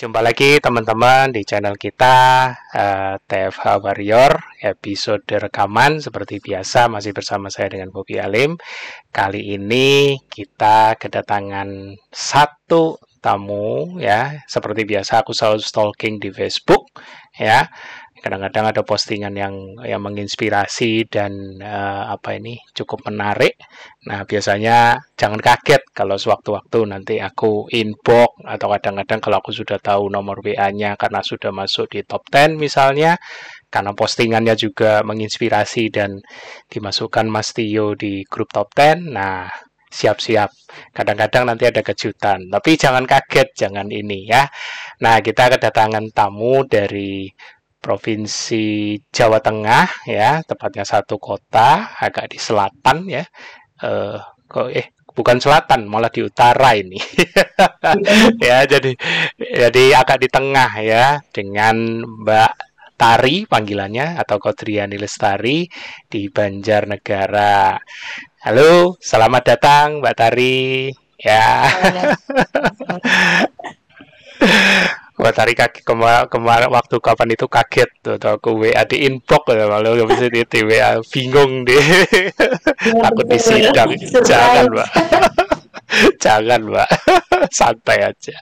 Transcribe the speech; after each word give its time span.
Jumpa 0.00 0.24
lagi 0.24 0.56
teman-teman 0.64 1.28
di 1.28 1.44
channel 1.44 1.76
kita 1.76 2.48
uh, 2.72 2.80
eh, 2.80 3.14
TFH 3.20 3.84
Warrior 3.84 4.32
episode 4.64 5.28
rekaman 5.28 6.00
seperti 6.00 6.40
biasa 6.40 6.88
masih 6.88 7.12
bersama 7.12 7.52
saya 7.52 7.68
dengan 7.68 7.92
Bobi 7.92 8.16
Alim. 8.16 8.56
Kali 9.12 9.60
ini 9.60 10.16
kita 10.24 10.96
kedatangan 10.96 12.00
satu 12.08 12.96
tamu 13.20 14.00
ya, 14.00 14.40
seperti 14.48 14.88
biasa 14.88 15.20
aku 15.20 15.36
selalu 15.36 15.60
stalking 15.60 16.16
di 16.16 16.32
Facebook 16.32 16.88
ya 17.36 17.68
kadang-kadang 18.20 18.70
ada 18.70 18.82
postingan 18.84 19.32
yang 19.32 19.54
yang 19.80 20.04
menginspirasi 20.04 21.08
dan 21.08 21.32
uh, 21.60 22.12
apa 22.12 22.36
ini 22.36 22.60
cukup 22.76 23.08
menarik. 23.08 23.56
Nah, 24.06 24.28
biasanya 24.28 25.00
jangan 25.16 25.40
kaget 25.40 25.82
kalau 25.96 26.20
sewaktu-waktu 26.20 26.78
nanti 26.84 27.14
aku 27.18 27.66
inbox 27.72 28.44
atau 28.44 28.68
kadang-kadang 28.76 29.20
kalau 29.24 29.36
aku 29.40 29.50
sudah 29.56 29.80
tahu 29.80 30.12
nomor 30.12 30.44
WA-nya 30.44 31.00
karena 31.00 31.24
sudah 31.24 31.50
masuk 31.50 31.88
di 31.96 32.04
top 32.04 32.28
10 32.28 32.60
misalnya, 32.60 33.16
karena 33.72 33.96
postingannya 33.96 34.54
juga 34.54 35.00
menginspirasi 35.00 35.88
dan 35.88 36.20
dimasukkan 36.68 37.26
Mas 37.26 37.56
Tio 37.56 37.96
di 37.96 38.22
grup 38.28 38.52
top 38.52 38.72
10. 38.76 39.16
Nah, 39.16 39.48
siap-siap. 39.90 40.50
Kadang-kadang 40.94 41.50
nanti 41.50 41.66
ada 41.66 41.82
kejutan, 41.82 42.46
tapi 42.46 42.78
jangan 42.78 43.04
kaget, 43.04 43.48
jangan 43.58 43.90
ini 43.90 44.30
ya. 44.30 44.46
Nah, 45.02 45.18
kita 45.18 45.50
kedatangan 45.58 46.14
tamu 46.14 46.62
dari 46.68 47.26
Provinsi 47.80 48.96
Jawa 49.08 49.40
Tengah 49.40 50.04
ya, 50.04 50.44
tepatnya 50.44 50.84
satu 50.84 51.16
kota 51.16 51.96
agak 51.96 52.28
di 52.28 52.38
selatan 52.38 53.08
ya. 53.08 53.24
Eh, 53.80 54.18
kok 54.44 54.68
eh 54.68 54.92
bukan 55.16 55.40
selatan, 55.40 55.88
malah 55.88 56.12
di 56.12 56.20
utara 56.20 56.76
ini. 56.76 57.00
ya, 58.46 58.68
jadi 58.68 58.92
jadi 59.40 59.84
agak 59.96 60.20
di 60.20 60.28
tengah 60.28 60.70
ya 60.84 61.24
dengan 61.32 62.04
Mbak 62.04 62.52
Tari 63.00 63.48
panggilannya 63.48 64.20
atau 64.20 64.36
Kodriani 64.36 65.00
Lestari 65.00 65.64
di 66.04 66.28
Banjarnegara. 66.28 67.80
Halo, 68.44 69.00
selamat 69.00 69.42
datang 69.56 70.04
Mbak 70.04 70.14
Tari. 70.20 70.92
Ya. 71.16 71.64
Wah 75.20 75.32
tadi 75.36 75.52
kaget 75.52 75.84
kemarin 75.84 76.24
kemar 76.32 76.64
waktu 76.72 76.96
kapan 76.96 77.36
itu 77.36 77.44
kaget 77.44 77.92
tuh, 78.00 78.16
tuh 78.16 78.40
aku 78.40 78.56
WA 78.56 78.88
di 78.88 79.04
inbox 79.04 79.52
ya 79.52 79.68
malu 79.68 79.92
gak 80.00 80.08
bisa 80.16 80.26
di, 80.32 80.60
WA 80.64 80.96
bingung 81.12 81.68
deh 81.68 81.76
ya, 81.76 83.04
takut 83.04 83.26
disidang. 83.28 83.92
Jangan 84.24 84.72
mbak. 84.72 84.88
Jangan 86.24 86.60
mbak. 86.72 86.88
Santai 87.58 88.00
aja. 88.00 88.36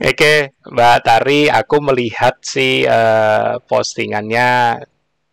Oke 0.00 0.56
mbak 0.64 0.96
Tari 1.04 1.52
aku 1.52 1.76
melihat 1.84 2.40
sih 2.40 2.88
uh, 2.88 3.60
postingannya 3.68 4.80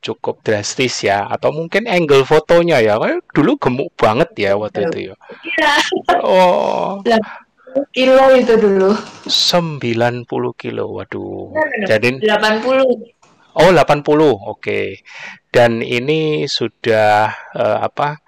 cukup 0.04 0.44
drastis 0.44 1.08
ya 1.08 1.28
atau 1.32 1.56
mungkin 1.56 1.88
angle 1.88 2.28
fotonya 2.28 2.84
ya. 2.84 3.00
Dulu 3.32 3.56
gemuk 3.56 3.96
banget 3.96 4.36
ya 4.36 4.60
waktu 4.60 4.92
itu 4.92 5.00
ya. 5.08 5.16
Iya. 5.40 5.72
oh 6.20 7.00
kilo 7.94 8.26
itu 8.36 8.54
dulu. 8.56 8.92
90 9.26 10.26
kilo. 10.58 10.84
Waduh. 10.96 11.54
Jadi 11.86 12.22
80. 12.22 13.60
Oh, 13.60 13.70
80. 13.74 13.80
Oke. 13.80 14.38
Okay. 14.58 14.88
Dan 15.50 15.82
ini 15.82 16.46
sudah 16.46 17.34
uh, 17.58 17.78
apa? 17.82 18.22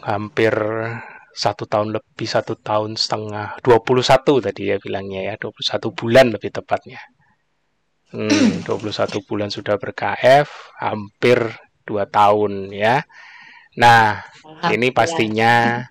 Hampir 0.00 0.52
satu 1.30 1.64
tahun 1.64 1.96
lebih, 1.96 2.28
satu 2.28 2.58
tahun 2.58 3.00
setengah, 3.00 3.62
21 3.64 4.44
tadi 4.44 4.62
ya 4.68 4.76
bilangnya 4.76 5.32
ya, 5.32 5.34
21 5.40 5.92
bulan 5.94 6.26
lebih 6.34 6.50
tepatnya. 6.52 7.00
Hmm, 8.10 8.60
21 8.68 9.24
bulan 9.24 9.48
sudah 9.48 9.78
ber-KF, 9.78 10.48
hampir 10.82 11.38
dua 11.86 12.04
tahun 12.10 12.74
ya. 12.74 13.06
Nah, 13.78 14.20
ini 14.68 14.90
pastinya 14.90 15.86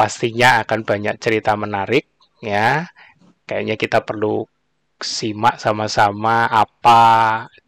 pastinya 0.00 0.64
akan 0.64 0.80
banyak 0.80 1.20
cerita 1.20 1.52
menarik 1.60 2.08
ya. 2.40 2.88
Kayaknya 3.44 3.76
kita 3.76 4.00
perlu 4.00 4.48
simak 4.96 5.60
sama-sama 5.60 6.48
apa 6.48 7.02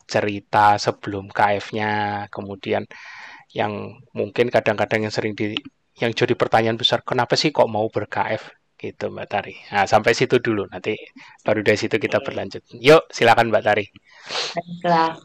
cerita 0.09 0.81
sebelum 0.81 1.29
KF-nya, 1.29 2.25
kemudian 2.33 2.89
yang 3.53 4.01
mungkin 4.17 4.49
kadang-kadang 4.49 5.05
yang 5.05 5.13
sering 5.13 5.37
di 5.37 5.53
yang 6.01 6.17
jadi 6.17 6.33
pertanyaan 6.33 6.81
besar, 6.81 7.05
kenapa 7.05 7.37
sih 7.37 7.53
kok 7.53 7.69
mau 7.69 7.85
ber-KF 7.93 8.49
gitu 8.81 9.13
Mbak 9.13 9.29
Tari. 9.29 9.55
Nah, 9.71 9.85
sampai 9.85 10.17
situ 10.17 10.41
dulu 10.41 10.65
nanti 10.73 10.97
baru 11.45 11.61
dari 11.61 11.77
situ 11.77 12.01
kita 12.01 12.25
berlanjut. 12.25 12.65
Yuk, 12.81 13.13
silakan 13.13 13.53
Mbak 13.53 13.65
Tari. 13.65 13.85
Baiklah. 14.57 15.21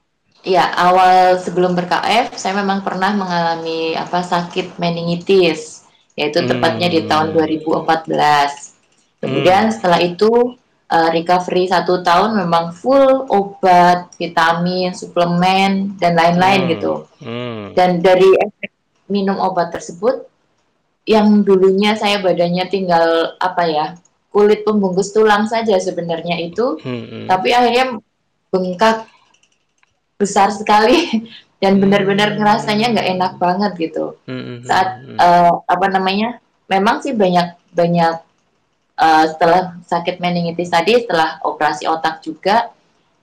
Ya, 0.45 0.69
awal 0.75 1.39
sebelum 1.39 1.73
ber-KF 1.73 2.35
saya 2.35 2.53
memang 2.55 2.83
pernah 2.83 3.15
mengalami 3.15 3.95
apa 3.97 4.21
sakit 4.21 4.77
meningitis 4.77 5.76
yaitu 6.17 6.41
hmm. 6.41 6.49
tepatnya 6.49 6.89
di 6.89 7.05
tahun 7.05 7.31
2014. 7.37 9.21
Kemudian 9.21 9.69
hmm. 9.69 9.73
setelah 9.77 9.99
itu 10.01 10.57
uh, 10.89 11.09
recovery 11.13 11.69
satu 11.69 12.01
tahun 12.01 12.41
memang 12.41 12.73
full 12.73 13.29
obat, 13.29 14.11
vitamin, 14.17 14.97
suplemen 14.97 15.95
dan 16.01 16.17
lain-lain 16.17 16.65
hmm. 16.65 16.69
gitu. 16.73 16.93
Hmm. 17.21 17.77
Dan 17.77 18.01
dari 18.01 18.27
efek 18.33 18.73
minum 19.07 19.37
obat 19.37 19.71
tersebut, 19.71 20.25
yang 21.07 21.45
dulunya 21.45 21.95
saya 21.95 22.19
badannya 22.19 22.67
tinggal 22.67 23.39
apa 23.39 23.63
ya 23.63 23.85
kulit 24.27 24.67
pembungkus 24.67 25.15
tulang 25.15 25.47
saja 25.47 25.79
sebenarnya 25.79 26.35
itu, 26.41 26.81
hmm. 26.81 27.03
hmm. 27.07 27.25
tapi 27.29 27.53
akhirnya 27.55 28.01
bengkak 28.51 29.07
besar 30.17 30.49
sekali 30.49 31.29
dan 31.57 31.77
hmm. 31.77 31.81
benar-benar 31.85 32.37
ngerasanya 32.37 32.93
nggak 32.93 33.09
enak 33.17 33.33
banget 33.41 33.71
gitu 33.89 34.05
hmm. 34.29 34.65
saat 34.65 35.01
uh, 35.17 35.61
apa 35.65 35.85
namanya 35.89 36.37
memang 36.69 37.01
sih 37.01 37.17
banyak 37.17 37.57
banyak 37.73 38.21
uh, 38.97 39.25
setelah 39.25 39.77
sakit 39.85 40.21
meningitis 40.21 40.69
tadi 40.69 41.01
setelah 41.01 41.41
operasi 41.41 41.89
otak 41.89 42.21
juga 42.21 42.69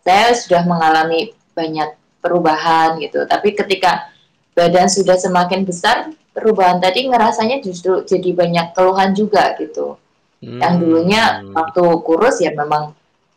saya 0.03 0.35
sudah 0.35 0.67
mengalami 0.67 1.31
banyak 1.55 1.95
perubahan 2.19 2.99
gitu 2.99 3.23
tapi 3.29 3.55
ketika 3.55 4.11
badan 4.55 4.91
sudah 4.91 5.19
semakin 5.19 5.63
besar 5.63 6.11
perubahan 6.35 6.83
tadi 6.83 7.07
ngerasanya 7.07 7.63
justru 7.63 8.03
jadi 8.03 8.35
banyak 8.35 8.67
keluhan 8.75 9.15
juga 9.15 9.55
gitu 9.59 9.95
hmm. 10.43 10.59
yang 10.59 10.75
dulunya 10.83 11.23
waktu 11.55 11.83
kurus 12.03 12.43
ya 12.43 12.51
memang 12.51 12.95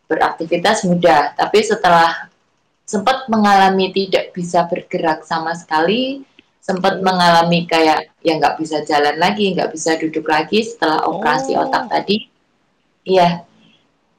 beraktivitas 0.08 0.88
mudah 0.88 1.36
tapi 1.38 1.62
setelah 1.62 2.27
sempat 2.88 3.28
mengalami 3.28 3.92
tidak 3.92 4.32
bisa 4.32 4.64
bergerak 4.64 5.28
sama 5.28 5.52
sekali, 5.52 6.24
sempat 6.64 7.04
mengalami 7.04 7.68
kayak 7.68 8.16
ya 8.24 8.40
nggak 8.40 8.56
bisa 8.56 8.88
jalan 8.88 9.20
lagi, 9.20 9.52
nggak 9.52 9.76
bisa 9.76 10.00
duduk 10.00 10.24
lagi 10.24 10.64
setelah 10.64 11.04
operasi 11.04 11.60
oh. 11.60 11.68
otak 11.68 11.92
tadi. 11.92 12.32
Iya, 13.04 13.44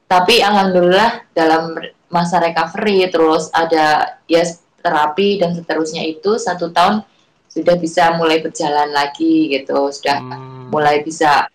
tapi 0.05 0.41
alhamdulillah 0.45 1.33
dalam 1.33 1.77
masa 2.09 2.41
recovery 2.41 3.09
terus 3.09 3.49
ada 3.53 4.17
ya 4.29 4.45
terapi 4.81 5.41
dan 5.41 5.53
seterusnya 5.57 6.05
itu 6.05 6.37
satu 6.37 6.69
tahun 6.69 7.05
sudah 7.49 7.75
bisa 7.81 8.13
mulai 8.17 8.41
berjalan 8.41 8.93
lagi 8.93 9.49
gitu, 9.49 9.89
sudah 9.89 10.21
hmm. 10.21 10.69
mulai 10.69 11.01
bisa 11.01 11.49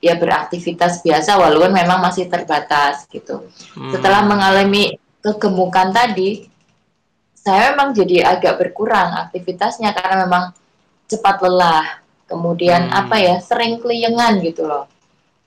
ya 0.00 0.16
beraktivitas 0.16 1.04
biasa 1.04 1.36
walaupun 1.36 1.72
memang 1.72 2.04
masih 2.04 2.28
terbatas 2.28 3.08
gitu. 3.08 3.48
Hmm. 3.76 3.92
Setelah 3.92 4.24
mengalami 4.28 4.96
kegemukan 5.20 5.92
tadi, 5.92 6.48
saya 7.36 7.72
memang 7.72 7.96
jadi 7.96 8.36
agak 8.36 8.60
berkurang 8.60 9.28
aktivitasnya 9.28 9.96
karena 9.96 10.28
memang 10.28 10.44
cepat 11.08 11.40
lelah. 11.40 12.00
Kemudian 12.28 12.88
hmm. 12.88 13.00
apa 13.00 13.16
ya, 13.18 13.36
sering 13.40 13.80
keliengan 13.80 14.40
gitu 14.44 14.68
loh. 14.68 14.86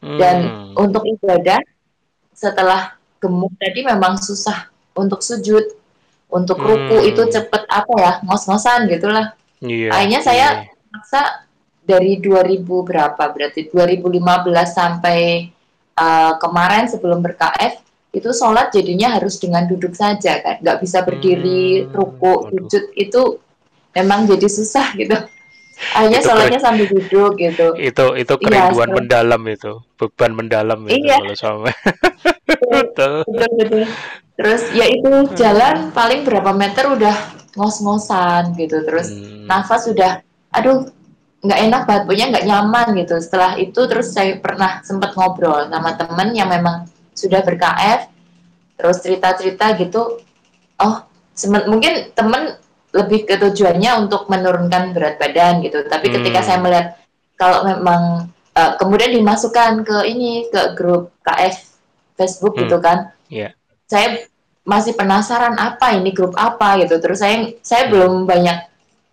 Dan 0.04 0.74
hmm. 0.76 0.84
untuk 0.84 1.08
ibadah 1.08 1.64
setelah 2.36 3.00
gemuk 3.24 3.56
tadi 3.56 3.88
memang 3.88 4.20
susah 4.20 4.68
untuk 4.92 5.24
sujud, 5.24 5.64
untuk 6.28 6.60
ruku 6.60 6.98
hmm. 7.00 7.10
itu 7.14 7.24
cepet 7.32 7.64
apa 7.72 7.94
ya, 7.98 8.12
ngos-ngosan 8.28 8.92
gitulah. 8.92 9.32
Yeah, 9.64 9.96
Akhirnya 9.96 10.20
saya 10.20 10.48
yeah. 10.68 10.92
maksa 10.92 11.48
dari 11.88 12.20
2000 12.20 12.64
berapa 12.64 13.24
berarti 13.32 13.72
2015 13.72 14.20
sampai 14.68 15.52
uh, 15.96 16.36
kemarin 16.40 16.92
sebelum 16.92 17.24
berKF 17.24 17.80
itu 18.14 18.30
sholat 18.30 18.70
jadinya 18.70 19.18
harus 19.18 19.42
dengan 19.42 19.66
duduk 19.66 19.98
saja 19.98 20.38
kan 20.46 20.62
nggak 20.62 20.80
bisa 20.86 21.02
berdiri 21.02 21.84
hmm, 21.84 21.98
ruku 21.98 22.54
sujud 22.54 22.84
itu 22.94 23.42
memang 23.98 24.30
jadi 24.30 24.46
susah 24.46 24.94
gitu 24.94 25.18
akhirnya 25.98 26.22
itu 26.22 26.28
sholatnya 26.30 26.60
keren. 26.62 26.68
sambil 26.70 26.86
duduk 26.94 27.32
gitu 27.42 27.68
itu 27.82 28.06
itu 28.22 28.34
iya, 28.38 28.46
kerinduan 28.46 28.90
ya, 28.90 28.94
mendalam 28.94 29.42
itu 29.50 29.72
beban 29.98 30.32
mendalam 30.38 30.80
itu 30.86 31.02
iya. 31.02 31.18
kalau 31.18 31.36
sama 31.36 31.72
betul, 32.72 33.26
betul, 33.26 33.50
betul. 33.58 33.84
terus 34.38 34.62
ya 34.78 34.86
itu 34.86 35.10
hmm. 35.10 35.34
jalan 35.34 35.76
paling 35.90 36.22
berapa 36.22 36.54
meter 36.54 36.86
udah 36.94 37.18
ngos-ngosan 37.58 38.54
gitu 38.62 38.86
terus 38.86 39.10
hmm. 39.10 39.50
nafas 39.50 39.90
sudah 39.90 40.22
aduh 40.54 40.86
nggak 41.44 41.60
enak 41.60 41.82
banget 41.90 42.04
punya 42.08 42.26
nggak 42.32 42.46
nyaman 42.48 42.88
gitu 43.04 43.20
setelah 43.20 43.58
itu 43.60 43.82
terus 43.90 44.16
saya 44.16 44.40
pernah 44.40 44.80
sempat 44.86 45.12
ngobrol 45.18 45.68
sama 45.68 45.98
temen 46.00 46.32
yang 46.38 46.48
memang 46.48 46.88
sudah 47.14 47.42
berKF 47.46 48.10
terus 48.78 48.98
cerita-cerita 49.02 49.78
gitu 49.80 50.20
oh 50.82 50.96
mungkin 51.70 52.14
temen 52.14 52.58
lebih 52.94 53.26
ke 53.26 53.42
tujuannya 53.42 54.06
untuk 54.06 54.30
menurunkan 54.30 54.94
berat 54.94 55.18
badan 55.18 55.66
gitu 55.66 55.82
tapi 55.90 56.10
hmm. 56.10 56.16
ketika 56.22 56.40
saya 56.46 56.62
melihat 56.62 56.88
kalau 57.38 57.66
memang 57.66 58.30
uh, 58.54 58.72
kemudian 58.78 59.14
dimasukkan 59.18 59.82
ke 59.82 59.98
ini 60.06 60.48
ke 60.54 60.78
grup 60.78 61.10
KF 61.26 61.58
Facebook 62.14 62.54
gitu 62.58 62.62
hmm. 62.62 62.70
gitu 62.70 62.78
kan 62.86 62.98
yeah. 63.34 63.52
saya 63.90 64.30
masih 64.64 64.96
penasaran 64.96 65.58
apa 65.60 65.98
ini 65.98 66.16
grup 66.16 66.38
apa 66.38 66.80
gitu 66.86 67.02
terus 67.02 67.20
saya 67.20 67.52
saya 67.66 67.90
hmm. 67.90 67.92
belum 67.92 68.14
banyak 68.30 68.58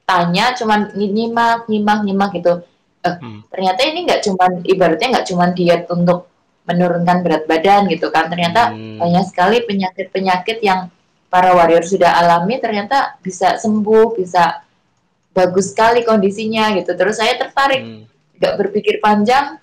tanya 0.04 0.54
cuman 0.54 0.94
nyimak 0.94 1.66
nyimak 1.66 2.00
nyimak 2.06 2.30
gitu 2.36 2.62
eh, 3.02 3.16
hmm. 3.16 3.48
ternyata 3.50 3.80
ini 3.88 3.98
nggak 4.06 4.20
cuman 4.28 4.50
ibaratnya 4.62 5.08
nggak 5.18 5.26
cuman 5.26 5.50
diet 5.56 5.82
untuk 5.90 6.29
menurunkan 6.68 7.24
berat 7.24 7.44
badan 7.48 7.88
gitu 7.88 8.12
kan 8.12 8.28
ternyata 8.28 8.70
hmm. 8.70 9.00
banyak 9.00 9.24
sekali 9.26 9.64
penyakit-penyakit 9.64 10.60
yang 10.60 10.92
para 11.30 11.54
warrior 11.54 11.86
sudah 11.86 12.18
alami 12.20 12.58
ternyata 12.58 13.16
bisa 13.22 13.56
sembuh 13.56 14.18
bisa 14.18 14.60
bagus 15.30 15.72
sekali 15.72 16.02
kondisinya 16.02 16.74
gitu 16.76 16.92
terus 16.98 17.22
saya 17.22 17.38
tertarik 17.38 17.80
hmm. 17.80 18.02
nggak 18.38 18.52
hmm. 18.54 18.60
berpikir 18.60 18.98
panjang 19.00 19.56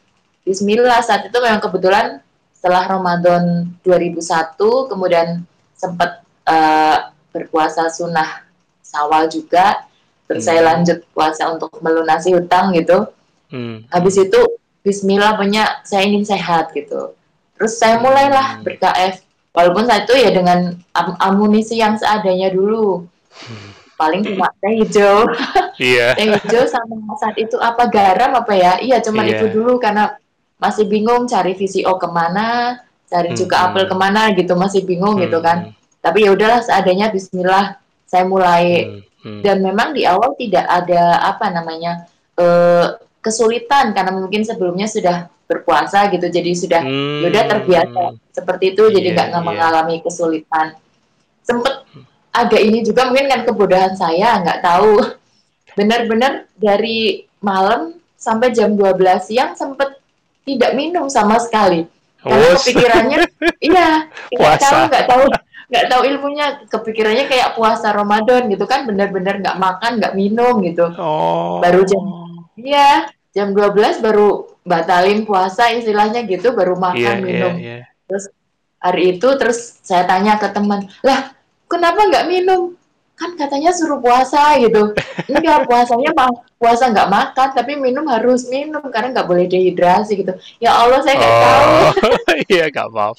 Bismillah 0.48 1.04
saat 1.04 1.28
itu 1.28 1.38
memang 1.44 1.60
kebetulan 1.60 2.24
setelah 2.56 2.88
Ramadan 2.88 3.68
2001 3.84 4.56
kemudian 4.88 5.44
sempat 5.76 6.24
uh, 6.48 7.12
berpuasa 7.36 7.92
sunnah 7.92 8.48
sawal 8.80 9.28
juga 9.28 9.86
terus 10.26 10.44
hmm. 10.44 10.50
saya 10.50 10.62
lanjut 10.64 11.04
puasa 11.12 11.52
untuk 11.52 11.70
melunasi 11.84 12.32
hutang 12.32 12.72
gitu 12.74 13.12
hmm. 13.52 13.92
habis 13.92 14.16
itu 14.18 14.40
Bismillah 14.88 15.36
punya 15.36 15.84
saya 15.84 16.08
ingin 16.08 16.24
sehat 16.24 16.72
gitu 16.72 17.12
terus 17.60 17.76
saya 17.76 18.00
mulailah 18.00 18.58
hmm. 18.58 18.64
ber-KF 18.64 19.20
walaupun 19.52 19.84
saat 19.84 20.08
itu 20.08 20.16
ya 20.16 20.32
dengan 20.32 20.80
am 20.96 21.20
amunisi 21.20 21.76
yang 21.84 22.00
seadanya 22.00 22.54
dulu 22.56 23.04
hmm. 23.36 23.70
paling 24.00 24.24
cuma 24.24 24.48
teh 24.64 24.80
hijau 24.80 25.28
yeah. 25.82 26.16
teh 26.16 26.32
hijau 26.40 26.64
sama 26.72 26.96
saat 27.20 27.36
itu 27.36 27.60
apa 27.60 27.92
garam 27.92 28.32
apa 28.40 28.54
ya 28.56 28.72
iya 28.80 29.04
cuma 29.04 29.28
yeah. 29.28 29.36
itu 29.36 29.52
dulu 29.52 29.76
karena 29.76 30.16
masih 30.56 30.88
bingung 30.88 31.28
cari 31.28 31.52
VCO 31.52 32.00
ke 32.00 32.08
mana 32.08 32.80
cari 33.12 33.36
hmm. 33.36 33.40
juga 33.44 33.68
apel 33.68 33.84
ke 33.92 33.96
mana 34.00 34.32
gitu 34.32 34.56
masih 34.56 34.88
bingung 34.88 35.20
hmm. 35.20 35.28
gitu 35.28 35.44
kan 35.44 35.76
tapi 36.00 36.24
ya 36.24 36.32
udahlah 36.32 36.64
seadanya 36.64 37.12
Bismillah 37.12 37.82
saya 38.08 38.24
mulai 38.24 38.88
hmm. 38.88 39.02
Hmm. 39.26 39.42
dan 39.44 39.60
memang 39.60 39.92
di 39.92 40.06
awal 40.06 40.38
tidak 40.38 40.64
ada 40.70 41.20
apa 41.34 41.50
namanya 41.50 42.06
uh, 42.38 42.96
kesulitan 43.28 43.92
karena 43.92 44.16
mungkin 44.16 44.48
sebelumnya 44.48 44.88
sudah 44.88 45.28
berpuasa 45.48 46.08
gitu 46.12 46.28
jadi 46.28 46.52
sudah 46.56 46.82
hmm. 46.84 47.28
udah 47.28 47.44
terbiasa 47.48 48.04
seperti 48.36 48.76
itu 48.76 48.84
yeah, 48.88 48.96
jadi 49.00 49.08
nggak 49.16 49.30
yeah. 49.32 49.44
mengalami 49.44 49.96
kesulitan. 50.04 50.76
Sempet 51.44 51.88
agak 52.36 52.62
ini 52.62 52.84
juga 52.84 53.08
mungkin 53.10 53.32
kan 53.32 53.42
kebodohan 53.48 53.96
saya 53.96 54.40
nggak 54.44 54.60
tahu. 54.62 55.02
Benar-benar 55.74 56.52
dari 56.60 57.26
malam 57.40 57.96
sampai 58.20 58.52
jam 58.52 58.76
12 58.76 59.00
siang 59.24 59.52
sempet 59.56 59.98
tidak 60.44 60.76
minum 60.76 61.08
sama 61.08 61.40
sekali. 61.40 61.88
Karena 62.20 62.56
kepikirannya 62.60 63.20
iya 63.72 64.12
nggak 64.32 64.58
tahu 64.60 64.80
nggak 64.92 65.06
tahu 65.08 65.24
nggak 65.72 65.86
tahu 65.88 66.02
ilmunya. 66.12 66.48
Kepikirannya 66.68 67.26
kayak 67.32 67.56
puasa 67.56 67.96
Ramadan 67.96 68.52
gitu 68.52 68.68
kan 68.68 68.84
benar-benar 68.84 69.40
nggak 69.40 69.58
makan 69.58 69.92
nggak 70.04 70.14
minum 70.14 70.60
gitu. 70.60 70.92
Oh. 71.00 71.64
baru 71.64 71.88
jam 71.88 72.04
iya 72.58 73.06
jam 73.38 73.54
12 73.54 74.02
baru 74.02 74.58
batalin 74.66 75.22
puasa 75.30 75.70
istilahnya 75.70 76.26
gitu 76.26 76.58
baru 76.58 76.74
makan 76.74 76.98
yeah, 76.98 77.22
minum. 77.22 77.54
yeah, 77.62 77.86
yeah. 77.86 77.86
terus 78.10 78.34
hari 78.82 79.18
itu 79.22 79.30
terus 79.38 79.78
saya 79.86 80.10
tanya 80.10 80.42
ke 80.42 80.50
teman 80.50 80.90
lah 81.06 81.38
kenapa 81.68 82.08
nggak 82.08 82.28
minum? 82.28 82.74
Kan 83.18 83.34
katanya 83.34 83.74
suruh 83.74 83.98
puasa 83.98 84.62
gitu. 84.62 84.94
Enggak 85.30 85.66
puasanya 85.66 86.14
mah 86.14 86.30
puasa 86.58 86.90
nggak 86.90 87.10
makan 87.10 87.50
tapi 87.54 87.74
minum 87.78 88.06
harus 88.10 88.46
minum 88.50 88.82
karena 88.94 89.14
nggak 89.14 89.28
boleh 89.30 89.46
dehidrasi 89.50 90.22
gitu. 90.22 90.34
Ya 90.62 90.78
Allah 90.78 91.02
saya 91.02 91.18
nggak 91.18 91.34
oh, 91.34 91.42
tahu 91.42 91.74
iya 92.54 92.66
nggak 92.70 92.90
maaf 92.94 93.18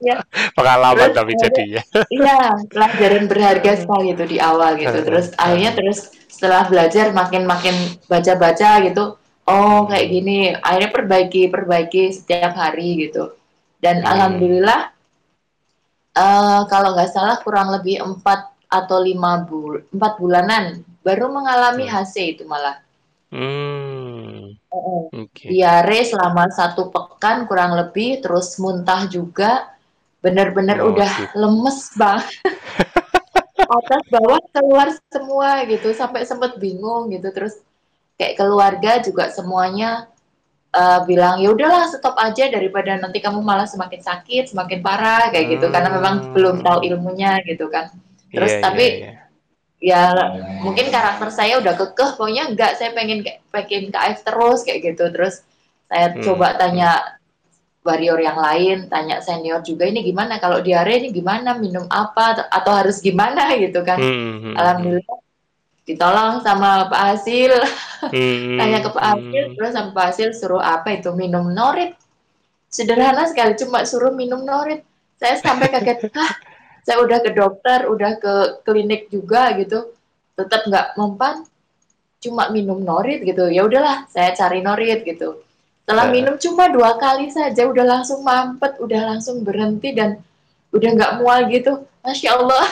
ya. 0.00 0.16
pengalaman 0.56 1.12
terus, 1.12 1.16
tapi 1.16 1.32
jadinya 1.36 1.82
iya 2.08 2.40
pelajaran 2.72 3.24
berharga 3.28 3.72
sekali 3.84 4.16
itu 4.16 4.24
di 4.24 4.38
awal 4.40 4.80
gitu. 4.80 4.98
Terus 5.04 5.26
akhirnya 5.36 5.70
terus 5.76 5.98
setelah 6.24 6.64
belajar 6.64 7.12
makin 7.12 7.44
makin 7.44 7.76
baca 8.08 8.32
baca 8.40 8.70
gitu 8.80 9.20
oh 9.48 9.84
kayak 9.88 10.06
gini 10.08 10.36
akhirnya 10.56 10.90
perbaiki 10.92 11.42
perbaiki 11.52 12.02
setiap 12.12 12.56
hari 12.56 13.08
gitu 13.08 13.36
dan 13.80 14.00
hmm. 14.00 14.08
alhamdulillah 14.08 14.80
uh, 16.16 16.62
kalau 16.68 16.96
nggak 16.96 17.12
salah 17.12 17.36
kurang 17.44 17.72
lebih 17.72 18.00
empat 18.00 18.52
atau 18.68 18.98
lima 19.04 19.44
bul 19.44 19.84
empat 19.92 20.12
bulanan 20.18 20.64
baru 21.04 21.28
mengalami 21.30 21.86
hmm. 21.86 21.92
HC 21.92 22.14
itu 22.38 22.42
malah 22.48 22.80
hmm. 23.28 24.56
uh, 24.72 25.04
okay. 25.12 25.52
diare 25.52 26.00
selama 26.08 26.48
satu 26.48 26.88
pekan 26.88 27.44
kurang 27.44 27.76
lebih 27.76 28.24
terus 28.24 28.56
muntah 28.56 29.04
juga 29.06 29.68
benar-benar 30.24 30.80
oh, 30.80 30.96
udah 30.96 31.10
gitu. 31.20 31.36
lemes 31.36 31.92
banget 32.00 32.32
atas 33.64 34.02
bawah 34.08 34.40
keluar 34.52 34.88
semua 35.12 35.64
gitu 35.68 35.92
sampai 35.92 36.24
sempet 36.24 36.56
bingung 36.56 37.12
gitu 37.12 37.28
terus 37.32 37.60
kayak 38.14 38.34
keluarga 38.38 39.02
juga 39.02 39.30
semuanya 39.30 40.06
uh, 40.74 41.00
bilang 41.06 41.38
ya 41.38 41.54
udahlah 41.54 41.86
stop 41.90 42.18
aja 42.18 42.50
daripada 42.50 42.98
nanti 42.98 43.22
kamu 43.22 43.40
malah 43.40 43.66
semakin 43.66 44.02
sakit 44.02 44.50
semakin 44.50 44.82
parah 44.82 45.30
kayak 45.30 45.46
hmm. 45.46 45.54
gitu 45.58 45.66
karena 45.70 45.88
memang 45.94 46.34
belum 46.34 46.62
tahu 46.62 46.78
hmm. 46.82 46.88
ilmunya 46.92 47.32
gitu 47.46 47.70
kan 47.70 47.94
terus 48.34 48.58
yeah, 48.58 48.62
tapi 48.62 48.86
yeah, 49.02 49.14
yeah. 49.78 50.10
ya 50.14 50.62
mungkin 50.62 50.90
karakter 50.90 51.28
saya 51.30 51.62
udah 51.62 51.74
kekeh 51.78 52.10
pokoknya 52.18 52.50
enggak 52.50 52.74
saya 52.78 52.90
pengen 52.94 53.22
pengen 53.54 53.94
KF 53.94 54.18
terus 54.26 54.60
kayak 54.66 54.80
gitu 54.94 55.04
terus 55.14 55.46
saya 55.86 56.10
hmm. 56.10 56.22
coba 56.26 56.58
tanya 56.58 57.18
warrior 57.84 58.16
yang 58.16 58.40
lain 58.40 58.88
tanya 58.88 59.20
senior 59.20 59.60
juga 59.60 59.84
ini 59.84 60.00
gimana 60.00 60.40
kalau 60.40 60.64
diare 60.64 61.04
ini 61.04 61.12
gimana 61.12 61.54
minum 61.60 61.84
apa 61.92 62.48
atau 62.48 62.72
harus 62.72 62.98
gimana 62.98 63.52
gitu 63.62 63.84
kan 63.84 64.00
hmm. 64.00 64.10
hmm, 64.10 64.38
hmm. 64.40 64.54
alhamdulillah 64.56 65.23
ditolong 65.84 66.40
sama 66.40 66.88
Pak 66.88 67.00
Hasil 67.12 67.52
hmm, 68.08 68.56
tanya 68.60 68.78
ke 68.80 68.90
Pak 68.90 69.04
Hasil 69.04 69.42
hmm. 69.44 69.54
terus 69.56 69.72
sama 69.76 69.90
Pak 69.92 70.04
Hasil 70.10 70.28
suruh 70.32 70.62
apa 70.64 70.96
itu 70.96 71.12
minum 71.12 71.52
norit. 71.52 71.96
Sederhana 72.72 73.28
sekali 73.30 73.54
cuma 73.54 73.86
suruh 73.86 74.10
minum 74.10 74.42
norit. 74.42 74.82
Saya 75.20 75.38
sampai 75.38 75.70
kaget 75.70 76.08
Hah, 76.16 76.32
saya 76.82 76.98
udah 77.04 77.18
ke 77.22 77.30
dokter 77.36 77.86
udah 77.86 78.18
ke 78.18 78.34
klinik 78.64 79.12
juga 79.12 79.52
gitu. 79.60 79.94
Tetap 80.34 80.66
nggak 80.66 80.86
mempan 80.98 81.44
cuma 82.24 82.48
minum 82.48 82.80
norit 82.80 83.20
gitu. 83.22 83.52
Ya 83.52 83.62
udahlah 83.62 84.08
saya 84.08 84.32
cari 84.32 84.64
norit 84.64 85.04
gitu. 85.04 85.44
Setelah 85.84 86.08
iya. 86.08 86.14
minum 86.16 86.34
cuma 86.40 86.72
dua 86.72 86.96
kali 86.96 87.28
saja 87.28 87.68
udah 87.68 87.84
langsung 87.84 88.24
mampet 88.24 88.80
udah 88.80 89.04
langsung 89.04 89.44
berhenti 89.44 89.92
dan 89.92 90.16
udah 90.72 90.90
nggak 90.96 91.12
mual 91.20 91.44
gitu 91.52 91.84
masya 92.04 92.36
Allah 92.36 92.64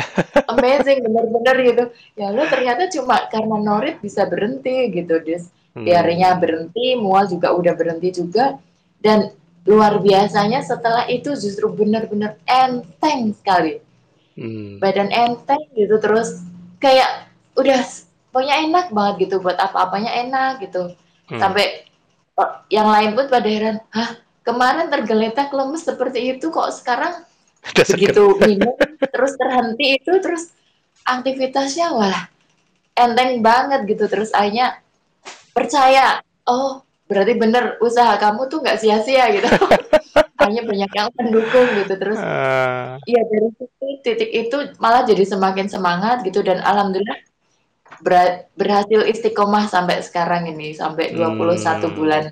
amazing 0.56 1.04
bener-bener 1.04 1.56
gitu 1.60 1.84
ya 2.16 2.32
lo 2.32 2.48
ternyata 2.48 2.88
cuma 2.88 3.28
karena 3.28 3.56
norit 3.60 4.00
bisa 4.00 4.24
berhenti 4.24 4.88
gitu 4.96 5.20
dis 5.20 5.52
hmm. 5.76 5.84
diarenya 5.84 6.40
berhenti 6.40 6.96
mual 6.96 7.28
juga 7.28 7.52
udah 7.52 7.76
berhenti 7.76 8.16
juga 8.16 8.56
dan 9.04 9.30
luar 9.68 10.00
biasanya 10.00 10.64
setelah 10.64 11.04
itu 11.12 11.36
justru 11.36 11.68
bener-bener 11.68 12.40
enteng 12.48 13.36
sekali 13.36 13.84
hmm. 14.40 14.80
badan 14.80 15.12
enteng 15.12 15.60
gitu 15.76 16.00
terus 16.00 16.40
kayak 16.80 17.28
udah 17.60 17.84
pokoknya 18.32 18.56
enak 18.64 18.86
banget 18.88 19.28
gitu 19.28 19.44
buat 19.44 19.60
apa-apanya 19.60 20.16
enak 20.24 20.64
gitu 20.64 20.96
hmm. 21.28 21.36
sampai 21.36 21.84
yang 22.72 22.88
lain 22.88 23.12
pun 23.12 23.28
pada 23.28 23.48
heran 23.50 23.76
hah 23.92 24.16
kemarin 24.46 24.88
tergeletak 24.88 25.52
lemes 25.52 25.84
seperti 25.84 26.32
itu 26.32 26.48
kok 26.48 26.72
sekarang 26.72 27.27
begitu 27.74 28.22
minum 28.42 28.74
terus 29.00 29.32
terhenti 29.36 30.00
itu 30.00 30.12
terus 30.20 30.52
aktivitasnya 31.08 31.96
wah 31.96 32.28
enteng 32.98 33.40
banget 33.40 33.86
gitu. 33.86 34.04
Terus 34.10 34.34
akhirnya 34.34 34.82
percaya 35.54 36.18
oh 36.50 36.82
berarti 37.08 37.32
bener 37.40 37.80
usaha 37.80 38.20
kamu 38.20 38.50
tuh 38.50 38.58
nggak 38.60 38.78
sia-sia 38.82 39.30
gitu. 39.32 39.48
Hanya 40.42 40.62
banyak 40.66 40.90
yang 40.92 41.08
mendukung 41.14 41.66
gitu. 41.78 41.94
Terus 41.94 42.18
uh... 42.18 42.98
ya 43.06 43.20
dari 43.22 43.48
situ 43.54 43.86
titik 44.02 44.30
itu 44.30 44.56
malah 44.82 45.06
jadi 45.06 45.24
semakin 45.24 45.70
semangat 45.70 46.26
gitu. 46.26 46.42
Dan 46.42 46.60
alhamdulillah 46.60 47.18
ber 48.02 48.46
berhasil 48.54 49.06
istiqomah 49.08 49.66
sampai 49.66 50.04
sekarang 50.04 50.46
ini 50.50 50.74
sampai 50.76 51.14
21 51.16 51.18
hmm. 51.18 51.94
bulan 51.96 52.24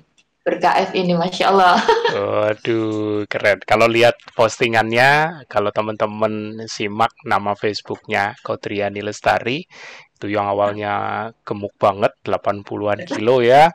ber-KF 0.47 0.95
ini, 0.95 1.11
Masya 1.11 1.51
Allah. 1.51 1.75
Waduh, 2.15 3.27
keren. 3.27 3.59
Kalau 3.67 3.91
lihat 3.91 4.15
postingannya, 4.31 5.43
kalau 5.51 5.75
teman-teman 5.75 6.63
simak 6.71 7.11
nama 7.27 7.51
Facebooknya 7.59 8.39
Kodriani 8.39 9.03
Lestari, 9.03 9.67
itu 10.15 10.31
yang 10.31 10.47
awalnya 10.47 11.27
gemuk 11.43 11.75
banget, 11.75 12.15
80-an 12.23 13.03
kilo 13.03 13.43
ya. 13.43 13.67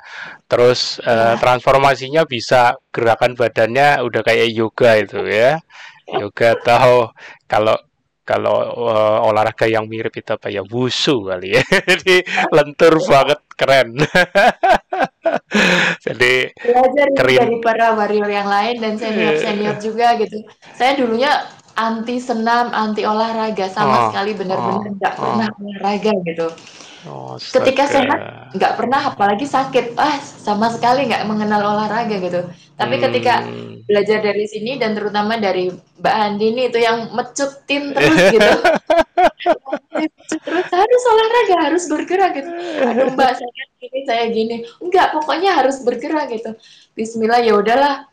Terus 0.49 0.97
uh, 1.05 1.37
transformasinya 1.37 2.25
bisa 2.25 2.81
gerakan 2.88 3.37
badannya 3.37 4.00
udah 4.00 4.25
kayak 4.25 4.49
yoga 4.49 4.97
itu 4.97 5.21
ya. 5.29 5.61
Yoga 6.09 6.57
tahu 6.64 7.12
kalau 7.45 7.76
kalau 8.23 8.55
uh, 8.87 9.19
olahraga 9.26 9.67
yang 9.67 9.91
mirip 9.91 10.14
itu 10.14 10.31
apa 10.31 10.47
ya 10.47 10.62
wusu 10.62 11.26
kali 11.26 11.59
ya 11.59 11.62
jadi 11.91 12.23
lentur 12.55 13.02
banget 13.02 13.41
keren 13.59 13.99
jadi 16.07 16.50
belajar 16.59 17.07
keren. 17.14 17.38
dari 17.38 17.57
para 17.62 17.95
warrior 17.95 18.31
yang 18.31 18.49
lain 18.50 18.83
dan 18.83 18.95
senior 18.99 19.38
senior 19.38 19.76
juga 19.79 20.19
gitu. 20.19 20.43
Saya 20.75 20.99
dulunya 20.99 21.47
anti 21.79 22.21
senam 22.21 22.69
anti 22.75 23.07
olahraga 23.09 23.69
sama 23.73 23.97
oh, 23.97 24.02
sekali 24.12 24.37
benar-benar 24.37 24.83
oh, 24.85 24.93
nggak 24.93 25.14
oh, 25.17 25.21
pernah 25.25 25.49
oh. 25.49 25.61
olahraga 25.64 26.12
gitu 26.29 26.47
Oh, 27.03 27.35
Ketika 27.35 27.91
sehat 27.91 28.21
nggak 28.55 28.79
pernah, 28.79 29.11
apalagi 29.11 29.43
sakit, 29.43 29.99
ah 29.99 30.23
sama 30.23 30.71
sekali 30.71 31.11
nggak 31.11 31.27
mengenal 31.27 31.75
olahraga 31.75 32.15
gitu. 32.15 32.47
Tapi 32.79 32.95
hmm. 32.95 33.03
ketika 33.11 33.43
belajar 33.91 34.23
dari 34.23 34.47
sini 34.47 34.79
dan 34.79 34.95
terutama 34.95 35.35
dari 35.35 35.75
Mbak 35.99 36.15
Andini 36.15 36.71
itu 36.71 36.79
yang 36.79 37.11
mecutin 37.11 37.91
terus 37.91 38.19
gitu, 38.31 38.51
terus 40.47 40.69
harus 40.71 41.03
olahraga, 41.11 41.57
harus 41.67 41.85
bergerak 41.91 42.31
gitu. 42.39 42.51
Aduh 42.87 43.11
Mbak 43.19 43.33
saya 43.35 43.65
gini, 43.83 43.99
saya 44.07 44.25
gini, 44.31 44.57
enggak 44.79 45.11
pokoknya 45.11 45.59
harus 45.59 45.83
bergerak 45.83 46.31
gitu. 46.31 46.55
Bismillah 46.95 47.43
ya 47.43 47.59
udahlah, 47.59 48.07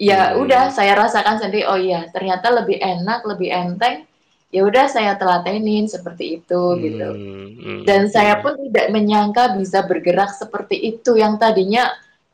ya 0.00 0.32
hmm. 0.32 0.40
udah 0.40 0.72
saya 0.72 0.96
rasakan 0.96 1.36
sendiri. 1.36 1.68
Oh 1.68 1.76
iya 1.76 2.08
ternyata 2.16 2.48
lebih 2.48 2.80
enak, 2.80 3.28
lebih 3.28 3.52
enteng 3.52 4.08
ya 4.52 4.68
udah 4.68 4.84
saya 4.86 5.16
telatenin 5.16 5.88
seperti 5.88 6.38
itu 6.38 6.60
hmm, 6.60 6.80
gitu. 6.84 7.08
Hmm, 7.08 7.82
Dan 7.88 8.06
hmm. 8.06 8.12
saya 8.12 8.38
pun 8.44 8.54
tidak 8.68 8.92
menyangka 8.92 9.56
bisa 9.56 9.88
bergerak 9.88 10.36
seperti 10.36 10.76
itu 10.76 11.16
yang 11.16 11.40
tadinya 11.40 11.88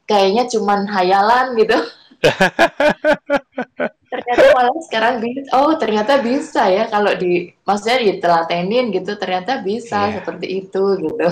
kayaknya 0.05 0.51
cuman 0.51 0.91
hayalan 0.91 1.55
gitu. 1.55 1.79
ternyata 4.11 4.45
malah 4.51 4.75
sekarang 4.83 5.15
bisa. 5.23 5.49
Oh, 5.55 5.79
ternyata 5.79 6.19
bisa 6.19 6.67
ya 6.67 6.91
kalau 6.91 7.15
di 7.15 7.55
maksudnya 7.63 8.03
ditelatenin 8.03 8.91
gitu 8.91 9.15
ternyata 9.15 9.63
bisa 9.63 10.11
yeah. 10.11 10.15
seperti 10.19 10.67
itu 10.67 10.83
gitu. 10.99 11.29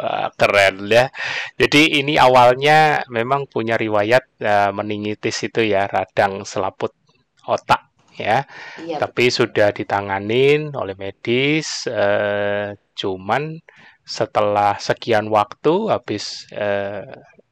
Wah, 0.00 0.32
keren 0.32 0.88
ya. 0.88 1.12
Jadi 1.60 2.00
ini 2.00 2.16
awalnya 2.16 3.04
memang 3.12 3.44
punya 3.44 3.76
riwayat 3.76 4.24
uh, 4.40 4.70
meningitis 4.72 5.36
itu 5.44 5.60
ya, 5.68 5.84
radang 5.84 6.48
selaput 6.48 6.96
otak 7.44 7.85
ya. 8.18 8.48
Iya, 8.80 8.96
Tapi 8.98 9.28
betul. 9.28 9.36
sudah 9.36 9.68
ditanganin 9.70 10.72
oleh 10.72 10.96
medis, 10.96 11.84
eh, 11.88 12.74
cuman 12.96 13.60
setelah 14.06 14.78
sekian 14.78 15.28
waktu 15.28 15.90
habis 15.90 16.46
eh, 16.54 17.04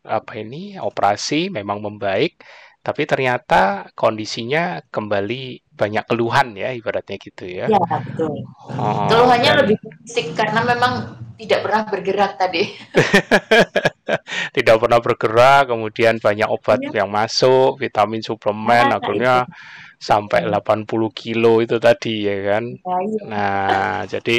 apa 0.04 0.32
ini 0.36 0.76
operasi 0.76 1.48
memang 1.48 1.80
membaik, 1.80 2.40
tapi 2.84 3.08
ternyata 3.08 3.88
kondisinya 3.96 4.84
kembali 4.92 5.64
banyak 5.72 6.04
keluhan 6.04 6.52
ya 6.52 6.70
ibaratnya 6.76 7.16
gitu 7.16 7.48
ya. 7.48 7.66
Iya 7.66 7.80
betul. 7.80 8.44
Oh, 8.76 9.08
Keluhannya 9.08 9.50
dan... 9.50 9.60
lebih 9.64 9.76
fisik 10.04 10.36
karena 10.36 10.60
memang 10.62 11.16
tidak 11.34 11.66
pernah 11.66 11.82
bergerak 11.88 12.32
tadi. 12.38 12.62
tidak 14.56 14.76
pernah 14.78 15.00
bergerak, 15.02 15.62
kemudian 15.72 16.14
banyak 16.22 16.46
obat 16.46 16.78
ya. 16.84 17.02
yang 17.02 17.10
masuk, 17.10 17.80
vitamin 17.80 18.22
suplemen, 18.22 18.92
nah, 18.92 19.02
akhirnya 19.02 19.34
itu 19.42 19.93
sampai 20.04 20.44
80 20.44 20.84
kilo 21.16 21.64
itu 21.64 21.80
tadi 21.80 22.28
ya 22.28 22.36
kan. 22.52 22.64
Ya, 22.68 22.96
iya. 23.00 23.22
Nah, 23.24 23.98
jadi 24.04 24.36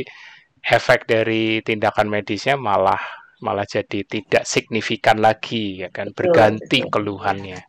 efek 0.61 1.09
dari 1.09 1.65
tindakan 1.65 2.05
medisnya 2.13 2.53
malah 2.53 3.01
malah 3.41 3.65
jadi 3.65 4.05
tidak 4.05 4.45
signifikan 4.45 5.17
lagi 5.17 5.81
ya 5.81 5.89
kan, 5.89 6.13
berganti 6.13 6.85
keluhannya. 6.85 7.65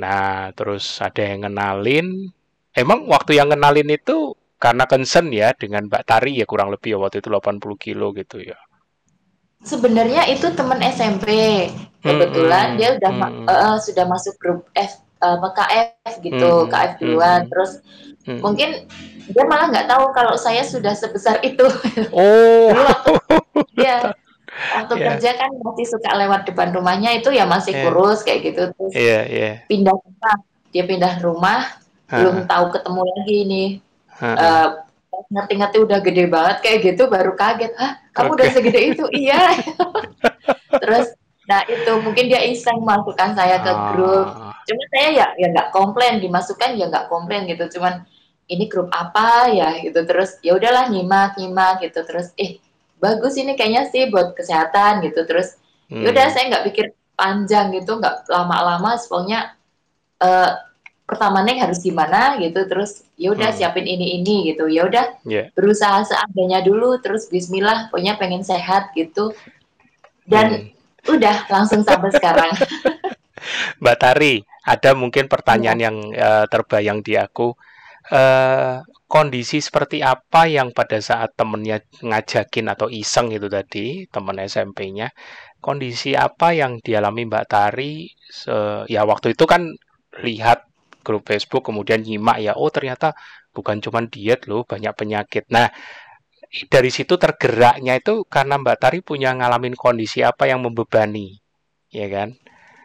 Nah, 0.00 0.50
terus 0.56 1.04
ada 1.04 1.20
yang 1.20 1.44
ngenalin, 1.44 2.32
emang 2.72 3.04
waktu 3.04 3.36
yang 3.36 3.52
ngenalin 3.52 3.92
itu 3.92 4.32
karena 4.56 4.88
concern 4.88 5.28
ya 5.28 5.52
dengan 5.52 5.86
Mbak 5.90 6.04
Tari 6.08 6.40
ya 6.40 6.46
kurang 6.48 6.72
lebih 6.72 6.96
ya 6.96 6.98
waktu 6.98 7.20
itu 7.20 7.28
80 7.28 7.60
kilo 7.76 8.16
gitu 8.16 8.40
ya. 8.40 8.56
Sebenarnya 9.62 10.26
itu 10.26 10.50
teman 10.58 10.82
SMP. 10.82 11.28
Kebetulan 12.02 12.74
hmm, 12.74 12.78
dia 12.82 12.88
udah 12.98 13.10
hmm. 13.14 13.46
uh, 13.46 13.78
sudah 13.78 14.04
masuk 14.10 14.34
grup 14.42 14.66
F 14.74 14.98
uh, 15.22 15.38
eh, 15.38 15.52
KF 15.54 16.12
gitu, 16.20 16.50
hmm. 16.66 16.68
KF 16.68 16.92
duluan. 16.98 17.40
Hmm. 17.46 17.50
Terus 17.54 17.70
hmm. 18.26 18.40
mungkin 18.42 18.70
dia 19.30 19.44
malah 19.46 19.70
nggak 19.70 19.86
tahu 19.86 20.10
kalau 20.10 20.34
saya 20.34 20.66
sudah 20.66 20.92
sebesar 20.92 21.38
itu. 21.46 21.64
Oh. 22.18 22.74
Dulu 22.74 22.82
waktu 22.82 23.12
dia 23.78 24.12
waktu 24.76 24.94
yeah. 25.00 25.06
kerja 25.12 25.30
kan 25.40 25.50
masih 25.64 25.86
suka 25.88 26.10
lewat 26.12 26.44
depan 26.44 26.68
rumahnya 26.76 27.16
itu 27.16 27.32
ya 27.32 27.48
masih 27.48 27.72
yeah. 27.72 27.82
kurus 27.88 28.20
kayak 28.20 28.40
gitu 28.52 28.62
terus 28.76 28.92
yeah, 28.92 29.22
yeah. 29.24 29.54
pindah 29.66 29.96
rumah 29.96 30.36
dia 30.72 30.84
pindah 30.84 31.14
rumah 31.24 31.60
uh. 32.12 32.16
belum 32.20 32.36
tahu 32.44 32.64
ketemu 32.76 33.00
lagi 33.00 33.34
ini 33.48 33.64
uh. 34.20 34.26
uh, 34.28 34.66
ngerti-ngerti 35.32 35.76
udah 35.80 35.98
gede 36.04 36.24
banget 36.28 36.56
kayak 36.60 36.78
gitu 36.84 37.08
baru 37.08 37.32
kaget 37.36 37.72
ah 37.80 38.00
kamu 38.12 38.32
okay. 38.32 38.36
udah 38.36 38.48
segede 38.52 38.80
itu 38.92 39.04
iya 39.16 39.56
terus 40.76 41.16
Nah 41.52 41.68
itu 41.68 41.92
mungkin 42.00 42.32
dia 42.32 42.40
iseng 42.48 42.80
masukkan 42.80 43.36
saya 43.36 43.60
ke 43.60 43.72
grup. 43.92 44.32
Ah. 44.32 44.56
Cuma 44.64 44.84
saya 44.88 45.08
ya 45.12 45.26
ya 45.36 45.46
nggak 45.52 45.68
komplain 45.68 46.16
dimasukkan 46.24 46.80
ya 46.80 46.88
nggak 46.88 47.12
komplain 47.12 47.44
gitu. 47.44 47.76
Cuman 47.76 48.08
ini 48.48 48.64
grup 48.72 48.88
apa 48.92 49.52
ya 49.52 49.80
gitu 49.84 50.04
terus 50.08 50.40
ya 50.40 50.56
udahlah 50.56 50.88
nyimak 50.88 51.36
nyimak 51.36 51.84
gitu 51.84 52.04
terus 52.04 52.36
eh 52.36 52.58
bagus 53.00 53.38
ini 53.40 53.56
kayaknya 53.56 53.88
sih 53.88 54.12
buat 54.12 54.36
kesehatan 54.36 55.02
gitu 55.06 55.24
terus 55.24 55.56
ya 55.88 56.08
hmm. 56.08 56.12
udah 56.12 56.26
saya 56.28 56.44
nggak 56.52 56.64
pikir 56.70 56.86
panjang 57.16 57.72
gitu 57.76 57.96
nggak 57.98 58.28
lama-lama 58.28 58.98
pokoknya 58.98 59.56
uh, 60.20 60.50
pertama 61.08 61.44
nih 61.44 61.60
harus 61.60 61.82
gimana 61.82 62.40
gitu 62.40 62.64
terus 62.68 63.04
ya 63.18 63.34
udah 63.34 63.52
hmm. 63.52 63.58
siapin 63.58 63.86
ini 63.88 64.20
ini 64.22 64.52
gitu 64.52 64.68
ya 64.68 64.86
udah 64.86 65.22
yeah. 65.26 65.48
berusaha 65.56 66.04
seadanya 66.06 66.62
dulu 66.62 67.00
terus 67.00 67.26
Bismillah 67.32 67.90
pokoknya 67.90 68.20
pengen 68.20 68.44
sehat 68.44 68.92
gitu 68.92 69.32
dan 70.28 70.68
hmm 70.68 70.81
Udah, 71.10 71.46
langsung 71.50 71.82
sampai 71.82 72.10
sekarang. 72.14 72.50
Mbak 73.82 73.96
Tari, 73.98 74.42
ada 74.62 74.94
mungkin 74.94 75.26
pertanyaan 75.26 75.80
ya. 75.82 75.84
yang 75.90 75.96
uh, 76.14 76.44
terbayang 76.46 77.02
di 77.02 77.18
aku. 77.18 77.54
Uh, 78.10 78.82
kondisi 79.06 79.62
seperti 79.62 80.02
apa 80.02 80.50
yang 80.50 80.74
pada 80.74 80.98
saat 80.98 81.38
temennya 81.38 81.84
ngajakin 82.02 82.66
atau 82.72 82.90
iseng 82.90 83.30
itu 83.30 83.46
tadi, 83.46 84.08
temen 84.10 84.40
SMP-nya, 84.42 85.12
kondisi 85.62 86.16
apa 86.18 86.54
yang 86.54 86.82
dialami 86.82 87.28
Mbak 87.28 87.46
Tari? 87.46 88.08
Se 88.30 88.86
ya 88.88 89.04
waktu 89.04 89.36
itu 89.36 89.44
kan 89.46 89.68
lihat 90.22 90.66
grup 91.02 91.26
Facebook, 91.28 91.66
kemudian 91.66 92.02
nyimak 92.02 92.38
ya, 92.40 92.54
oh 92.54 92.70
ternyata 92.70 93.12
bukan 93.52 93.84
cuma 93.84 94.00
diet 94.08 94.48
loh, 94.48 94.64
banyak 94.64 94.92
penyakit. 94.96 95.44
Nah, 95.52 95.68
dari 96.68 96.90
situ 96.92 97.16
tergeraknya 97.16 97.96
itu 97.96 98.28
karena 98.28 98.60
Mbak 98.60 98.76
Tari 98.76 98.98
punya 99.00 99.32
ngalamin 99.32 99.72
kondisi 99.72 100.20
apa 100.20 100.44
yang 100.44 100.60
membebani, 100.60 101.40
ya 101.88 102.06
kan? 102.12 102.36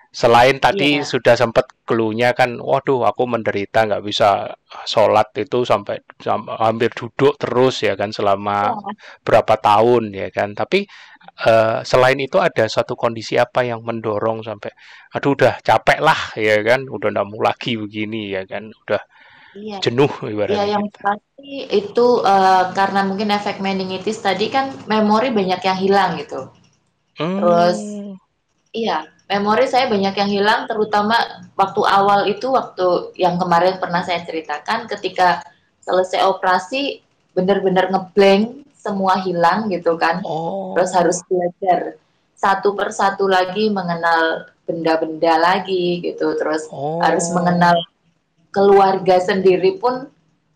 Selain 0.08 0.56
tadi 0.58 0.98
yeah. 0.98 1.06
sudah 1.06 1.36
sempat 1.36 1.68
keluhnya 1.84 2.32
kan, 2.32 2.58
waduh 2.64 3.06
aku 3.06 3.28
menderita 3.28 3.86
nggak 3.86 4.02
bisa 4.08 4.56
sholat 4.88 5.30
itu 5.36 5.68
sampai, 5.68 6.00
sampai 6.18 6.58
hampir 6.58 6.90
duduk 6.96 7.36
terus 7.38 7.84
ya 7.84 7.94
kan 8.00 8.10
selama 8.16 8.72
yeah. 8.72 8.96
berapa 9.22 9.60
tahun 9.60 10.16
ya 10.16 10.32
kan. 10.32 10.56
Tapi 10.56 10.88
uh, 11.46 11.84
selain 11.84 12.18
itu 12.24 12.40
ada 12.40 12.66
satu 12.72 12.96
kondisi 12.96 13.36
apa 13.36 13.68
yang 13.68 13.84
mendorong 13.84 14.42
sampai, 14.48 14.72
aduh 15.12 15.36
udah 15.36 15.60
capek 15.60 16.00
lah 16.00 16.34
ya 16.40 16.64
kan, 16.66 16.88
udah 16.88 17.08
nggak 17.14 17.28
mau 17.28 17.44
lagi 17.44 17.76
begini 17.78 18.32
ya 18.32 18.48
kan, 18.48 18.72
udah 18.74 19.04
Iya. 19.56 19.78
jenuh 19.80 20.12
ibaratnya. 20.26 20.58
Iya, 20.60 20.66
yang 20.78 20.86
pasti 20.92 21.70
itu 21.72 22.08
uh, 22.26 22.74
karena 22.76 23.08
mungkin 23.08 23.32
efek 23.32 23.64
meningitis 23.64 24.20
tadi 24.20 24.52
kan 24.52 24.74
memori 24.90 25.32
banyak 25.32 25.62
yang 25.64 25.78
hilang 25.78 26.20
gitu. 26.20 26.52
Hmm. 27.18 27.40
Terus 27.42 27.78
iya, 28.76 29.08
memori 29.28 29.66
saya 29.68 29.92
banyak 29.92 30.16
yang 30.16 30.32
hilang 30.32 30.62
terutama 30.70 31.16
waktu 31.60 31.82
awal 31.84 32.30
itu 32.30 32.54
waktu 32.54 33.12
yang 33.20 33.36
kemarin 33.36 33.82
pernah 33.82 34.02
saya 34.06 34.24
ceritakan 34.24 34.88
ketika 34.88 35.44
selesai 35.84 36.24
operasi 36.28 37.04
benar-benar 37.36 37.92
ngeblank 37.92 38.68
semua 38.78 39.20
hilang 39.20 39.68
gitu 39.68 40.00
kan. 40.00 40.24
Oh. 40.24 40.72
Terus 40.78 40.92
harus 40.96 41.18
belajar 41.28 42.00
satu 42.38 42.78
persatu 42.78 43.26
lagi 43.28 43.68
mengenal 43.74 44.48
benda-benda 44.64 45.36
lagi 45.42 46.00
gitu. 46.06 46.38
Terus 46.40 46.70
oh. 46.72 47.04
harus 47.04 47.28
mengenal 47.36 47.76
keluarga 48.52 49.20
sendiri 49.22 49.78
pun 49.78 50.08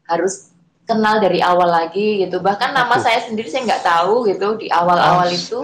harus 0.07 0.51
kenal 0.87 1.21
dari 1.23 1.39
awal 1.39 1.69
lagi 1.69 2.25
gitu 2.25 2.43
bahkan 2.43 2.73
nama 2.75 2.99
saya 2.99 3.23
sendiri 3.23 3.47
saya 3.47 3.63
nggak 3.63 3.85
tahu 3.85 4.27
gitu 4.27 4.59
di 4.59 4.67
awal-awal 4.67 5.29
itu 5.29 5.61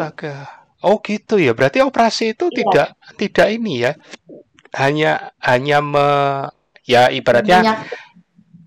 Oh 0.86 1.02
gitu 1.02 1.42
ya. 1.42 1.58
Berarti 1.58 1.82
operasi 1.82 2.38
itu 2.38 2.46
Iya, 2.54 2.58
tidak 2.58 2.88
tidak 3.18 3.48
ini 3.50 3.74
ya. 3.82 3.92
Hanya 4.78 5.34
hanya 5.42 5.78
me, 5.82 6.08
ya 6.86 7.10
ibaratnya 7.10 7.66
minyak 7.66 7.78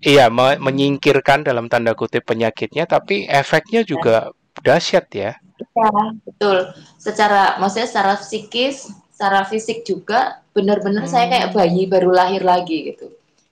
iya 0.03 0.25
me- 0.27 0.59
menyingkirkan 0.59 1.45
dalam 1.47 1.69
tanda 1.71 1.93
kutip 1.95 2.25
penyakitnya, 2.27 2.83
tapi 2.89 3.25
efeknya 3.29 3.81
juga 3.87 4.33
dahsyat 4.59 5.07
ya. 5.13 5.31
ya, 5.77 5.89
betul. 6.25 6.57
Secara 6.99 7.55
maksudnya 7.61 7.87
secara 7.87 8.13
psikis, 8.19 8.91
secara 9.13 9.45
fisik 9.47 9.85
juga 9.87 10.41
benar-benar 10.51 11.05
saya 11.07 11.29
kayak 11.31 11.53
Hmm. 11.53 11.57
bayi 11.57 11.83
baru 11.87 12.11
lahir 12.11 12.43
lagi 12.43 12.91
gitu. 12.91 13.07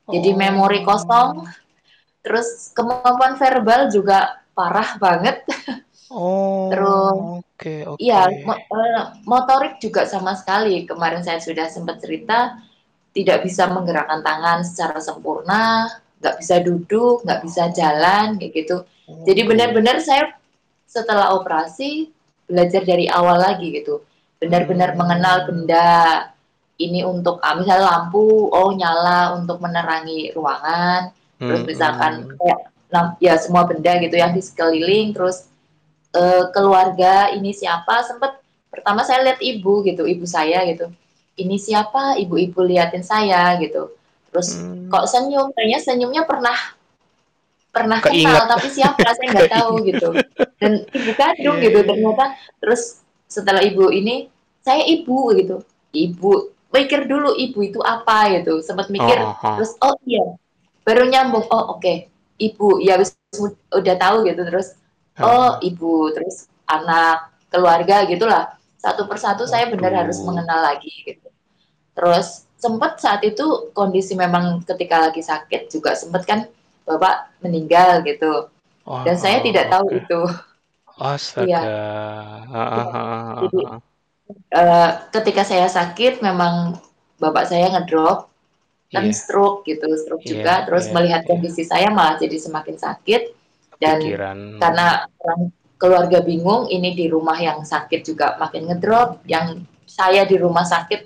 Jadi 0.09 0.29
memori 0.33 0.81
kosong, 0.81 1.45
Oh. 1.45 1.47
terus 2.19 2.73
kemampuan 2.73 3.37
verbal 3.37 3.87
juga 3.89 4.41
parah 4.51 4.97
banget. 4.97 5.45
Terus 6.09 7.13
Oh, 7.13 7.37
oke 7.37 8.01
Iya, 8.01 8.25
oke. 8.25 8.41
mo- 8.41 8.57
eh, 8.57 9.01
motorik 9.29 9.77
juga 9.77 10.09
sama 10.09 10.33
sekali. 10.33 10.89
Kemarin 10.89 11.21
saya 11.21 11.37
sudah 11.37 11.69
sempat 11.69 12.01
cerita, 12.01 12.57
tidak 13.13 13.45
bisa 13.45 13.69
menggerakkan 13.69 14.25
tangan 14.25 14.65
secara 14.65 14.97
sempurna, 14.97 15.85
nggak 16.17 16.35
bisa 16.41 16.65
duduk, 16.65 17.21
nggak 17.21 17.41
bisa 17.45 17.69
jalan, 17.69 18.41
kayak 18.41 18.53
gitu. 18.57 18.77
Jadi 19.21 19.41
Oke. 19.45 19.49
benar-benar 19.53 20.01
saya 20.01 20.33
setelah 20.89 21.37
operasi 21.37 22.09
belajar 22.49 22.81
dari 22.81 23.05
awal 23.05 23.37
lagi 23.37 23.69
gitu. 23.69 24.01
Benar-benar 24.41 24.97
Hmm. 24.97 24.99
mengenal 25.05 25.37
benda 25.45 25.85
ini 26.79 27.03
untuk, 27.03 27.43
ah, 27.43 27.59
misalnya 27.59 27.85
lampu, 27.85 28.47
oh 28.49 28.71
nyala 28.71 29.35
untuk 29.35 29.59
menerangi 29.59 30.31
ruangan. 30.31 31.11
Terus 31.37 31.61
Hmm, 31.61 31.69
misalkan 31.69 32.13
hmm. 32.25 32.35
kayak 32.39 32.59
ya 33.19 33.35
semua 33.37 33.63
benda 33.67 33.99
gitu 33.99 34.15
yang 34.15 34.31
di 34.31 34.41
sekeliling, 34.41 35.11
terus 35.13 35.47
eh, 36.11 36.43
keluarga 36.51 37.29
ini 37.29 37.53
siapa 37.53 38.01
sempet 38.01 38.39
pertama 38.69 39.01
saya 39.03 39.25
lihat 39.25 39.39
ibu 39.41 39.81
gitu 39.81 40.05
ibu 40.05 40.25
saya 40.25 40.61
gitu 40.65 40.89
ini 41.37 41.57
siapa 41.57 42.17
ibu-ibu 42.17 42.61
liatin 42.65 43.01
saya 43.01 43.57
gitu 43.57 43.93
terus 44.29 44.57
Hmm. 44.57 44.89
kok 44.89 45.05
senyum 45.09 45.49
kayaknya 45.53 45.79
senyumnya 45.81 46.23
pernah 46.25 46.53
pernah 47.69 47.97
Keinget. 48.01 48.25
kenal 48.25 48.45
tapi 48.49 48.67
siapa 48.69 49.05
saya 49.13 49.27
nggak 49.29 49.51
tahu 49.57 49.73
gitu 49.85 50.09
dan 50.57 50.71
ibu 50.89 51.11
kandung 51.13 51.57
Iya, 51.61 51.65
gitu 51.69 51.79
iya. 51.81 51.87
ternyata 51.89 52.25
terus 52.57 52.81
setelah 53.25 53.61
ibu 53.61 53.89
ini 53.89 54.29
saya 54.61 54.85
ibu 54.85 55.33
gitu 55.37 55.61
ibu 55.93 56.49
mikir 56.69 57.09
dulu 57.09 57.33
ibu 57.35 57.59
itu 57.65 57.79
apa? 57.81 58.29
gitu. 58.39 58.61
Sempat 58.61 58.89
mikir 58.93 59.17
Oh, 59.19 59.33
oh, 59.33 59.37
oh. 59.37 59.55
terus 59.57 59.71
oh 59.81 59.95
iya. 60.05 60.25
Baru 60.85 61.05
nyambung 61.09 61.45
oh 61.49 61.77
oke 61.77 62.09
ibu. 62.37 62.79
Ya 62.81 62.97
wis 62.97 63.17
udah 63.73 63.95
tahu 63.97 64.25
gitu 64.29 64.41
terus 64.45 64.77
oh 65.19 65.57
ibu. 65.61 66.13
Terus 66.13 66.49
anak 66.69 67.33
keluarga 67.49 68.05
gitulah. 68.05 68.55
Satu 68.79 69.09
persatu 69.11 69.43
saya 69.43 69.67
benar 69.67 70.07
harus 70.07 70.21
mengenal 70.23 70.63
lagi 70.63 70.91
gitu. 71.03 71.27
Terus 71.97 72.47
sempat 72.59 72.99
saat 72.99 73.23
itu 73.27 73.71
kondisi 73.75 74.15
memang 74.15 74.63
ketika 74.63 75.09
lagi 75.09 75.23
sakit 75.23 75.71
juga 75.71 75.95
sempat 75.95 76.23
kan 76.23 76.47
bapak 76.87 77.31
meninggal 77.43 78.01
gitu. 78.07 78.47
Dan 79.05 79.15
saya 79.19 79.37
oh, 79.39 79.43
tidak 79.45 79.65
tahu 79.69 79.87
itu. 79.93 80.19
Astaga. 80.99 81.61
Ah, 82.51 83.45
Jadi, 83.47 83.59
Eh, 84.29 84.91
ketika 85.09 85.41
saya 85.41 85.65
sakit 85.65 86.21
memang 86.21 86.77
bapak 87.17 87.49
saya 87.49 87.73
ngedrop 87.73 88.29
kan 88.89 89.05
Iya, 89.05 89.13
stroke 89.13 89.65
gitu 89.65 89.85
stroke 89.97 90.25
Iya, 90.25 90.29
juga. 90.33 90.53
Terus 90.69 90.85
iya, 90.89 90.93
melihat 90.93 91.21
iya. 91.25 91.29
kondisi 91.29 91.63
saya 91.65 91.89
malah 91.93 92.17
jadi 92.17 92.37
semakin 92.37 92.77
sakit. 92.77 93.21
Dan 93.79 94.01
pikiran. 94.03 94.37
karena 94.59 95.07
orang 95.23 95.41
keluarga 95.79 96.19
bingung 96.19 96.67
ini 96.67 96.91
di 96.91 97.07
rumah 97.07 97.37
yang 97.39 97.61
sakit 97.65 98.01
juga 98.05 98.37
makin 98.37 98.69
ngedrop. 98.69 99.21
Yang 99.25 99.65
saya 99.89 100.25
di 100.25 100.37
rumah 100.37 100.65
sakit 100.65 101.01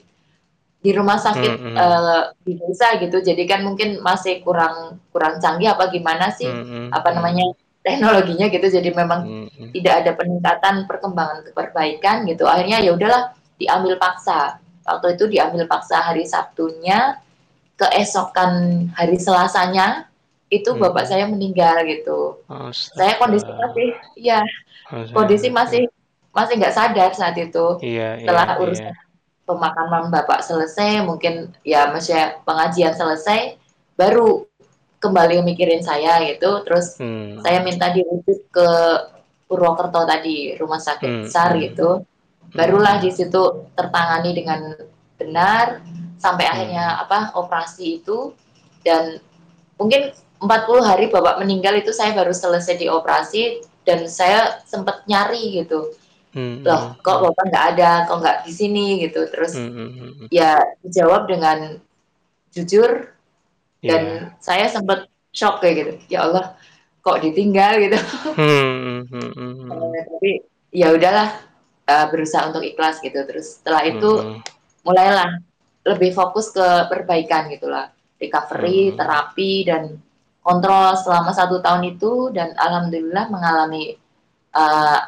di 0.83 0.91
rumah 0.91 1.15
sakit 1.15 1.51
Mm, 1.63 1.71
mm. 1.71 1.75
eh, 1.79 2.23
di 2.43 2.53
desa 2.59 2.87
gitu. 2.99 3.23
Jadi 3.23 3.43
kan 3.47 3.63
mungkin 3.63 4.03
masih 4.03 4.43
kurang 4.43 4.99
kurang 5.15 5.39
canggih 5.39 5.71
apa 5.71 5.87
gimana 5.87 6.27
sih? 6.27 6.47
Mm, 6.47 6.63
mm, 6.63 6.87
apa 6.91 7.09
namanya 7.15 7.55
teknologinya 7.83 8.47
gitu 8.47 8.67
jadi 8.71 8.89
memang 8.95 9.21
mm, 9.27 9.47
mm. 9.51 9.69
tidak 9.75 9.93
ada 10.01 10.11
peningkatan 10.15 10.75
perkembangan 10.87 11.43
perbaikan 11.51 12.23
gitu 12.25 12.47
akhirnya 12.47 12.79
ya 12.79 12.95
udahlah 12.95 13.35
diambil 13.59 13.99
paksa 13.99 14.57
waktu 14.87 15.15
itu 15.19 15.27
diambil 15.29 15.67
paksa 15.67 15.99
hari 15.99 16.23
Sabtunya 16.23 17.19
keesokan 17.77 18.85
hari 18.95 19.17
Selasanya 19.19 20.07
itu 20.53 20.69
Hmm. 20.69 20.85
bapak 20.85 21.09
saya 21.09 21.25
meninggal 21.25 21.81
gitu 21.89 22.37
Astaga. 22.45 22.93
saya 22.93 23.13
kondisi 23.17 23.49
masih 23.49 23.89
ya 24.15 24.39
Astaga. 24.85 25.13
kondisi 25.17 25.47
masih 25.49 25.83
masih 26.29 26.53
nggak 26.61 26.75
sadar 26.75 27.09
saat 27.13 27.35
itu 27.37 27.65
Iya, 27.81 28.21
setelah 28.21 28.45
iya, 28.53 28.61
urusan 28.61 28.85
iya. 28.93 28.93
pemakaman 29.43 30.13
bapak 30.13 30.45
selesai 30.45 31.01
mungkin 31.01 31.49
ya 31.65 31.89
masih 31.89 32.37
pengajian 32.45 32.93
selesai 32.93 33.57
baru 33.97 34.45
kembali 35.03 35.43
mikirin 35.43 35.83
saya 35.83 36.23
gitu 36.23 36.63
terus 36.63 36.95
Hmm. 36.95 37.43
saya 37.43 37.59
minta 37.59 37.91
dirujuk 37.91 38.47
ke 38.47 38.67
Purwokerto 39.43 40.07
tadi 40.07 40.55
rumah 40.55 40.79
sakit 40.79 41.09
Hmm, 41.11 41.21
besar 41.27 41.51
hmm. 41.53 41.61
gitu 41.67 41.89
barulah 42.55 43.03
di 43.03 43.11
situ 43.11 43.67
tertangani 43.75 44.31
dengan 44.31 44.71
benar 45.19 45.83
sampai 46.17 46.47
Hmm. 46.47 46.53
akhirnya 46.55 46.85
apa 47.03 47.35
operasi 47.35 47.99
itu 47.99 48.31
dan 48.81 49.19
mungkin 49.75 50.15
40 50.39 50.83
hari 50.83 51.07
bapak 51.07 51.39
meninggal 51.39 51.75
itu 51.75 51.91
saya 51.91 52.15
baru 52.15 52.31
selesai 52.31 52.75
di 52.75 52.87
operasi 52.87 53.59
dan 53.83 54.07
saya 54.07 54.63
sempat 54.63 55.03
nyari 55.05 55.59
gitu 55.59 55.91
Hmm, 56.33 56.65
loh 56.65 56.97
hmm, 56.97 57.05
kok 57.05 57.13
hmm. 57.13 57.25
bapak 57.29 57.43
nggak 57.45 57.65
ada 57.77 57.91
kok 58.09 58.17
nggak 58.17 58.37
di 58.49 58.53
sini 58.57 58.85
gitu 59.05 59.21
terus 59.29 59.53
Hmm, 59.53 59.69
hmm, 59.69 59.89
hmm, 59.93 60.11
hmm. 60.17 60.27
ya 60.33 60.57
dijawab 60.81 61.29
dengan 61.29 61.77
jujur 62.49 63.13
Dan 63.83 64.03
saya 64.39 64.65
sempat 64.67 65.05
shock 65.29 65.59
kayak 65.59 65.75
gitu. 65.75 65.93
Ya 66.07 66.23
Allah 66.23 66.55
kok 67.03 67.19
ditinggal 67.19 67.83
gitu. 67.83 67.97
Hmm, 68.31 69.03
hmm, 69.11 69.29
hmm, 69.35 69.53
hmm. 69.59 69.69
Eh, 69.93 70.03
tapi 70.07 70.31
ya 70.71 70.87
udahlah 70.95 71.29
eh, 71.83 72.05
berusaha 72.07 72.47
untuk 72.47 72.63
ikhlas 72.63 73.03
gitu. 73.03 73.19
Terus 73.27 73.59
setelah 73.59 73.83
itu 73.83 74.11
Hmm, 74.13 74.39
mulailah 74.87 75.43
lebih 75.83 76.15
fokus 76.15 76.47
ke 76.49 76.63
perbaikan 76.87 77.51
gitulah 77.51 77.91
recovery 78.17 78.91
Hmm. 78.91 78.97
terapi 79.03 79.53
dan 79.67 79.99
kontrol 80.39 80.95
selama 80.95 81.35
satu 81.35 81.59
tahun 81.59 81.83
itu. 81.91 82.31
Dan 82.31 82.55
alhamdulillah 82.55 83.27
mengalami 83.27 83.99
eh, 84.53 84.99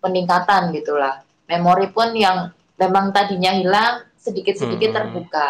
peningkatan 0.00 0.72
gitulah 0.72 1.20
memori 1.44 1.92
pun 1.92 2.16
yang 2.16 2.48
memang 2.80 3.12
tadinya 3.12 3.52
hilang 3.52 3.94
sedikit-sedikit 4.16 4.90
Hmm. 4.90 4.96
terbuka 4.96 5.46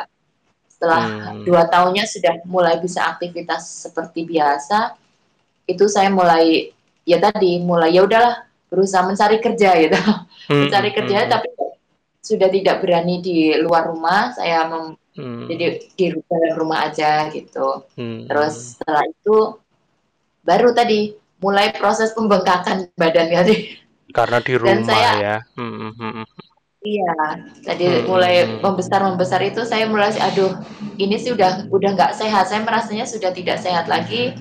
setelah 0.80 1.04
Hmm. 1.36 1.44
dua 1.44 1.68
tahunnya 1.68 2.08
sudah 2.08 2.40
mulai 2.48 2.80
bisa 2.80 3.04
aktivitas 3.04 3.84
seperti 3.84 4.24
biasa 4.24 4.96
itu 5.68 5.84
saya 5.86 6.08
mulai 6.08 6.72
ya 7.04 7.20
tadi 7.20 7.60
mulai 7.60 7.92
ya 7.92 8.00
udahlah 8.00 8.48
berusaha 8.72 9.04
mencari 9.04 9.44
kerja 9.44 9.76
gitu. 9.76 10.00
Hmm, 10.48 10.66
mencari 10.66 10.88
hmm, 10.88 10.96
kerja 10.96 11.18
hmm, 11.20 11.30
tapi 11.30 11.48
sudah 12.24 12.48
tidak 12.48 12.80
berani 12.80 13.20
di 13.20 13.36
luar 13.60 13.92
rumah. 13.92 14.32
Saya 14.32 14.64
mem- 14.66 14.96
hmm, 15.20 15.44
jadi 15.52 15.64
di 15.92 16.04
dalam 16.24 16.52
rumah 16.56 16.88
aja 16.88 17.28
gitu. 17.28 17.84
Hmm, 17.92 18.24
terus 18.24 18.80
setelah 18.80 19.04
itu 19.04 19.36
baru 20.40 20.72
tadi 20.72 21.12
mulai 21.44 21.76
proses 21.76 22.16
pembengkakan 22.16 22.88
badan 22.96 23.28
tadi. 23.36 23.76
Karena 24.10 24.40
di 24.40 24.52
dan 24.56 24.60
rumah 24.80 24.88
saya- 24.88 25.20
ya. 25.20 25.36
Hmm, 25.60 25.92
hmm, 25.92 25.92
hmm. 25.92 26.24
Iya. 26.82 27.12
Tadi 27.64 27.84
Hmm. 27.86 28.04
mulai 28.08 28.34
membesar 28.60 29.00
membesar 29.04 29.40
itu 29.44 29.62
saya 29.64 29.84
mulai 29.88 30.12
aduh 30.16 30.52
ini 30.96 31.16
sih 31.20 31.32
udah 31.36 31.68
udah 31.68 31.90
nggak 31.96 32.12
sehat. 32.16 32.48
Saya 32.48 32.64
merasanya 32.64 33.04
sudah 33.08 33.30
tidak 33.32 33.60
sehat 33.60 33.86
lagi. 33.88 34.32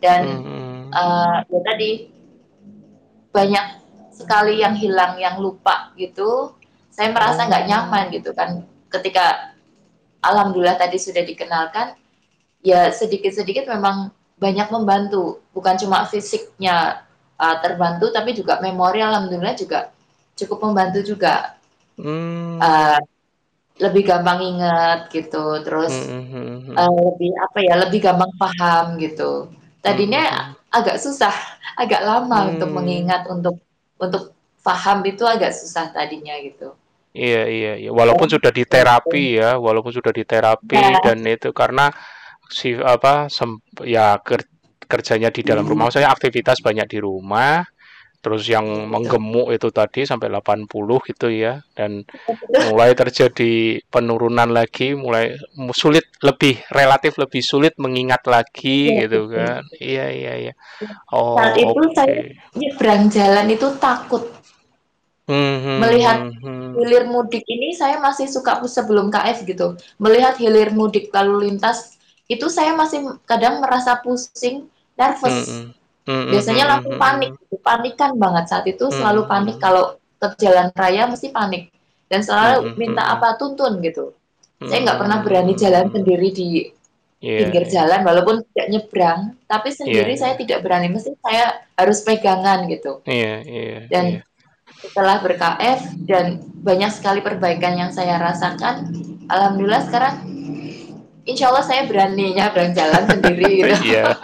Dan 0.00 0.22
Hmm, 0.28 0.44
hmm. 0.44 0.80
eh, 0.92 1.36
ya 1.48 1.60
tadi 1.64 1.90
banyak 3.32 3.66
sekali 4.12 4.60
yang 4.64 4.76
hilang 4.76 5.16
yang 5.20 5.36
lupa 5.40 5.92
gitu. 5.96 6.56
Saya 6.92 7.12
merasa 7.12 7.44
nggak 7.44 7.64
Oh. 7.64 7.68
nyaman 7.68 8.04
gitu 8.12 8.32
kan. 8.32 8.64
Ketika 8.88 9.52
alhamdulillah 10.24 10.80
tadi 10.80 10.96
sudah 10.96 11.20
dikenalkan 11.24 11.96
ya 12.64 12.88
sedikit-sedikit 12.92 13.68
memang 13.68 14.12
banyak 14.36 14.68
membantu. 14.72 15.40
Bukan 15.52 15.76
cuma 15.80 16.04
fisiknya 16.08 17.04
uh, 17.40 17.56
terbantu 17.60 18.12
tapi 18.12 18.32
juga 18.36 18.60
memori 18.60 19.00
alhamdulillah 19.00 19.56
juga 19.56 19.92
cukup 20.36 20.68
membantu 20.68 21.00
juga 21.04 21.55
Hmm. 21.96 22.60
Uh, 22.60 23.00
lebih 23.76 24.08
gampang 24.08 24.40
ingat 24.40 25.12
gitu 25.12 25.60
terus 25.60 25.92
Hmm, 25.92 26.24
hmm, 26.28 26.44
hmm, 26.44 26.58
hmm. 26.72 26.76
uh, 26.76 26.92
lebih 27.12 27.30
apa 27.36 27.58
ya 27.60 27.74
lebih 27.76 28.00
gampang 28.00 28.32
paham 28.40 28.96
gitu 28.96 29.52
tadinya 29.80 30.52
agak 30.72 30.96
susah 30.96 31.32
agak 31.76 32.00
lama 32.00 32.48
Hmm. 32.48 32.50
untuk 32.56 32.70
mengingat 32.72 33.28
untuk 33.28 33.60
untuk 33.96 34.32
paham 34.60 35.04
itu 35.04 35.24
agak 35.24 35.52
susah 35.52 35.92
tadinya 35.92 36.36
gitu 36.40 36.72
Iya, 37.16 37.42
iya, 37.48 37.72
iya. 37.80 37.90
Walaupun 37.96 38.28
sudah 38.28 38.52
diterapi 38.52 39.40
ya, 39.40 39.56
walaupun 39.56 39.88
sudah 39.88 40.12
diterapi 40.12 40.76
Ya. 40.76 41.00
dan 41.00 41.24
itu 41.24 41.48
karena 41.48 41.88
si 42.52 42.76
apa 42.76 43.32
sem- 43.32 43.56
ya 43.88 44.20
ker- 44.20 44.44
kerjanya 44.84 45.32
di 45.32 45.40
dalam 45.40 45.64
Hmm. 45.64 45.72
rumah, 45.72 45.88
saya 45.88 46.12
aktivitas 46.12 46.60
banyak 46.60 46.84
di 46.84 46.98
rumah 47.00 47.64
terus 48.26 48.42
yang 48.50 48.66
gitu. 48.66 48.90
menggemuk 48.90 49.54
itu 49.54 49.70
tadi 49.70 50.02
sampai 50.02 50.26
80 50.26 50.66
gitu 51.14 51.30
ya. 51.30 51.62
Dan 51.78 52.02
mulai 52.66 52.90
terjadi 52.98 53.78
penurunan 53.86 54.50
lagi 54.50 54.98
mulai 54.98 55.38
sulit 55.70 56.10
lebih 56.26 56.58
relatif 56.74 57.14
lebih 57.22 57.38
sulit 57.38 57.78
mengingat 57.78 58.26
lagi 58.26 58.90
ya, 58.90 59.06
gitu 59.06 59.30
kan. 59.30 59.62
Iya 59.78 60.06
iya 60.10 60.32
iya. 60.42 60.52
Oh 61.14 61.38
saat 61.38 61.54
itu 61.54 61.70
okay. 61.70 61.94
saya 61.94 62.18
nyebrang 62.58 63.02
jalan 63.14 63.46
itu 63.46 63.68
takut. 63.78 64.26
Hmm, 65.26 65.58
hmm, 65.58 65.78
melihat 65.82 66.18
hmm, 66.22 66.38
hmm. 66.38 66.70
hilir 66.78 67.04
mudik 67.10 67.42
ini 67.50 67.74
saya 67.74 67.98
masih 67.98 68.26
suka 68.26 68.58
sebelum 68.66 69.10
KF 69.14 69.46
gitu. 69.46 69.78
Melihat 70.02 70.34
hilir 70.42 70.74
mudik 70.74 71.14
lalu 71.14 71.50
lintas 71.50 71.94
itu 72.26 72.50
saya 72.50 72.74
masih 72.74 73.06
kadang 73.22 73.62
merasa 73.62 74.02
pusing 74.02 74.66
nervous. 74.98 75.46
Hmm, 75.46 75.70
hmm 76.06 76.30
Biasanya 76.32 76.64
langsung 76.70 76.94
panik, 76.96 77.30
panikan 77.60 78.14
banget 78.16 78.44
saat 78.46 78.64
itu 78.70 78.86
selalu 78.94 79.26
panik 79.26 79.58
kalau 79.58 79.98
ke 80.16 80.28
jalan 80.40 80.70
raya 80.72 81.10
mesti 81.10 81.34
panik. 81.34 81.74
Dan 82.06 82.22
selalu 82.22 82.78
minta 82.78 83.02
apa 83.02 83.34
tuntun 83.34 83.82
gitu. 83.82 84.14
Saya 84.62 84.86
nggak 84.86 85.00
pernah 85.02 85.18
berani 85.20 85.52
jalan 85.58 85.90
sendiri 85.90 86.30
di 86.32 86.70
yeah, 87.20 87.44
pinggir 87.44 87.64
yeah. 87.68 87.72
jalan 87.72 88.00
walaupun 88.06 88.36
tidak 88.52 88.66
nyebrang, 88.72 89.20
tapi 89.44 89.68
sendiri 89.72 90.16
yeah, 90.16 90.20
saya 90.20 90.34
tidak 90.38 90.64
berani, 90.64 90.88
mesti 90.92 91.12
saya 91.20 91.60
harus 91.76 92.00
pegangan 92.04 92.64
gitu. 92.70 93.04
Yeah, 93.04 93.44
yeah, 93.44 93.84
dan 93.90 94.04
yeah. 94.20 94.22
setelah 94.80 95.20
ber-KF 95.20 95.80
dan 96.08 96.40
banyak 96.64 96.90
sekali 96.92 97.20
perbaikan 97.20 97.76
yang 97.76 97.90
saya 97.92 98.16
rasakan, 98.20 98.92
alhamdulillah 99.28 99.84
sekarang 99.88 100.14
insya 101.26 101.50
Allah 101.50 101.66
saya 101.66 101.84
berani 101.84 102.32
nyabrang 102.32 102.72
jalan 102.72 103.04
sendiri 103.10 103.60
gitu. 103.60 103.74
Iya. 103.92 104.14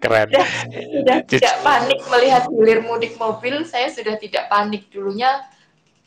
Keren. 0.00 0.28
Sudah, 0.32 0.48
sudah 0.72 1.18
tidak 1.28 1.54
panik 1.60 2.00
melihat 2.08 2.42
hilir 2.48 2.80
mudik 2.80 3.14
mobil, 3.20 3.62
saya 3.68 3.92
sudah 3.92 4.16
tidak 4.16 4.48
panik 4.48 4.88
dulunya 4.88 5.44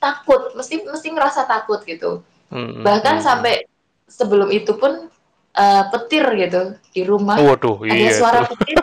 takut, 0.02 0.52
mesti 0.58 0.84
mesti 0.84 1.08
ngerasa 1.14 1.46
takut 1.46 1.86
gitu. 1.86 2.26
Hmm, 2.50 2.82
Bahkan 2.82 3.22
hmm. 3.22 3.26
sampai 3.26 3.64
sebelum 4.10 4.50
itu 4.50 4.76
pun 4.76 5.08
uh, 5.56 5.84
petir 5.94 6.26
gitu 6.36 6.76
di 6.92 7.02
rumah. 7.06 7.38
Waduh, 7.38 7.86
ada 7.86 7.94
iya 7.96 8.12
suara 8.12 8.44
tuh. 8.44 8.58
petir. 8.58 8.78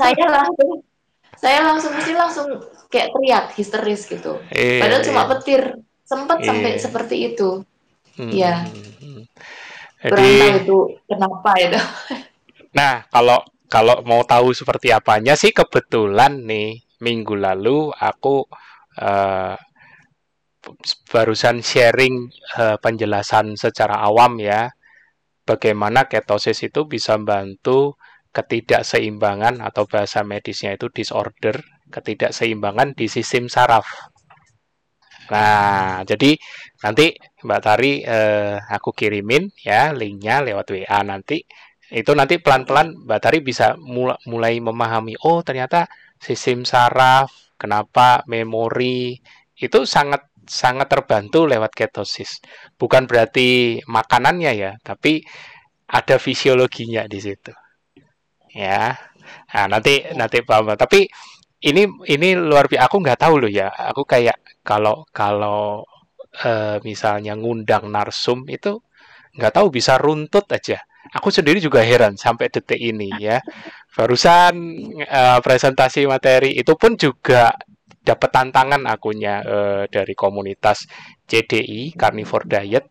saya 0.00 0.26
langsung 0.30 0.70
saya 1.34 1.60
langsung 1.66 1.92
mesti 1.92 2.12
langsung 2.14 2.46
kayak 2.88 3.10
teriak 3.10 3.46
histeris 3.58 4.06
gitu. 4.06 4.38
Iya, 4.54 4.80
Padahal 4.80 5.02
cuma 5.02 5.22
iya. 5.26 5.30
petir. 5.36 5.62
Sempat 6.04 6.38
iya. 6.40 6.46
sampai 6.46 6.70
seperti 6.78 7.16
itu. 7.34 7.48
Iya. 8.16 8.64
Hmm. 8.64 9.13
Jadi 10.04 10.60
itu 10.60 10.78
kenapa 11.08 11.50
itu. 11.56 11.80
Nah, 12.74 13.06
kalau 13.06 13.38
kalau 13.70 14.02
mau 14.02 14.26
tahu 14.26 14.50
seperti 14.50 14.90
apanya 14.90 15.38
sih 15.38 15.54
kebetulan 15.54 16.42
nih 16.42 16.82
minggu 16.98 17.38
lalu 17.38 17.94
aku 17.94 18.50
uh, 18.98 19.54
barusan 21.06 21.62
sharing 21.62 22.34
uh, 22.58 22.74
penjelasan 22.82 23.54
secara 23.54 24.02
awam 24.02 24.42
ya 24.42 24.74
bagaimana 25.46 26.10
ketosis 26.10 26.66
itu 26.66 26.88
bisa 26.88 27.14
membantu 27.14 27.94
ketidakseimbangan 28.34 29.62
atau 29.62 29.86
bahasa 29.86 30.26
medisnya 30.26 30.74
itu 30.74 30.90
disorder 30.90 31.62
ketidakseimbangan 31.94 32.98
di 32.98 33.06
sistem 33.06 33.46
saraf. 33.46 33.86
Nah, 35.32 36.04
jadi 36.04 36.36
nanti 36.84 37.16
Mbak 37.44 37.60
Tari 37.64 37.92
eh, 38.04 38.56
aku 38.60 38.90
kirimin 38.92 39.48
ya 39.64 39.92
linknya 39.96 40.44
lewat 40.44 40.66
WA 40.74 41.00
nanti. 41.04 41.44
Itu 41.88 42.12
nanti 42.16 42.40
pelan-pelan 42.40 43.06
Mbak 43.06 43.20
Tari 43.22 43.38
bisa 43.44 43.76
mulai, 44.28 44.58
memahami 44.60 45.14
oh 45.24 45.40
ternyata 45.46 45.86
sistem 46.20 46.64
saraf, 46.68 47.28
kenapa 47.60 48.24
memori 48.28 49.16
itu 49.56 49.78
sangat 49.88 50.28
sangat 50.44 50.88
terbantu 50.92 51.48
lewat 51.48 51.72
ketosis. 51.72 52.40
Bukan 52.76 53.08
berarti 53.08 53.80
makanannya 53.88 54.52
ya, 54.56 54.72
tapi 54.84 55.24
ada 55.88 56.16
fisiologinya 56.20 57.08
di 57.08 57.18
situ. 57.20 57.52
Ya. 58.54 58.94
Nah, 59.54 59.66
nanti 59.72 60.04
nanti 60.14 60.44
Pak 60.44 60.76
Tapi 60.76 61.08
ini 61.64 61.82
ini 62.12 62.28
luar 62.36 62.68
biasa. 62.68 62.84
Aku 62.88 62.96
nggak 63.00 63.20
tahu 63.24 63.34
loh 63.46 63.50
ya. 63.52 63.72
Aku 63.92 64.04
kayak 64.04 64.36
kalau 64.64 65.04
kalau 65.12 65.84
uh, 66.42 66.76
misalnya 66.82 67.36
ngundang 67.36 67.92
narsum 67.92 68.48
itu 68.50 68.80
nggak 69.36 69.54
tahu 69.60 69.68
bisa 69.70 70.00
runtut 70.00 70.48
aja. 70.50 70.80
Aku 71.14 71.28
sendiri 71.28 71.60
juga 71.60 71.84
heran 71.84 72.16
sampai 72.16 72.48
detik 72.48 72.80
ini 72.80 73.12
ya. 73.20 73.38
Barusan 73.96 74.54
uh, 75.06 75.38
presentasi 75.38 76.08
materi 76.08 76.56
itu 76.58 76.74
pun 76.74 76.98
juga 76.98 77.54
dapat 78.04 78.30
tantangan 78.32 78.84
akunya 78.90 79.40
uh, 79.44 79.82
dari 79.88 80.12
komunitas 80.12 80.84
CDI 81.24 81.94
Carnivore 81.96 82.44
Diet 82.44 82.84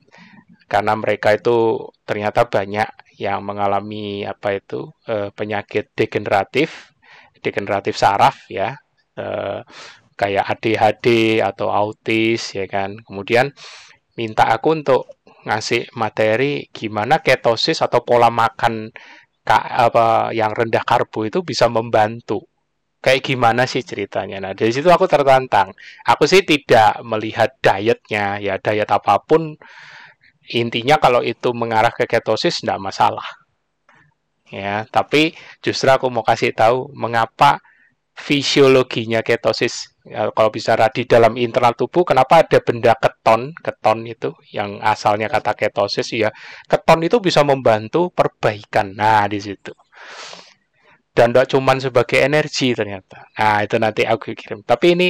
karena 0.66 0.98
mereka 0.98 1.38
itu 1.38 1.86
ternyata 2.02 2.50
banyak 2.50 2.90
yang 3.22 3.46
mengalami 3.46 4.26
apa 4.26 4.58
itu 4.58 4.90
uh, 5.06 5.30
penyakit 5.38 5.94
degeneratif 5.94 6.98
degeneratif 7.46 7.94
saraf 7.94 8.50
ya 8.50 8.74
uh, 9.22 9.62
kayak 10.14 10.46
ADHD 10.58 11.40
atau 11.42 11.70
autis 11.74 12.56
ya 12.58 12.66
kan. 12.70 12.98
Kemudian 13.04 13.52
minta 14.18 14.50
aku 14.50 14.78
untuk 14.78 15.02
ngasih 15.44 15.92
materi 16.00 16.72
gimana 16.72 17.20
ketosis 17.20 17.84
atau 17.84 18.02
pola 18.06 18.32
makan 18.32 18.90
apa 19.52 20.32
yang 20.32 20.56
rendah 20.56 20.88
karbo 20.88 21.28
itu 21.28 21.44
bisa 21.44 21.68
membantu. 21.68 22.48
Kayak 23.04 23.28
gimana 23.28 23.68
sih 23.68 23.84
ceritanya? 23.84 24.40
Nah, 24.40 24.56
dari 24.56 24.72
situ 24.72 24.88
aku 24.88 25.04
tertantang. 25.12 25.76
Aku 26.08 26.24
sih 26.24 26.48
tidak 26.48 27.04
melihat 27.04 27.52
dietnya, 27.60 28.40
ya 28.40 28.56
diet 28.56 28.88
apa 28.88 29.20
pun 29.20 29.60
intinya 30.48 30.96
kalau 31.04 31.20
itu 31.20 31.52
mengarah 31.52 31.92
ke 31.92 32.08
ketosis 32.08 32.64
tidak 32.64 32.80
masalah. 32.80 33.28
Ya, 34.48 34.88
tapi 34.88 35.36
justru 35.60 35.92
aku 35.92 36.08
mau 36.08 36.24
kasih 36.24 36.56
tahu 36.56 36.96
mengapa 36.96 37.60
fisiologinya 38.14 39.26
ketosis. 39.26 39.90
Ya, 40.04 40.28
kalau 40.36 40.52
bicara 40.52 40.92
di 40.92 41.08
dalam 41.08 41.40
internal 41.40 41.74
tubuh 41.80 42.04
kenapa 42.04 42.44
ada 42.44 42.60
benda 42.60 42.92
keton 43.00 43.56
keton 43.56 44.04
itu 44.04 44.36
yang 44.52 44.84
asalnya 44.84 45.32
kata 45.32 45.56
ketosis? 45.56 46.12
Ya 46.12 46.30
keton 46.68 47.08
itu 47.08 47.18
bisa 47.24 47.42
membantu 47.42 48.12
perbaikan. 48.14 48.94
Nah 48.94 49.26
di 49.32 49.40
situ. 49.40 49.72
Dan 51.14 51.30
tidak 51.30 51.46
cuma 51.54 51.78
sebagai 51.78 52.20
energi 52.26 52.74
ternyata. 52.74 53.30
Nah 53.38 53.62
itu 53.62 53.78
nanti 53.78 54.02
aku 54.04 54.34
kirim. 54.34 54.66
Tapi 54.66 54.86
ini 54.98 55.10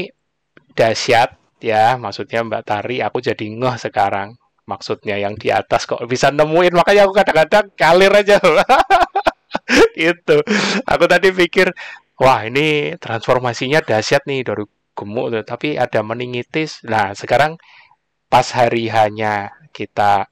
dahsyat 0.76 1.60
ya. 1.63 1.96
Maksudnya 1.96 2.44
Mbak 2.44 2.63
Tari 2.68 3.00
aku 3.00 3.24
jadi 3.24 3.46
ngeh 3.48 3.80
sekarang. 3.80 4.36
Maksudnya 4.68 5.20
yang 5.20 5.36
di 5.39 5.48
atas 5.52 5.88
kok 5.88 6.04
bisa 6.08 6.28
nemuin. 6.32 6.76
Makanya 6.76 7.08
aku 7.08 7.13
kadang-kadang 7.16 7.66
kalir 7.80 8.12
aja. 8.12 8.36
Itu 9.96 10.44
aku 10.84 11.06
tadi 11.08 11.30
pikir 11.32 11.72
wah 12.21 12.45
ini 12.45 12.95
transformasinya 12.97 13.80
dahsyat 13.82 14.23
nih 14.30 14.41
dari 14.45 14.63
gemuk 14.93 15.28
tuh, 15.34 15.43
tapi 15.45 15.76
ada 15.78 16.02
meningitis. 16.06 16.82
Nah, 16.86 17.17
sekarang 17.17 17.58
pas 18.30 18.45
hari 18.54 18.89
hanya 18.89 19.54
kita 19.73 20.30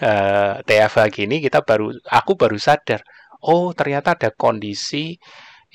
eh, 0.00 0.54
TFH 0.64 1.04
gini 1.12 1.36
kita 1.44 1.60
baru 1.64 1.92
aku 2.08 2.32
baru 2.36 2.56
sadar, 2.60 3.00
oh 3.44 3.72
ternyata 3.76 4.16
ada 4.16 4.30
kondisi 4.32 5.16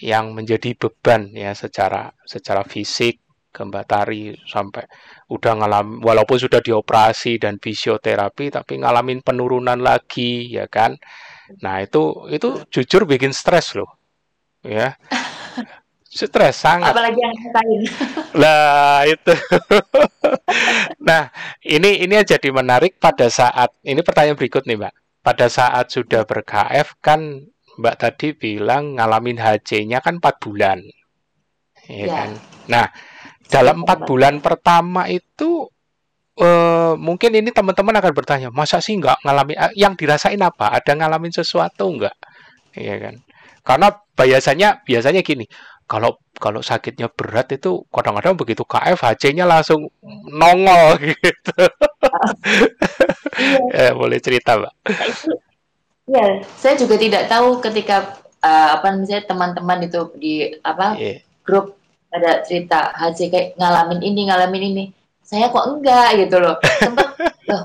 yang 0.01 0.33
menjadi 0.33 0.73
beban 0.73 1.29
ya 1.33 1.53
secara 1.53 2.09
secara 2.25 2.65
fisik 2.65 3.21
ke 3.51 3.61
Mbak 3.67 3.85
Tari 3.85 4.31
sampai 4.47 4.87
udah 5.29 5.53
ngalamin 5.59 5.99
walaupun 5.99 6.39
sudah 6.39 6.63
dioperasi 6.63 7.35
dan 7.37 7.59
fisioterapi 7.59 8.47
tapi 8.49 8.79
ngalamin 8.81 9.21
penurunan 9.21 9.77
lagi 9.77 10.49
ya 10.49 10.65
kan. 10.71 10.95
Nah, 11.61 11.83
itu 11.83 12.31
itu 12.31 12.63
jujur 12.71 13.03
bikin 13.03 13.35
stres 13.35 13.75
loh. 13.75 14.00
Ya. 14.61 14.97
Stres 16.11 16.59
sangat. 16.59 16.91
Apalagi 16.91 17.23
yang 17.23 17.31
ngatain. 17.31 17.81
Lah 18.35 19.07
itu. 19.07 19.31
nah 21.07 21.31
ini 21.63 22.03
ini 22.03 22.19
jadi 22.19 22.51
menarik 22.51 22.99
pada 22.99 23.31
saat 23.31 23.71
ini 23.87 24.03
pertanyaan 24.03 24.35
berikut 24.35 24.67
nih 24.67 24.75
mbak. 24.75 24.93
Pada 25.23 25.47
saat 25.47 25.87
sudah 25.87 26.27
ber-KF 26.27 26.99
kan 26.99 27.47
mbak 27.79 27.95
tadi 27.95 28.35
bilang 28.35 28.99
ngalamin 28.99 29.39
HC-nya 29.39 30.03
kan 30.03 30.19
4 30.19 30.43
bulan. 30.43 30.83
Ya, 31.87 32.03
ya. 32.03 32.07
kan? 32.11 32.29
Nah 32.67 32.85
dalam 33.47 33.87
empat 33.87 34.03
bulan 34.03 34.43
pertama 34.43 35.07
itu 35.07 35.71
uh, 36.43 36.93
mungkin 36.99 37.39
ini 37.39 37.55
teman-teman 37.55 37.95
akan 38.03 38.11
bertanya 38.11 38.49
masa 38.51 38.83
sih 38.83 38.99
nggak 38.99 39.23
ngalamin 39.23 39.55
eh, 39.55 39.73
yang 39.79 39.95
dirasain 39.95 40.43
apa? 40.43 40.75
Ada 40.75 40.91
ngalamin 40.99 41.31
sesuatu 41.31 41.87
nggak? 41.87 42.15
Iya 42.75 42.95
kan? 42.99 43.15
Karena 43.61 43.93
biasanya 44.13 44.81
biasanya 44.83 45.21
gini, 45.21 45.45
kalau 45.85 46.17
kalau 46.37 46.61
sakitnya 46.65 47.09
berat 47.13 47.53
itu 47.53 47.85
kadang-kadang 47.93 48.33
begitu 48.33 48.65
KF 48.65 48.97
HC-nya 48.97 49.45
langsung 49.45 49.89
nongol 50.29 50.97
gitu. 51.05 51.61
ya, 53.75 53.93
boleh 53.93 54.19
cerita, 54.19 54.57
Mbak. 54.57 54.73
Ya, 56.09 56.41
saya 56.57 56.75
juga 56.75 56.97
tidak 56.97 57.29
tahu 57.29 57.61
ketika 57.61 58.21
uh, 58.41 58.69
apa 58.77 58.97
misalnya 58.97 59.29
teman-teman 59.29 59.79
itu 59.85 60.01
di 60.17 60.33
apa 60.65 60.97
yeah. 60.97 61.21
grup 61.45 61.77
ada 62.11 62.43
cerita 62.43 62.91
HC 62.91 63.31
kayak 63.31 63.47
ngalamin 63.55 64.01
ini 64.03 64.21
ngalamin 64.27 64.63
ini 64.75 64.85
saya 65.23 65.47
kok 65.47 65.63
enggak 65.63 66.19
gitu 66.19 66.43
loh 66.43 66.59
sempet 66.59 67.07
loh 67.47 67.63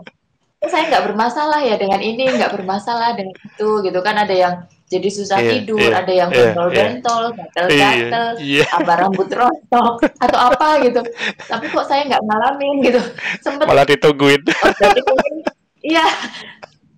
saya 0.70 0.86
nggak 0.86 1.04
bermasalah 1.10 1.60
ya 1.66 1.74
dengan 1.74 1.98
ini 1.98 2.30
nggak 2.38 2.54
bermasalah 2.54 3.18
dengan 3.18 3.34
itu 3.34 3.68
gitu 3.82 3.98
kan 4.06 4.22
ada 4.22 4.34
yang 4.34 4.54
jadi 4.86 5.08
susah 5.10 5.42
yeah, 5.42 5.50
tidur 5.58 5.82
yeah, 5.82 5.98
ada 5.98 6.12
yang 6.14 6.30
iya, 6.30 6.54
bentol-bentol 6.54 7.22
yeah, 7.26 7.38
gatel-gatel 7.42 8.26
yeah, 8.38 8.62
yeah. 8.62 8.68
apa 8.70 8.92
rambut 9.02 9.28
rontok 9.34 9.98
atau 10.22 10.38
apa 10.46 10.66
gitu. 10.86 11.02
Tapi 11.42 11.64
kok 11.74 11.86
saya 11.90 12.06
nggak 12.06 12.22
ngalamin 12.22 12.76
gitu. 12.86 13.02
Sempet 13.42 13.66
malah 13.66 13.82
ditungguin. 13.82 14.46
Oh, 14.46 14.70
berarti 14.78 15.00
iya. 15.82 16.06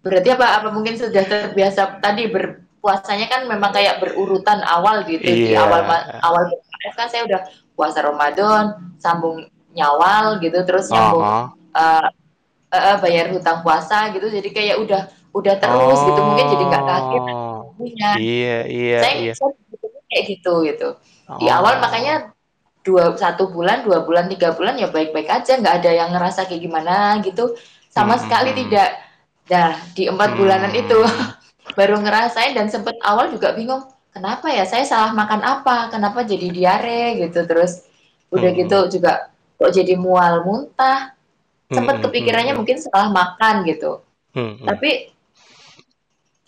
Berarti 0.04 0.28
apa 0.36 0.46
apa 0.60 0.68
mungkin 0.68 1.00
sudah 1.00 1.24
terbiasa 1.24 1.96
tadi 2.04 2.28
berpuasanya 2.28 3.26
kan 3.32 3.48
memang 3.48 3.72
kayak 3.72 4.04
berurutan 4.04 4.60
awal 4.68 5.08
gitu. 5.08 5.24
Yeah. 5.24 5.48
di 5.48 5.56
iya. 5.56 5.64
awal 5.64 5.80
awal 6.20 6.44
kan 6.92 7.08
saya 7.08 7.24
udah 7.24 7.40
puasa 7.72 8.04
Ramadan 8.04 8.92
sambung 9.00 9.48
nyawal 9.72 10.44
gitu 10.44 10.60
terus 10.68 10.92
nyambung 10.92 11.24
uh 11.24 11.48
-huh. 11.72 12.04
uh, 12.04 12.08
uh, 12.68 12.96
bayar 13.00 13.32
hutang 13.32 13.64
puasa 13.64 14.12
gitu. 14.12 14.28
Jadi 14.28 14.52
kayak 14.52 14.76
udah 14.76 15.08
udah 15.32 15.56
terus 15.56 15.98
oh, 16.04 16.06
gitu. 16.12 16.20
Mungkin 16.20 16.46
jadi 16.52 16.64
nggak 16.68 16.84
kaget 16.84 17.47
punya 17.78 18.18
iya 18.18 18.66
iya 18.66 18.98
saya, 18.98 19.16
iya. 19.22 19.32
saya 19.38 19.54
kayak 20.10 20.24
gitu 20.26 20.52
gitu 20.66 20.88
oh. 21.30 21.38
di 21.38 21.46
awal 21.46 21.78
makanya 21.78 22.34
dua 22.82 23.12
satu 23.14 23.52
bulan 23.52 23.84
dua 23.84 24.02
bulan 24.02 24.26
tiga 24.26 24.56
bulan 24.56 24.80
ya 24.80 24.88
baik 24.88 25.12
baik 25.12 25.28
aja 25.28 25.60
nggak 25.60 25.84
ada 25.84 25.90
yang 25.92 26.10
ngerasa 26.10 26.48
kayak 26.48 26.64
gimana 26.64 27.20
gitu 27.22 27.54
sama 27.92 28.16
hmm. 28.16 28.22
sekali 28.26 28.50
tidak 28.56 28.90
dah 29.48 29.76
di 29.92 30.08
empat 30.08 30.34
hmm. 30.34 30.38
bulanan 30.40 30.72
itu 30.72 30.98
baru 31.78 32.00
ngerasain 32.00 32.56
dan 32.56 32.72
sempet 32.72 32.96
awal 33.04 33.28
juga 33.28 33.52
bingung 33.52 33.84
kenapa 34.08 34.48
ya 34.48 34.64
saya 34.64 34.88
salah 34.88 35.12
makan 35.12 35.44
apa 35.44 35.92
kenapa 35.92 36.24
jadi 36.24 36.48
diare 36.48 37.20
gitu 37.20 37.44
terus 37.44 37.84
udah 38.32 38.50
hmm. 38.50 38.60
gitu 38.64 38.78
juga 38.98 39.28
kok 39.60 39.72
jadi 39.74 39.94
mual 40.00 40.46
muntah 40.48 41.12
sempat 41.68 42.00
hmm, 42.00 42.04
kepikirannya 42.08 42.52
hmm, 42.56 42.60
mungkin 42.64 42.78
setelah 42.80 43.12
makan 43.12 43.68
gitu 43.68 44.00
hmm, 44.32 44.64
tapi 44.64 45.12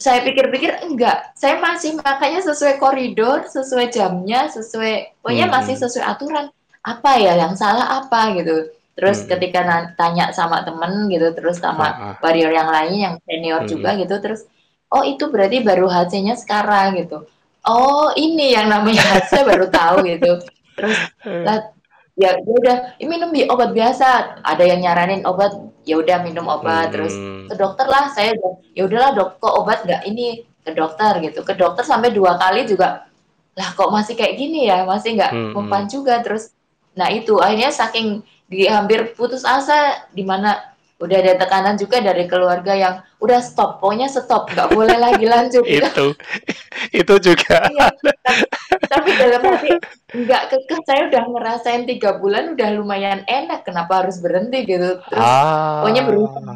saya 0.00 0.24
pikir-pikir 0.24 0.80
enggak. 0.80 1.36
Saya 1.36 1.60
masih 1.60 2.00
makannya 2.00 2.40
sesuai 2.40 2.80
koridor 2.80 3.44
sesuai 3.44 3.92
jamnya 3.92 4.48
sesuai 4.48 5.20
pokoknya 5.20 5.46
hmm, 5.46 5.54
masih 5.54 5.74
sesuai 5.76 6.04
aturan. 6.08 6.48
Apa 6.80 7.20
ya 7.20 7.36
yang 7.36 7.52
salah 7.52 8.00
apa 8.00 8.32
gitu. 8.40 8.72
Terus 8.96 9.22
hmm. 9.22 9.28
ketika 9.36 9.60
tanya 10.00 10.32
sama 10.32 10.64
temen 10.64 11.12
gitu 11.12 11.36
terus 11.36 11.60
sama 11.60 11.86
uh, 11.92 11.92
uh. 11.92 12.14
warrior 12.24 12.48
yang 12.48 12.72
lain 12.72 12.96
yang 12.96 13.14
senior 13.28 13.68
hmm. 13.68 13.70
juga 13.70 13.90
gitu 14.00 14.16
terus 14.24 14.48
oh 14.88 15.04
itu 15.04 15.28
berarti 15.28 15.60
baru 15.60 15.86
HC-nya 15.86 16.40
sekarang 16.40 16.96
gitu. 16.96 17.28
Oh 17.68 18.08
ini 18.16 18.56
yang 18.56 18.72
namanya 18.72 19.04
HC 19.20 19.44
baru 19.44 19.68
tahu 19.68 20.08
gitu. 20.08 20.40
Terus 20.80 20.96
lah 21.44 21.76
ya, 22.16 22.40
ya 22.40 22.56
udah 22.56 22.76
minum 23.04 23.28
bi 23.28 23.44
obat 23.52 23.76
biasa. 23.76 24.40
Ada 24.48 24.64
yang 24.64 24.80
nyaranin 24.80 25.28
obat 25.28 25.52
ya 25.88 26.00
udah 26.00 26.20
minum 26.20 26.46
obat 26.46 26.90
hmm. 26.90 26.94
terus 26.94 27.14
ke 27.48 27.54
dokter 27.56 27.86
lah 27.88 28.12
saya 28.12 28.36
ya 28.76 28.82
udahlah 28.84 29.16
dok 29.16 29.30
kok 29.40 29.54
obat 29.56 29.84
nggak 29.84 30.02
ini 30.04 30.44
ke 30.60 30.70
dokter 30.76 31.18
gitu 31.24 31.40
ke 31.40 31.56
dokter 31.56 31.82
sampai 31.82 32.12
dua 32.12 32.36
kali 32.36 32.68
juga 32.68 33.08
lah 33.56 33.68
kok 33.74 33.90
masih 33.90 34.14
kayak 34.14 34.36
gini 34.36 34.68
ya 34.68 34.84
masih 34.84 35.16
nggak 35.16 35.32
hmm. 35.32 35.52
mempan 35.56 35.84
juga 35.88 36.20
terus 36.20 36.52
nah 36.94 37.08
itu 37.08 37.38
akhirnya 37.40 37.72
saking 37.72 38.20
di 38.50 38.66
hampir 38.66 39.14
putus 39.14 39.46
asa 39.46 40.04
di 40.10 40.26
mana 40.26 40.58
udah 41.00 41.16
ada 41.16 41.32
tekanan 41.40 41.80
juga 41.80 42.04
dari 42.04 42.28
keluarga 42.28 42.76
yang 42.76 42.94
udah 43.24 43.40
stop 43.40 43.80
pokoknya 43.80 44.12
stop 44.12 44.52
nggak 44.52 44.68
boleh 44.68 44.96
lagi 45.00 45.24
lanjut. 45.24 45.64
Itu. 45.80 46.12
Itu 47.00 47.14
juga. 47.16 47.56
Iya, 47.72 47.88
tapi, 47.88 48.10
tapi 48.84 49.10
dalam 49.16 49.42
hati 49.48 49.72
nggak 50.12 50.42
kekeh 50.52 50.80
saya 50.84 51.08
udah 51.08 51.22
ngerasain 51.32 51.88
tiga 51.88 52.20
bulan 52.20 52.52
udah 52.52 52.68
lumayan 52.76 53.24
enak 53.24 53.64
kenapa 53.64 54.04
harus 54.04 54.20
berhenti 54.20 54.68
gitu. 54.68 55.00
Terus 55.08 55.24
ah. 55.24 55.80
pokoknya 55.80 56.02
berusaha. 56.04 56.54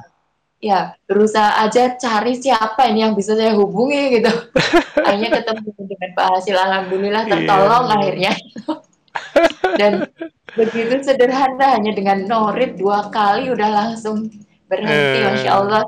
Ya 0.65 0.81
berusaha 1.05 1.61
aja 1.61 1.93
cari 1.97 2.41
siapa 2.41 2.89
ini 2.89 3.05
yang 3.05 3.17
bisa 3.17 3.33
saya 3.33 3.57
hubungi 3.57 4.21
gitu. 4.21 4.33
Akhirnya 5.09 5.41
ketemu 5.41 5.69
dengan 5.89 6.11
Pak 6.17 6.27
Hasil 6.37 6.57
alhamdulillah 6.57 7.25
tertolong 7.29 7.85
yeah. 7.89 7.97
akhirnya. 7.97 8.33
Dan 9.81 9.93
begitu 10.55 11.03
sederhana 11.03 11.75
hanya 11.79 11.93
dengan 11.95 12.27
norit 12.27 12.79
dua 12.79 13.11
kali 13.11 13.51
udah 13.51 13.69
langsung 13.71 14.31
berhenti 14.71 15.19
hmm. 15.21 15.27
masya 15.31 15.51
Allah. 15.55 15.83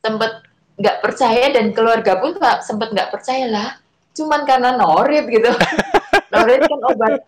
Sempet 0.00 0.32
nggak 0.80 0.96
percaya 1.04 1.44
dan 1.52 1.76
keluarga 1.76 2.16
pun 2.16 2.36
sempet 2.64 2.88
nggak 2.92 3.12
percaya 3.12 3.46
lah. 3.48 3.68
Cuman 4.16 4.48
karena 4.48 4.76
norit 4.76 5.28
gitu. 5.28 5.52
Norit 6.30 6.62
kan 6.62 6.80
obat 6.86 7.26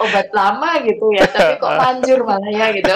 obat 0.00 0.28
lama 0.34 0.82
gitu 0.82 1.06
ya 1.14 1.26
tapi 1.28 1.60
kok 1.60 1.74
lanjur 1.82 2.18
malah 2.26 2.50
ya 2.50 2.66
gitu 2.74 2.94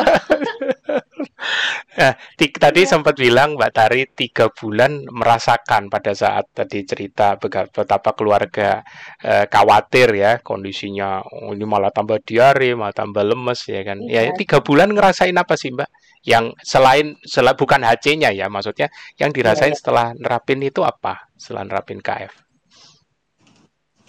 Nah, 1.98 2.14
tadi 2.38 2.83
ya. 2.87 2.90
sempat 2.94 3.18
bilang 3.18 3.59
Mbak 3.59 3.72
Tari 3.74 4.07
tiga 4.14 4.46
bulan 4.55 5.03
merasakan 5.11 5.90
pada 5.90 6.14
saat 6.14 6.46
tadi 6.55 6.87
cerita 6.87 7.35
betapa 7.38 8.14
keluarga 8.14 8.87
eh, 9.18 9.51
khawatir 9.51 10.14
ya 10.14 10.38
kondisinya 10.38 11.27
oh, 11.27 11.55
ini 11.55 11.66
malah 11.66 11.90
tambah 11.90 12.22
diare, 12.22 12.79
malah 12.79 12.94
tambah 12.94 13.27
lemes 13.27 13.66
ya 13.66 13.83
kan. 13.83 13.98
Ya, 14.07 14.22
ya 14.27 14.33
tiga 14.38 14.62
bulan 14.62 14.94
ngerasain 14.94 15.35
apa 15.35 15.59
sih 15.59 15.74
Mbak? 15.74 15.90
Yang 16.22 16.44
selain 16.62 17.07
sel 17.27 17.51
bukan 17.55 17.83
HC-nya 17.83 18.31
ya 18.31 18.46
maksudnya 18.46 18.90
yang 19.18 19.35
dirasain 19.35 19.74
ya. 19.74 19.79
setelah 19.79 20.07
nerapin 20.14 20.62
itu 20.62 20.87
apa? 20.87 21.27
Setelah 21.35 21.66
nerapin 21.66 21.98
KF? 21.98 22.31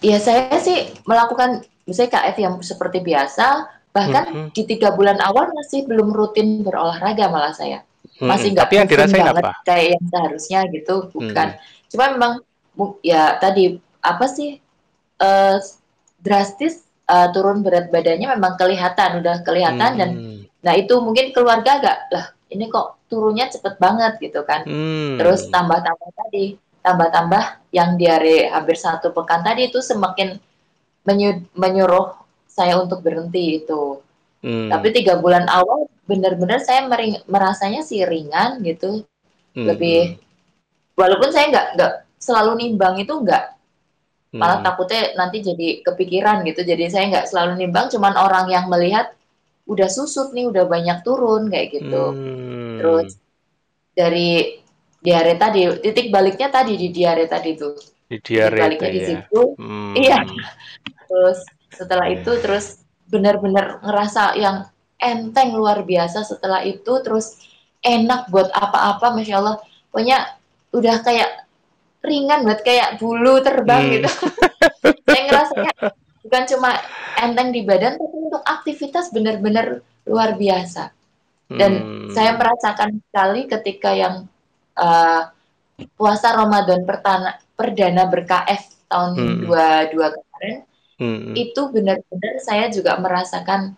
Ya 0.05 0.21
saya 0.21 0.55
sih 0.61 0.93
melakukan 1.09 1.65
misalnya 1.89 2.13
KF 2.21 2.38
yang 2.38 2.56
seperti 2.62 3.02
biasa 3.02 3.67
bahkan 3.89 4.25
hmm, 4.30 4.38
hmm. 4.45 4.49
di 4.54 4.63
tiga 4.69 4.93
bulan 4.93 5.17
awal 5.25 5.49
masih 5.49 5.89
belum 5.89 6.13
rutin 6.13 6.62
berolahraga 6.62 7.25
malah 7.34 7.54
saya 7.58 7.82
hmm, 8.21 8.30
masih 8.30 8.54
nggak 8.54 8.69
hmm. 8.69 8.86
rutin 8.86 9.10
banget 9.10 9.36
apa? 9.41 9.52
kayak 9.65 9.88
yang 9.97 10.06
seharusnya 10.13 10.60
gitu 10.69 10.95
bukan 11.10 11.47
hmm. 11.58 11.89
cuma 11.89 12.06
memang 12.13 12.34
ya 13.02 13.36
tadi 13.41 13.82
apa 13.99 14.25
sih 14.30 14.62
uh, 15.19 15.58
drastis 16.21 16.86
uh, 17.10 17.34
turun 17.34 17.65
berat 17.65 17.89
badannya 17.89 18.30
memang 18.38 18.56
kelihatan 18.56 19.25
udah 19.25 19.41
kelihatan 19.41 19.91
hmm. 19.97 19.99
dan 19.99 20.10
nah 20.60 20.73
itu 20.78 20.93
mungkin 21.02 21.34
keluarga 21.34 21.82
agak 21.82 21.97
lah 22.13 22.25
ini 22.54 22.69
kok 22.69 23.10
turunnya 23.10 23.49
cepet 23.49 23.82
banget 23.82 24.21
gitu 24.21 24.45
kan 24.45 24.69
hmm. 24.69 25.17
terus 25.17 25.49
tambah-tambah 25.49 26.10
tadi 26.13 26.60
tambah-tambah 26.86 27.43
yang 27.73 27.97
diare 27.99 28.49
hampir 28.54 28.78
satu 28.78 29.12
pekan 29.12 29.43
tadi 29.43 29.67
itu 29.67 29.82
semakin 29.82 30.39
menyuruh 31.55 32.13
saya 32.45 32.77
untuk 32.77 33.01
berhenti 33.01 33.63
itu. 33.63 34.03
Hmm. 34.43 34.71
Tapi 34.71 34.95
tiga 34.95 35.19
bulan 35.19 35.47
awal 35.47 35.91
benar-benar 36.07 36.63
saya 36.63 36.87
mering, 36.87 37.21
merasanya 37.29 37.83
sih 37.85 38.01
ringan 38.07 38.63
gitu, 38.65 39.03
hmm. 39.53 39.65
lebih 39.67 40.17
walaupun 40.95 41.29
saya 41.29 41.51
nggak 41.51 41.67
nggak 41.75 41.93
selalu 42.19 42.51
nimbang 42.59 42.99
itu 42.99 43.13
nggak 43.13 43.59
malah 44.35 44.61
hmm. 44.61 44.67
takutnya 44.67 45.01
nanti 45.17 45.41
jadi 45.41 45.81
kepikiran 45.81 46.45
gitu. 46.45 46.61
Jadi 46.61 46.85
saya 46.91 47.05
nggak 47.09 47.27
selalu 47.29 47.65
nimbang, 47.65 47.89
cuman 47.89 48.13
orang 48.13 48.45
yang 48.49 48.69
melihat 48.69 49.11
udah 49.69 49.89
susut 49.89 50.33
nih, 50.33 50.49
udah 50.49 50.65
banyak 50.65 51.01
turun 51.01 51.49
kayak 51.49 51.73
gitu. 51.73 52.03
Hmm. 52.13 52.77
Terus 52.77 53.09
dari 53.93 54.61
diare 54.99 55.33
tadi, 55.35 55.65
titik 55.81 56.13
baliknya 56.13 56.49
tadi 56.53 56.73
di 56.77 56.87
diare 56.93 57.25
tadi 57.25 57.51
tuh. 57.57 57.75
Di 58.09 58.17
diare 58.21 58.55
titik 58.55 58.61
baliknya 58.61 58.89
di 58.89 59.01
ya. 59.01 59.07
situ. 59.09 59.41
Hmm. 59.57 59.93
Iya. 59.97 60.17
Terus 61.09 61.41
setelah 61.73 62.05
itu 62.13 62.31
terus 62.39 62.85
benar-benar 63.09 63.81
ngerasa 63.81 64.37
yang 64.37 64.69
enteng 64.99 65.55
luar 65.55 65.81
biasa 65.87 66.27
setelah 66.27 66.61
itu 66.61 67.01
terus 67.01 67.39
enak 67.79 68.27
buat 68.27 68.51
apa-apa 68.51 69.15
masya 69.15 69.39
Allah 69.39 69.57
pokoknya 69.89 70.37
udah 70.75 70.95
kayak 71.01 71.47
ringan 72.03 72.43
buat 72.43 72.61
kayak 72.61 72.99
bulu 72.99 73.39
terbang 73.39 73.83
hmm. 73.87 73.91
gitu 73.95 74.09
saya 75.07 75.21
ngerasanya 75.25 75.73
bukan 76.27 76.43
cuma 76.51 76.69
enteng 77.17 77.49
di 77.55 77.63
badan 77.63 77.95
tapi 77.95 78.17
untuk 78.19 78.43
aktivitas 78.43 79.09
benar-benar 79.15 79.79
luar 80.03 80.35
biasa 80.35 80.91
dan 81.49 81.71
hmm. 81.81 82.09
saya 82.13 82.37
merasakan 82.37 83.01
sekali 83.09 83.49
ketika 83.49 83.89
yang 83.95 84.29
uh, 84.77 85.31
puasa 85.97 86.35
Ramadan 86.35 86.85
pertana, 86.85 87.41
perdana 87.57 88.05
berkaf 88.05 88.69
tahun 88.85 89.47
hmm. 89.47 89.49
22 89.49 89.97
kemarin 89.97 90.57
hmm. 90.99 91.33
itu 91.33 91.62
benar-benar 91.71 92.35
saya 92.43 92.67
juga 92.69 92.99
merasakan 92.99 93.73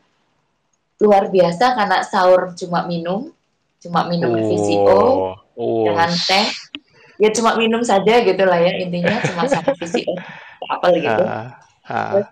luar 1.01 1.29
biasa 1.33 1.73
karena 1.73 1.97
sahur 2.05 2.53
cuma 2.53 2.85
minum, 2.85 3.33
cuma 3.81 4.05
minum 4.09 4.33
oh. 4.33 4.41
VCO 4.45 5.01
oh. 5.57 5.85
dengan 5.85 6.09
teh. 6.13 6.47
Ya 7.21 7.29
cuma 7.29 7.53
minum 7.53 7.85
saja 7.85 8.25
gitu 8.25 8.43
lah 8.49 8.57
ya 8.57 8.81
intinya 8.81 9.21
cuma 9.21 9.45
sama 9.45 9.77
VCO 9.77 10.13
apa 10.73 10.87
gitu. 10.97 11.23
Uh, 11.23 11.49
uh. 11.89 12.25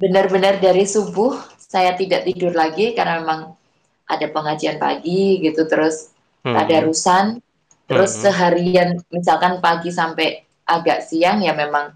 Benar-benar 0.00 0.60
dari 0.60 0.88
subuh 0.88 1.36
saya 1.60 1.92
tidak 1.92 2.24
tidur 2.24 2.56
lagi 2.56 2.96
karena 2.96 3.20
memang 3.20 3.52
ada 4.08 4.26
pengajian 4.32 4.80
pagi 4.80 5.44
gitu 5.44 5.68
terus 5.68 6.16
hmm. 6.40 6.56
ada 6.56 6.76
rusan 6.80 7.44
terus 7.84 8.16
hmm. 8.16 8.20
seharian 8.24 8.88
misalkan 9.12 9.60
pagi 9.60 9.92
sampai 9.92 10.48
agak 10.64 11.04
siang 11.04 11.44
ya 11.44 11.52
memang 11.52 11.92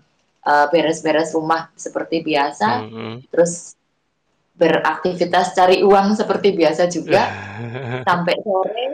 uh, 0.46 0.66
beres-beres 0.70 1.35
rumah 1.35 1.70
seperti 1.74 2.22
biasa, 2.22 2.68
hmm. 2.87 3.16
terus 3.31 3.74
beraktivitas 4.52 5.57
cari 5.57 5.81
uang 5.81 6.14
seperti 6.14 6.55
biasa 6.55 6.87
juga 6.87 7.26
sampai 8.09 8.35
sore, 8.42 8.87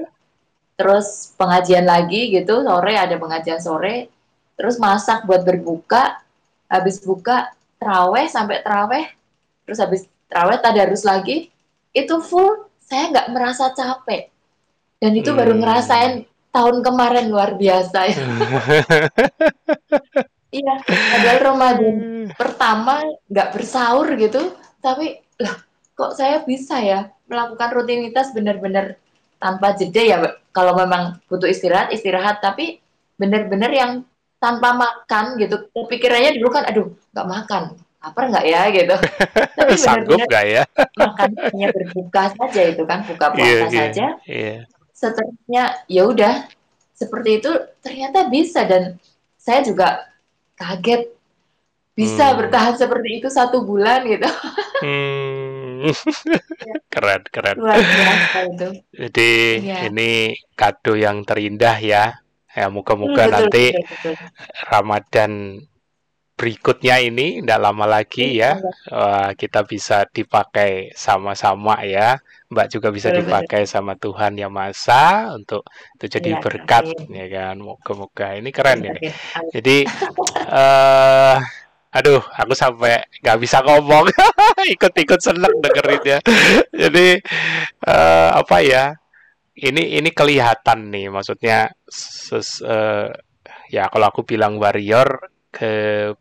terus 0.78 1.34
pengajian 1.34 1.84
lagi 1.84 2.30
gitu 2.32 2.62
sore 2.62 2.94
ada 2.94 3.16
pengajian 3.18 3.60
sore, 3.60 4.08
terus 4.54 4.78
masak 4.78 5.24
buat 5.24 5.42
berbuka, 5.42 6.22
habis 6.70 7.02
buka 7.02 7.50
teraweh 7.80 8.30
sampai 8.30 8.62
teraweh, 8.62 9.06
terus 9.66 9.78
habis 9.82 10.06
teraweh 10.30 10.56
tadarus 10.60 11.02
lagi, 11.02 11.50
itu 11.92 12.14
full 12.22 12.68
saya 12.78 13.12
nggak 13.12 13.28
merasa 13.36 13.68
capek 13.76 14.32
dan 14.98 15.14
itu 15.14 15.30
hmm. 15.30 15.38
baru 15.38 15.54
ngerasain 15.58 16.26
tahun 16.50 16.82
kemarin 16.82 17.30
luar 17.30 17.54
biasa 17.54 17.98
ya. 18.08 18.18
Iya, 20.48 20.74
padahal 20.88 21.38
Ramadan 21.44 21.96
pertama 22.32 23.04
nggak 23.28 23.48
bersaur 23.52 24.08
gitu, 24.16 24.56
tapi 24.80 25.20
lah 25.36 25.60
kok 25.92 26.16
saya 26.16 26.40
bisa 26.40 26.80
ya 26.80 27.12
melakukan 27.28 27.68
rutinitas 27.74 28.32
benar-benar 28.32 28.96
tanpa 29.36 29.76
jeda 29.76 30.02
ya 30.02 30.16
kalau 30.50 30.72
memang 30.74 31.20
butuh 31.28 31.46
istirahat 31.46 31.92
istirahat 31.92 32.40
tapi 32.40 32.80
benar-benar 33.20 33.70
yang 33.70 33.92
tanpa 34.38 34.72
makan 34.74 35.36
gitu. 35.36 35.68
Pikirannya 35.74 36.38
dulu 36.38 36.48
kan 36.54 36.64
aduh 36.70 36.94
nggak 37.12 37.28
makan 37.28 37.62
lapar 37.98 38.24
nggak 38.30 38.46
ya? 38.46 38.62
gitu. 38.70 38.96
Tapi 39.58 39.74
benar-benar 39.74 40.44
ya? 40.46 40.62
makan 40.94 41.30
hanya 41.50 41.66
berbuka 41.74 42.22
saja 42.30 42.62
itu 42.70 42.82
kan 42.86 43.02
buka 43.04 43.26
puasa 43.34 43.42
yeah, 43.44 43.58
yeah, 43.58 43.70
saja. 43.74 44.06
yeah. 44.24 44.58
seterusnya 44.94 45.64
ya 45.90 46.02
udah 46.06 46.34
seperti 46.94 47.42
itu 47.42 47.50
ternyata 47.82 48.30
bisa. 48.30 48.62
Dan 48.64 49.02
saya 49.34 49.66
juga 49.66 50.06
kaget 50.58 51.02
bisa 51.98 52.30
hmm. 52.30 52.36
bertahan 52.38 52.74
seperti 52.78 53.08
itu 53.18 53.28
satu 53.30 53.66
bulan 53.66 54.06
gitu. 54.06 54.30
Hmm. 54.86 55.90
keren 56.94 57.22
keren. 57.26 57.56
Luar 57.58 57.82
biasa 57.82 58.38
itu. 58.54 58.68
Jadi 58.94 59.30
ya. 59.66 59.90
ini 59.90 60.34
kado 60.54 60.94
yang 60.94 61.26
terindah 61.26 61.78
ya. 61.82 62.22
Ya 62.54 62.66
moga-moga 62.70 63.26
hmm, 63.26 63.34
nanti 63.34 63.70
betul, 63.70 63.86
betul. 63.86 64.14
Ramadan 64.66 65.32
berikutnya 66.38 67.02
ini 67.02 67.42
tidak 67.42 67.58
lama 67.58 67.84
lagi 67.84 68.38
iya, 68.38 68.54
ya. 68.54 68.70
uh, 68.94 69.30
kita 69.34 69.66
bisa 69.66 70.06
dipakai 70.06 70.94
sama-sama 70.94 71.82
ya. 71.82 72.22
Mbak 72.48 72.66
juga 72.72 72.88
bisa 72.88 73.12
dipakai 73.12 73.68
sama 73.68 73.92
Tuhan 73.98 74.38
yang 74.40 74.48
Maha 74.48 75.36
untuk 75.36 75.68
itu 75.98 76.06
jadi 76.08 76.38
ya, 76.38 76.40
berkat 76.40 76.88
ya 77.10 77.26
kan? 77.28 77.60
Moga-moga. 77.60 78.38
Ini 78.38 78.48
keren 78.54 78.86
ya, 78.86 78.94
ini. 78.96 79.10
jadi 79.52 79.76
uh, 80.48 81.36
aduh 81.92 82.22
aku 82.22 82.54
sampai 82.54 83.02
nggak 83.20 83.38
bisa 83.42 83.60
ngomong. 83.60 84.08
Ikut-ikut 84.78 85.20
seneng 85.20 85.58
dengerin 85.60 86.02
ya 86.06 86.18
jadi 86.72 87.20
uh, 87.84 88.38
apa 88.38 88.62
ya? 88.62 88.94
Ini 89.58 89.98
ini 89.98 90.14
kelihatan 90.14 90.94
nih 90.94 91.10
maksudnya 91.10 91.74
ses, 91.90 92.62
uh, 92.62 93.10
ya 93.68 93.90
kalau 93.90 94.06
aku 94.06 94.22
bilang 94.22 94.56
warrior 94.56 95.18
ke 95.48 95.72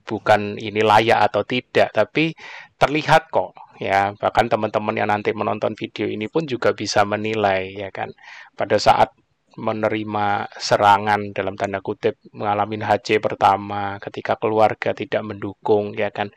bukan 0.07 0.55
ini 0.55 0.81
layak 0.81 1.19
atau 1.31 1.43
tidak, 1.43 1.91
tapi 1.91 2.31
terlihat 2.79 3.27
kok 3.31 3.53
ya. 3.79 4.13
Bahkan 4.15 4.45
teman-teman 4.47 4.95
yang 4.95 5.09
nanti 5.11 5.35
menonton 5.35 5.75
video 5.75 6.07
ini 6.07 6.31
pun 6.31 6.47
juga 6.47 6.71
bisa 6.71 7.03
menilai 7.03 7.75
ya 7.75 7.89
kan. 7.91 8.09
Pada 8.55 8.79
saat 8.79 9.11
menerima 9.57 10.53
serangan 10.53 11.33
dalam 11.33 11.57
tanda 11.57 11.81
kutip 11.81 12.21
mengalami 12.29 12.77
HC 12.77 13.17
pertama 13.17 13.97
ketika 13.97 14.37
keluarga 14.37 14.93
tidak 14.93 15.25
mendukung 15.25 15.97
ya 15.97 16.13
kan. 16.13 16.29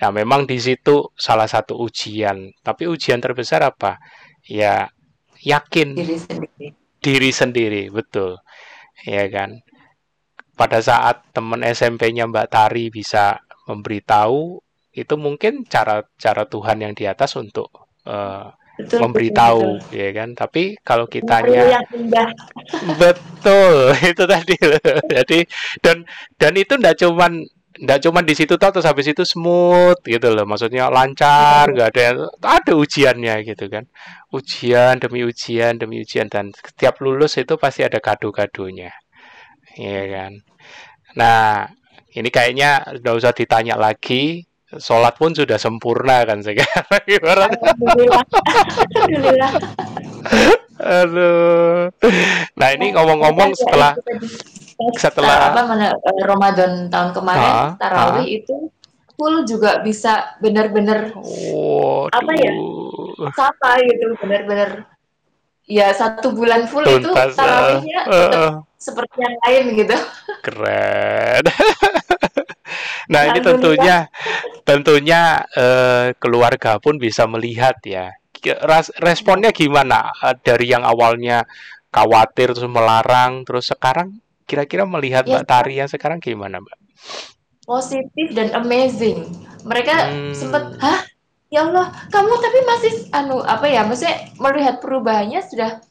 Nah, 0.00 0.10
memang 0.10 0.48
di 0.48 0.56
situ 0.56 1.12
salah 1.12 1.46
satu 1.46 1.76
ujian. 1.76 2.48
Tapi 2.64 2.88
ujian 2.88 3.20
terbesar 3.20 3.60
apa? 3.60 4.00
Ya 4.48 4.88
yakin 5.44 5.94
diri 5.94 6.16
sendiri. 6.16 6.66
Diri 7.02 7.30
sendiri, 7.30 7.82
betul. 7.92 8.40
Ya 9.04 9.28
kan 9.28 9.60
pada 10.52 10.78
saat 10.84 11.24
teman 11.32 11.64
SMP-nya 11.64 12.28
Mbak 12.28 12.48
Tari 12.52 12.92
bisa 12.92 13.40
memberitahu 13.64 14.60
itu 14.92 15.14
mungkin 15.16 15.64
cara 15.64 16.04
cara 16.20 16.44
Tuhan 16.44 16.84
yang 16.84 16.92
di 16.92 17.08
atas 17.08 17.32
untuk 17.40 17.72
uh, 18.04 18.52
betul, 18.76 18.98
memberitahu 19.00 19.64
betul, 19.80 19.96
ya 19.96 20.08
kan? 20.12 20.28
Tapi 20.36 20.62
kalau 20.84 21.08
kitanya 21.08 21.80
betul 23.00 23.96
itu 24.12 24.24
tadi 24.28 24.54
jadi 25.08 25.40
dan 25.80 26.04
dan 26.36 26.52
itu 26.60 26.76
tidak 26.76 26.96
cuman 27.00 27.32
tidak 27.72 28.04
cuman 28.04 28.22
di 28.28 28.34
situ 28.36 28.60
terus 28.60 28.84
habis 28.84 29.08
itu 29.08 29.24
smooth 29.24 29.96
gitu 30.04 30.28
loh. 30.28 30.44
Maksudnya 30.44 30.92
lancar 30.92 31.72
nggak 31.72 31.88
ada 31.96 32.28
ada 32.44 32.72
ujiannya 32.76 33.40
gitu 33.48 33.72
kan. 33.72 33.88
Ujian 34.28 35.00
demi 35.00 35.24
ujian 35.24 35.80
demi 35.80 36.04
ujian 36.04 36.28
dan 36.28 36.52
setiap 36.52 37.00
lulus 37.00 37.40
itu 37.40 37.56
pasti 37.56 37.80
ada 37.80 37.96
kado-kadonya 37.96 38.92
Iya 39.76 40.02
kan. 40.10 40.32
Nah, 41.16 41.68
ini 42.12 42.28
kayaknya 42.28 42.84
udah 43.00 43.12
usah 43.16 43.32
ditanya 43.32 43.76
lagi. 43.76 44.44
Sholat 44.72 45.20
pun 45.20 45.36
sudah 45.36 45.60
sempurna 45.60 46.24
kan 46.24 46.40
sekarang. 46.40 47.04
Alhamdulillah. 47.04 48.24
Alhamdulillah. 48.96 49.52
Aduh. 50.80 51.92
Nah 52.56 52.68
ini 52.72 52.96
ngomong-ngomong 52.96 53.52
setelah 53.52 53.92
setelah 54.96 55.54
apa 55.54 55.62
eh, 55.78 56.24
Ramadan 56.26 56.90
tahun 56.90 57.10
kemarin 57.14 57.52
uh, 57.54 57.70
tarawih 57.78 58.26
uh. 58.26 58.38
itu 58.42 58.56
full 59.14 59.46
juga 59.46 59.78
bisa 59.84 60.34
benar-benar 60.42 61.14
oh, 61.14 62.10
apa 62.10 62.32
ya 62.34 62.50
sama 63.36 63.78
gitu 63.86 64.18
benar-benar 64.18 64.90
ya 65.66 65.94
satu 65.94 66.34
bulan 66.34 66.66
full 66.66 66.82
Tuntas, 66.82 67.32
itu 67.32 67.38
tarawihnya 67.38 68.00
uh, 68.08 68.16
uh, 68.16 68.50
seperti 68.74 69.16
yang 69.22 69.36
lain 69.46 69.64
gitu. 69.78 69.96
Keren. 70.42 71.42
nah 73.12 73.20
ini 73.30 73.40
tentunya 73.44 73.96
tentunya 74.66 75.20
uh, 75.54 76.10
keluarga 76.18 76.82
pun 76.82 76.98
bisa 76.98 77.28
melihat 77.30 77.78
ya. 77.86 78.10
Responnya 78.98 79.54
gimana 79.54 80.10
uh, 80.18 80.34
dari 80.34 80.74
yang 80.74 80.82
awalnya 80.82 81.46
khawatir 81.94 82.56
terus 82.56 82.66
melarang 82.66 83.46
terus 83.46 83.70
sekarang 83.70 84.18
kira-kira 84.48 84.82
melihat 84.82 85.22
ya, 85.28 85.38
Mbak 85.38 85.46
Tari 85.46 85.74
yang 85.78 85.88
sekarang 85.88 86.18
gimana 86.18 86.58
Mbak? 86.58 86.78
Positif 87.62 88.34
dan 88.34 88.50
amazing. 88.58 89.30
Mereka 89.62 89.94
hmm. 90.10 90.34
sempat 90.34 90.74
hah 90.82 91.06
ya 91.52 91.68
Allah 91.68 91.92
kamu 92.08 92.32
tapi 92.40 92.58
masih 92.64 92.92
anu 93.12 93.44
apa 93.44 93.68
ya 93.68 93.84
maksudnya 93.84 94.32
melihat 94.40 94.80
perubahannya 94.80 95.44
sudah 95.44 95.84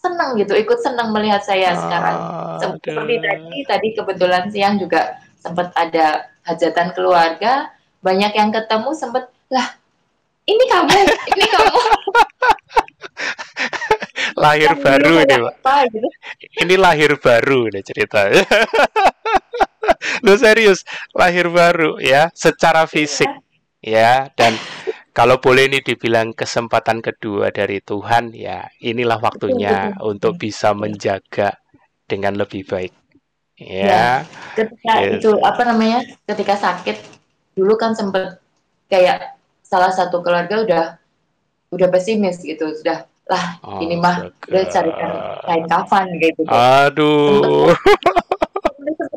senang 0.00 0.40
gitu 0.40 0.56
ikut 0.56 0.80
senang 0.82 1.14
melihat 1.14 1.44
saya 1.44 1.76
oh, 1.76 1.78
sekarang. 1.78 2.16
Seperti 2.58 3.14
tadi 3.22 3.58
tadi 3.68 3.88
kebetulan 3.94 4.50
siang 4.50 4.80
juga 4.80 5.20
sempat 5.38 5.70
ada 5.78 6.26
hajatan 6.42 6.90
keluarga 6.96 7.70
banyak 8.02 8.34
yang 8.34 8.50
ketemu 8.50 8.90
sempat 8.98 9.30
lah 9.52 9.78
ini 10.48 10.64
kamu 10.66 10.90
ini 11.38 11.46
kamu. 11.46 11.80
Lahir 14.42 14.74
baru 14.74 15.22
ini 15.22 15.38
pak. 15.62 15.86
gitu. 15.92 16.08
ini 16.66 16.74
lahir 16.74 17.14
baru 17.20 17.70
deh 17.70 17.84
cerita 17.84 18.26
lu 20.26 20.34
serius 20.34 20.82
lahir 21.14 21.46
baru 21.52 22.00
ya 22.02 22.32
secara 22.34 22.88
fisik 22.88 23.28
ya, 23.82 24.26
ya 24.26 24.34
dan 24.34 24.54
kalau 25.12 25.36
boleh 25.36 25.68
ini 25.68 25.84
dibilang 25.84 26.32
kesempatan 26.32 27.04
kedua 27.04 27.52
dari 27.52 27.84
Tuhan, 27.84 28.32
ya 28.32 28.64
inilah 28.80 29.20
waktunya 29.20 29.92
betul, 29.92 30.16
untuk 30.16 30.32
bisa 30.40 30.72
menjaga 30.72 31.60
dengan 32.08 32.40
lebih 32.40 32.64
baik. 32.64 32.92
Ya. 33.60 33.84
ya 33.86 34.08
ketika 34.56 34.92
yes. 35.04 35.20
itu 35.20 35.30
apa 35.44 35.62
namanya? 35.68 36.00
Ketika 36.24 36.56
sakit 36.56 36.96
dulu 37.52 37.76
kan 37.76 37.92
sempat 37.92 38.40
kayak 38.88 39.36
salah 39.60 39.92
satu 39.92 40.24
keluarga 40.24 40.64
udah 40.64 40.84
udah 41.76 41.88
pesimis 41.92 42.40
gitu, 42.40 42.72
sudah 42.72 43.04
lah 43.28 43.60
oh, 43.64 43.84
ini 43.84 44.00
mah 44.00 44.32
udah 44.48 44.64
carikan 44.72 45.10
kain 45.44 45.64
kafan 45.68 46.06
gitu. 46.24 46.42
Aduh. 46.48 47.68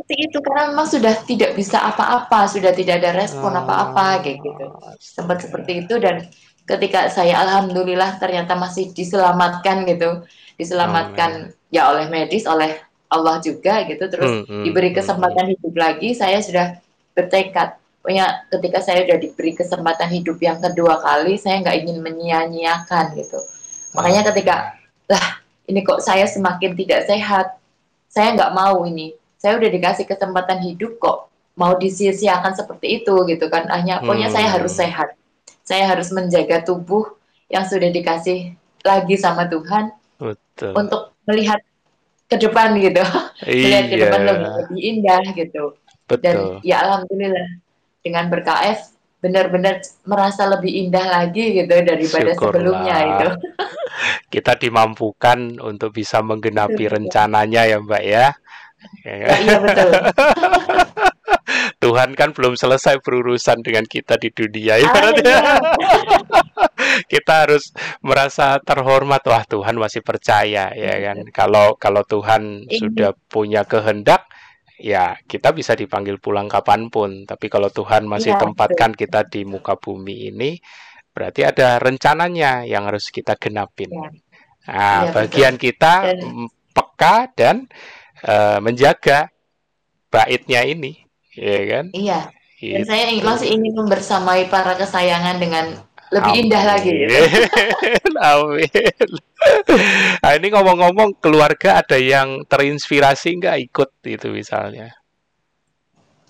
Seperti 0.05 0.29
itu. 0.29 0.37
Karena 0.45 0.63
memang 0.69 0.87
sudah 0.87 1.13
tidak 1.25 1.51
bisa 1.57 1.81
apa-apa, 1.81 2.45
sudah 2.45 2.71
tidak 2.77 3.01
ada 3.01 3.17
respon 3.17 3.57
ah. 3.57 3.65
apa-apa 3.65 4.21
kayak 4.21 4.37
gitu. 4.45 4.65
Sempat 5.01 5.41
seperti 5.41 5.81
itu 5.81 5.97
dan 5.97 6.29
ketika 6.69 7.09
saya 7.09 7.41
alhamdulillah 7.41 8.21
ternyata 8.21 8.53
masih 8.53 8.93
diselamatkan 8.93 9.81
gitu, 9.89 10.21
diselamatkan 10.61 11.49
oh, 11.49 11.73
ya 11.73 11.89
oleh 11.89 12.05
medis, 12.09 12.45
oleh 12.45 12.77
Allah 13.09 13.37
juga 13.41 13.85
gitu, 13.85 14.01
terus 14.09 14.45
hmm, 14.45 14.45
hmm, 14.49 14.63
diberi 14.65 14.89
hmm, 14.93 14.97
kesempatan 14.97 15.45
hmm, 15.45 15.53
hidup 15.57 15.73
lagi, 15.77 16.09
saya 16.13 16.41
sudah 16.41 16.77
bertekad. 17.17 17.81
Punya 18.05 18.45
ketika 18.53 18.85
saya 18.85 19.01
sudah 19.01 19.17
diberi 19.17 19.57
kesempatan 19.57 20.09
hidup 20.13 20.37
yang 20.37 20.61
kedua 20.61 21.01
kali, 21.01 21.41
saya 21.41 21.65
nggak 21.65 21.77
ingin 21.85 21.97
menyia-nyiakan 22.05 23.17
gitu. 23.17 23.41
Makanya 23.97 24.29
ketika 24.29 24.77
lah 25.09 25.41
ini 25.65 25.81
kok 25.81 26.01
saya 26.01 26.29
semakin 26.29 26.77
tidak 26.77 27.09
sehat, 27.09 27.57
saya 28.09 28.37
nggak 28.37 28.53
mau 28.53 28.85
ini 28.85 29.17
saya 29.45 29.61
udah 29.61 29.69
dikasih 29.69 30.09
kesempatan 30.09 30.57
hidup 30.59 30.97
kok 30.97 31.29
mau 31.53 31.77
disia-siakan 31.77 32.57
seperti 32.57 32.97
itu 32.99 33.13
gitu 33.29 33.45
kan 33.47 33.69
hanya 33.69 34.01
pokoknya 34.01 34.33
saya 34.33 34.49
harus 34.49 34.73
Hmm. 34.73 34.81
sehat 34.81 35.09
saya 35.61 35.85
harus 35.85 36.09
menjaga 36.09 36.65
tubuh 36.65 37.13
yang 37.47 37.61
sudah 37.61 37.93
dikasih 37.93 38.57
lagi 38.81 39.13
sama 39.15 39.45
Tuhan 39.45 39.93
Betul. 40.17 40.73
untuk 40.73 41.13
melihat 41.23 41.61
ke 42.25 42.41
depan 42.41 42.73
gitu 42.75 43.05
melihat 43.45 43.85
ke 43.85 43.95
Iya. 43.95 44.01
depan 44.09 44.21
lebih, 44.25 44.49
lebih 44.57 44.79
indah 44.81 45.21
gitu 45.31 45.63
dan 46.17 46.35
Betul. 46.41 46.65
ya 46.65 46.75
alhamdulillah 46.81 47.47
dengan 48.01 48.25
berKF 48.27 48.79
benar-benar 49.21 49.75
merasa 50.05 50.45
lebih 50.45 50.69
indah 50.69 51.05
lagi 51.05 51.53
gitu 51.55 51.69
daripada 51.71 52.33
Syukurlah. 52.33 52.49
sebelumnya 52.49 52.95
itu 53.05 53.29
Kita 54.27 54.59
dimampukan 54.59 55.55
untuk 55.63 55.95
bisa 55.95 56.19
menggenapi 56.19 56.91
rencananya 56.91 57.63
ya 57.63 57.77
Mbak 57.79 58.03
ya. 58.03 58.35
Ya? 59.01 59.15
Ya, 59.15 59.29
iya 59.37 59.57
betul 59.59 59.91
Tuhan 61.77 62.17
kan 62.17 62.33
belum 62.33 62.57
selesai 62.57 62.99
berurusan 62.99 63.61
dengan 63.61 63.85
kita 63.85 64.17
di 64.17 64.29
dunia 64.29 64.75
Ah, 64.75 64.81
ibaratnya. 64.81 65.37
iya. 65.37 65.57
kita 67.13 67.45
harus 67.45 67.69
merasa 68.01 68.57
terhormat 68.59 69.21
wah 69.23 69.43
Tuhan 69.43 69.77
masih 69.77 70.01
percaya 70.01 70.73
ya 70.73 70.95
kan 71.03 71.17
kalau 71.29 71.77
kalau 71.77 72.01
Tuhan 72.03 72.65
Iya. 72.65 72.77
sudah 72.79 73.11
punya 73.27 73.61
kehendak 73.63 74.25
ya 74.75 75.15
kita 75.23 75.53
bisa 75.53 75.71
dipanggil 75.73 76.17
pulang 76.17 76.49
kapan 76.49 76.89
pun 76.89 77.23
tapi 77.23 77.47
kalau 77.47 77.69
Tuhan 77.69 78.05
masih 78.05 78.33
Iya, 78.35 78.41
tempatkan 78.41 78.91
kita 78.91 79.23
di 79.25 79.45
muka 79.45 79.77
bumi 79.77 80.33
ini 80.33 80.57
berarti 81.11 81.47
ada 81.47 81.79
rencananya 81.79 82.65
yang 82.65 82.89
harus 82.89 83.07
kita 83.07 83.37
genapin 83.37 83.91
Iya. 83.91 84.09
nah 84.65 85.01
Iya, 85.05 85.13
bagian 85.13 85.55
kita 85.55 85.93
Dan- 86.11 86.49
peka 86.75 87.31
dan 87.37 87.69
eh, 88.23 88.57
menjaga 88.63 89.27
baitnya 90.07 90.63
ini 90.63 91.03
ya 91.35 91.59
kan 91.67 91.85
iya 91.91 92.31
dan 92.55 92.81
Gitu. 92.81 92.87
saya 92.87 93.03
masih 93.19 93.47
ingin 93.51 93.73
membersamai 93.75 94.47
para 94.47 94.79
kesayangan 94.79 95.37
dengan 95.37 95.75
lebih 96.07 96.31
Amin. 96.31 96.43
indah 96.47 96.63
lagi. 96.63 96.93
Amin. 98.31 99.09
Nah, 100.23 100.31
ini 100.39 100.47
ngomong-ngomong 100.49 101.19
keluarga 101.19 101.83
ada 101.83 101.99
yang 101.99 102.47
terinspirasi 102.47 103.37
nggak 103.43 103.57
ikut 103.69 103.89
itu 104.07 104.27
misalnya? 104.31 104.95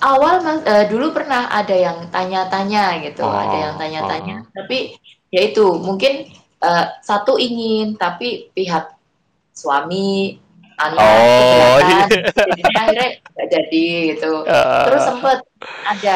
awal 0.03 0.43
mas 0.43 0.59
eh, 0.67 0.86
dulu 0.91 1.15
pernah 1.15 1.47
ada 1.47 1.71
yang 1.71 2.11
tanya-tanya 2.11 2.99
gitu 2.99 3.23
Oh, 3.23 3.31
ada 3.31 3.55
yang 3.55 3.75
tanya-tanya 3.79 4.43
tapi 4.51 4.99
ya 5.31 5.41
itu 5.49 5.65
mungkin 5.79 6.27
eh, 6.61 6.86
satu 6.99 7.39
ingin 7.39 7.95
tapi 7.95 8.51
pihak 8.51 8.91
suami 9.55 10.36
anak 10.78 10.99
Oh, 10.99 11.78
keberatan 11.80 12.09
jadi 12.36 12.61
akhirnya 12.76 13.09
nggak 13.32 13.47
jadi 13.51 13.86
gitu. 14.13 14.32
Eh, 14.43 14.84
terus 14.88 15.01
sempet 15.07 15.38
ada 15.84 16.15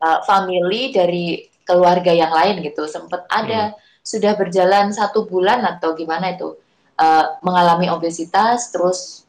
uh, 0.00 0.18
family 0.24 0.82
dari 0.90 1.26
keluarga 1.62 2.12
yang 2.14 2.32
lain 2.32 2.62
gitu. 2.62 2.86
Sempet 2.86 3.26
ada 3.28 3.74
sudah 4.00 4.32
berjalan 4.38 4.88
satu 4.90 5.28
bulan 5.28 5.60
atau 5.66 5.92
gimana 5.92 6.32
itu 6.32 6.56
uh, 6.96 7.24
mengalami 7.44 7.92
obesitas 7.92 8.72
terus 8.72 9.28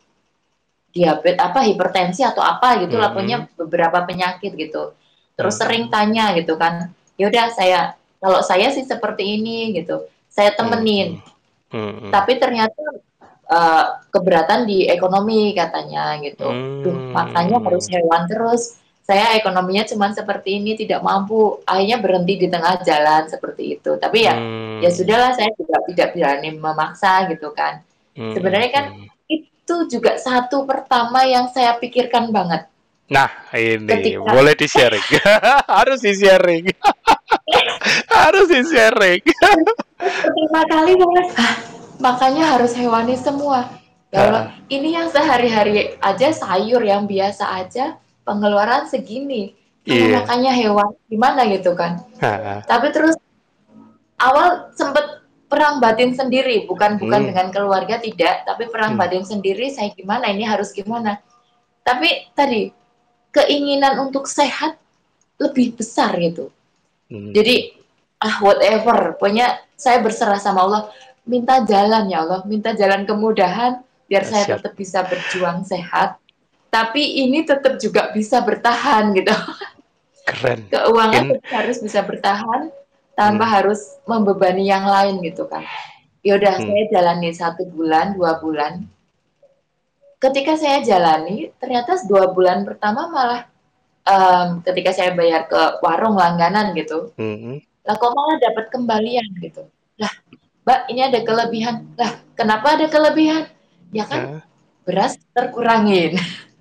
diabetes 0.89 1.37
apa 1.37 1.61
hipertensi 1.67 2.25
atau 2.25 2.41
apa 2.41 2.81
gitu 2.81 2.97
lah 2.97 3.13
Mhm. 3.13 3.17
punya 3.17 3.37
beberapa 3.59 4.01
penyakit 4.05 4.55
gitu. 4.55 4.93
Terus 5.37 5.53
Mhm. 5.55 5.61
sering 5.61 5.85
tanya 5.91 6.33
gitu 6.33 6.57
kan 6.57 6.89
yaudah 7.19 7.51
saya 7.51 7.93
kalau 8.19 8.39
saya 8.41 8.71
sih 8.71 8.83
seperti 8.87 9.37
ini 9.39 9.73
gitu. 9.77 10.05
Saya 10.29 10.53
temenin. 10.55 11.19
Hmm. 11.69 12.09
tapi 12.09 12.41
ternyata 12.41 12.81
uh, 13.49 13.85
keberatan 14.07 14.63
di 14.63 14.85
ekonomi 14.85 15.51
katanya 15.51 16.15
gitu 16.19 16.45
Hmm. 16.45 16.81
Duh, 16.81 16.97
makanya 17.11 17.57
harus 17.59 17.85
hewan 17.89 18.23
terus. 18.25 18.63
Saya 19.03 19.33
ekonominya 19.33 19.89
cuma 19.89 20.13
seperti 20.13 20.61
ini, 20.61 20.77
tidak 20.77 21.01
mampu. 21.01 21.57
Akhirnya 21.65 21.97
berhenti 21.97 22.37
di 22.37 22.47
tengah 22.47 22.77
jalan 22.79 23.25
seperti 23.25 23.75
itu. 23.75 23.97
Tapi 23.97 24.17
ya, 24.21 24.37
Hmm. 24.37 24.79
ya 24.79 24.89
sudahlah. 24.89 25.33
Saya 25.33 25.49
juga 25.57 25.81
tidak 25.83 26.13
berani 26.13 26.49
memaksa 26.53 27.25
gitu 27.27 27.49
kan. 27.51 27.81
Hmm. 28.13 28.33
sebenarnya 28.33 28.71
kan 28.71 28.85
Itu 29.27 29.85
juga 29.87 30.17
satu 30.17 30.65
pertama 30.65 31.21
yang 31.23 31.45
saya 31.47 31.77
pikirkan 31.77 32.33
banget. 32.33 32.65
Nah, 33.07 33.29
ini 33.51 33.85
Ketika- 33.85 34.25
boleh 34.27 34.53
di-sharing. 34.53 35.05
Harus 35.77 36.01
di-sharing. 36.01 36.65
Harus 38.19 38.47
di-sharing. 38.47 39.21
Pertama 39.95 40.61
kali 40.65 40.93
banget, 40.95 41.27
"Hah, 41.35 41.53
makanya 41.99 42.55
harus 42.57 42.73
hewani 42.73 43.19
semua. 43.19 43.69
Ya 44.09 44.25
Allah, 44.25 44.43
ini 44.73 44.97
yang 44.97 45.13
sehari-hari 45.13 45.93
aja 46.01 46.33
sayur 46.33 46.81
yang 46.81 47.05
biasa 47.05 47.45
aja 47.61 47.99
pengeluaran 48.25 48.89
segini. 48.89 49.53
Iya. 49.89 50.21
makanya 50.21 50.53
hewan 50.53 50.91
gimana 51.09 51.49
gitu 51.49 51.73
kan? 51.73 51.97
Nah, 52.21 52.61
tapi 52.67 52.93
terus 52.93 53.17
awal 54.21 54.69
sempet 54.77 55.01
perang 55.49 55.81
batin 55.81 56.13
sendiri 56.13 56.69
bukan 56.69 57.01
bukan 57.01 57.25
Hmm. 57.25 57.29
dengan 57.33 57.47
keluarga 57.49 57.97
tidak 57.97 58.45
tapi 58.45 58.69
perang 58.69 58.93
Hmm. 58.93 59.01
batin 59.01 59.25
sendiri 59.25 59.73
saya 59.73 59.89
gimana 59.97 60.29
ini 60.29 60.45
harus 60.45 60.69
gimana 60.69 61.17
tapi 61.81 62.29
tadi 62.37 62.69
keinginan 63.33 63.97
untuk 63.97 64.29
sehat 64.29 64.77
lebih 65.41 65.73
besar 65.73 66.13
gitu 66.21 66.53
hmm. 67.09 67.33
jadi 67.33 67.73
ah 68.21 68.45
whatever 68.45 69.17
pokoknya 69.17 69.57
saya 69.73 70.03
berserah 70.05 70.37
sama 70.37 70.69
Allah 70.69 70.81
minta 71.29 71.61
jalan 71.61 72.09
ya 72.09 72.25
Allah 72.25 72.41
minta 72.43 72.73
jalan 72.73 73.05
kemudahan 73.05 73.79
biar 74.09 74.25
saya 74.25 74.49
Siap. 74.49 74.55
tetap 74.59 74.73
bisa 74.73 75.05
berjuang 75.05 75.61
sehat 75.61 76.17
tapi 76.69 77.21
ini 77.21 77.45
tetap 77.45 77.77
juga 77.77 78.09
bisa 78.09 78.41
bertahan 78.41 79.13
gitu 79.13 79.29
keren. 80.25 80.65
keuangan 80.67 81.25
In- 81.29 81.41
harus 81.45 81.77
bisa 81.77 82.01
bertahan 82.01 82.73
tanpa 83.13 83.45
Hmm. 83.45 83.53
harus 83.53 83.79
membebani 84.05 84.63
yang 84.63 84.87
lain 84.87 85.19
gitu 85.19 85.43
kan. 85.43 85.65
Yaudah 86.23 86.55
Hmm. 86.55 86.71
saya 86.71 86.83
jalani 86.87 87.29
satu 87.31 87.67
bulan, 87.67 88.15
dua 88.15 88.39
bulan. 88.39 88.87
Ketika 90.19 90.55
saya 90.55 90.79
jalani, 90.79 91.51
ternyata 91.59 91.99
dua 92.07 92.31
bulan 92.31 92.63
pertama 92.63 93.07
malah 93.07 93.41
em, 94.07 94.63
ketika 94.63 94.89
saya 94.89 95.11
bayar 95.13 95.45
ke 95.45 95.61
warung 95.83 96.15
langganan 96.15 96.71
gitu, 96.73 97.11
Hmm. 97.13 97.59
lah 97.83 97.93
kok 97.93 98.09
malah 98.09 98.39
dapat 98.39 98.65
kembalian 98.71 99.27
gitu. 99.37 99.67
Mbak 100.69 100.85
ini 100.93 101.01
ada 101.01 101.19
kelebihan. 101.25 101.75
Lah, 101.97 102.21
kenapa 102.37 102.77
ada 102.77 102.85
kelebihan? 102.85 103.49
Ya 103.89 104.05
kan 104.05 104.21
Nah, 104.21 104.41
beras 104.85 105.17
terkurangin, 105.33 106.13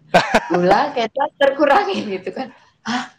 gula 0.48 0.96
kecap 0.96 1.28
terkurangin 1.36 2.08
gitu 2.08 2.32
kan. 2.32 2.48
Hah, 2.88 3.12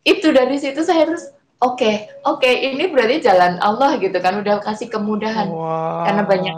itu 0.00 0.32
dari 0.32 0.56
situ 0.56 0.80
saya 0.80 1.04
terus 1.04 1.28
oke, 1.60 2.24
oke 2.24 2.48
ini 2.48 2.88
berarti 2.88 3.20
jalan 3.20 3.60
Allah 3.60 4.00
gitu 4.00 4.16
kan 4.16 4.40
udah 4.40 4.64
kasih 4.64 4.88
kemudahan. 4.88 5.52
Wah. 5.52 6.08
Karena 6.08 6.24
banyak. 6.24 6.54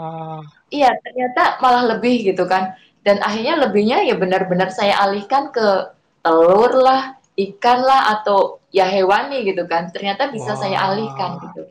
Iya, 0.71 0.95
ternyata 1.03 1.59
malah 1.59 1.99
lebih 1.99 2.23
gitu 2.23 2.47
kan. 2.47 2.79
Dan 3.03 3.19
akhirnya 3.19 3.67
lebihnya 3.67 4.07
ya 4.07 4.15
benar-benar 4.15 4.71
saya 4.71 4.95
alihkan 5.03 5.51
ke 5.51 5.91
telur 6.23 6.71
lah, 6.71 7.19
ikan 7.35 7.83
lah 7.83 8.15
atau 8.15 8.63
ya 8.71 8.87
hewani 8.87 9.43
gitu 9.43 9.67
kan. 9.67 9.91
Ternyata 9.91 10.31
bisa 10.31 10.55
saya 10.55 10.79
Wah. 10.79 10.95
alihkan 10.95 11.31
gitu. 11.51 11.67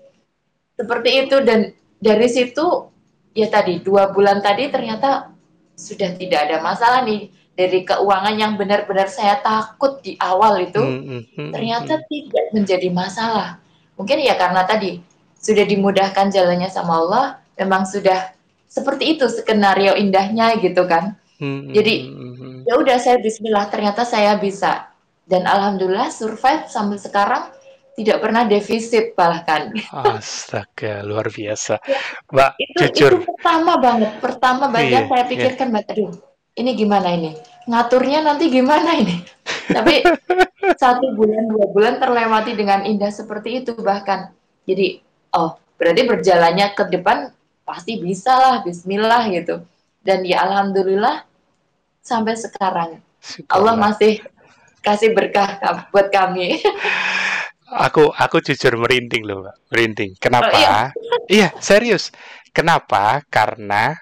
Seperti 0.76 1.24
itu 1.24 1.40
dan 1.40 1.72
dari 2.02 2.26
situ 2.26 2.90
ya 3.32 3.46
tadi 3.46 3.78
dua 3.78 4.10
bulan 4.10 4.42
tadi 4.42 4.66
ternyata 4.68 5.30
sudah 5.78 6.18
tidak 6.18 6.50
ada 6.50 6.58
masalah 6.60 7.00
nih 7.06 7.30
dari 7.54 7.84
keuangan 7.86 8.34
yang 8.34 8.52
benar-benar 8.58 9.06
saya 9.06 9.38
takut 9.40 10.02
di 10.02 10.18
awal 10.18 10.58
itu 10.60 10.82
Hmm, 10.82 11.00
hmm, 11.04 11.22
hmm, 11.36 11.50
ternyata 11.54 12.02
tidak 12.10 12.46
menjadi 12.50 12.88
masalah. 12.90 13.62
Mungkin 13.94 14.18
ya 14.24 14.34
karena 14.34 14.64
tadi 14.66 14.98
sudah 15.36 15.64
dimudahkan 15.68 16.32
jalannya 16.32 16.72
sama 16.72 16.98
Allah, 17.04 17.26
memang 17.60 17.84
sudah 17.84 18.32
seperti 18.66 19.16
itu 19.16 19.28
skenario 19.28 19.92
indahnya 19.94 20.56
gitu 20.58 20.88
kan. 20.88 21.14
hmm, 21.38 21.70
Jadi. 21.70 21.94
Ya 22.62 22.78
udah 22.78 22.94
saya 22.94 23.18
bismillah 23.18 23.66
ternyata 23.68 24.06
saya 24.06 24.38
bisa. 24.38 24.86
Dan 25.26 25.46
alhamdulillah 25.50 26.14
survive 26.14 26.70
sampai 26.70 26.98
sekarang 26.98 27.50
tidak 27.92 28.18
pernah 28.24 28.42
defisit 28.48 29.12
bahkan. 29.12 29.72
Astaga, 29.92 31.04
luar 31.04 31.28
biasa. 31.28 31.76
Mbak, 32.32 32.50
Itu 32.56 32.78
jujur. 32.88 33.12
itu 33.20 33.28
pertama 33.28 33.72
banget, 33.76 34.12
pertama 34.20 34.64
banget 34.72 35.04
Iya, 35.04 35.10
saya 35.12 35.24
pikirkan 35.28 35.66
Mbak, 35.72 35.84
aduh, 35.92 36.12
ini 36.56 36.70
gimana 36.72 37.08
ini? 37.12 37.30
Ngaturnya 37.68 38.20
nanti 38.24 38.48
gimana 38.48 38.90
ini? 38.96 39.20
Tapi 39.68 40.02
satu 40.74 41.14
bulan 41.14 41.46
dua 41.52 41.66
bulan 41.70 41.94
terlewati 42.00 42.52
dengan 42.56 42.82
indah 42.82 43.12
seperti 43.12 43.62
itu 43.62 43.76
bahkan. 43.78 44.32
Jadi, 44.64 44.98
oh 45.36 45.58
berarti 45.76 46.02
berjalannya 46.06 46.66
ke 46.74 46.84
depan 46.90 47.30
pasti 47.62 48.00
bisa 48.00 48.34
lah, 48.34 48.54
Bismillah 48.64 49.28
gitu. 49.30 49.62
Dan 50.02 50.26
ya 50.26 50.42
Alhamdulillah 50.42 51.22
sampai 52.02 52.34
sekarang 52.34 52.98
Allah 53.46 53.78
masih 53.78 54.18
kasih 54.82 55.14
berkah 55.14 55.62
ka- 55.62 55.86
buat 55.94 56.10
kami. 56.10 56.58
Aku 57.72 58.12
aku 58.12 58.44
jujur 58.44 58.76
merinding 58.76 59.24
loh, 59.24 59.44
Mbak. 59.44 59.56
Merinding. 59.72 60.10
Kenapa? 60.20 60.52
Oh, 60.52 60.60
iya. 60.60 60.76
iya, 61.40 61.48
serius. 61.58 62.12
Kenapa? 62.52 63.24
Karena 63.32 63.96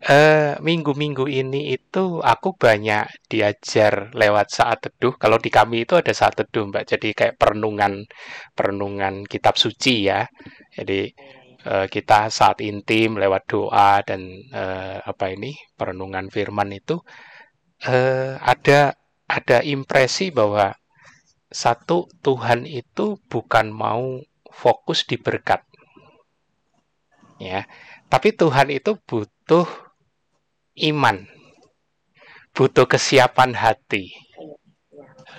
Eh, 0.00 0.56
minggu-minggu 0.64 1.28
ini 1.28 1.76
itu 1.76 2.24
aku 2.24 2.56
banyak 2.56 3.04
diajar 3.28 4.08
lewat 4.16 4.48
saat 4.48 4.78
teduh. 4.80 5.12
Kalau 5.20 5.36
di 5.36 5.52
kami 5.52 5.84
itu 5.84 5.92
ada 6.00 6.08
saat 6.16 6.40
teduh, 6.40 6.72
Mbak. 6.72 6.84
Jadi 6.88 7.08
kayak 7.12 7.36
perenungan 7.36 8.08
perenungan 8.56 9.28
kitab 9.28 9.60
suci 9.60 10.08
ya. 10.08 10.24
Jadi 10.72 11.04
eh, 11.68 11.86
kita 11.92 12.32
saat 12.32 12.64
intim 12.64 13.20
lewat 13.20 13.42
doa 13.52 14.00
dan 14.08 14.20
eh, 14.48 14.98
apa 15.04 15.26
ini 15.36 15.52
perenungan 15.76 16.32
firman 16.32 16.72
itu 16.72 16.96
eh, 17.84 18.40
ada 18.40 18.96
ada 19.28 19.58
impresi 19.74 20.32
bahwa 20.32 20.72
satu 21.50 22.06
Tuhan 22.22 22.64
itu 22.64 23.18
bukan 23.26 23.74
mau 23.74 24.22
fokus 24.50 25.04
di 25.06 25.18
berkat 25.18 25.62
ya 27.42 27.66
tapi 28.10 28.34
Tuhan 28.34 28.74
itu 28.74 28.98
butuh 29.06 29.70
iman, 30.90 31.30
butuh 32.50 32.90
kesiapan 32.90 33.54
hati. 33.54 34.10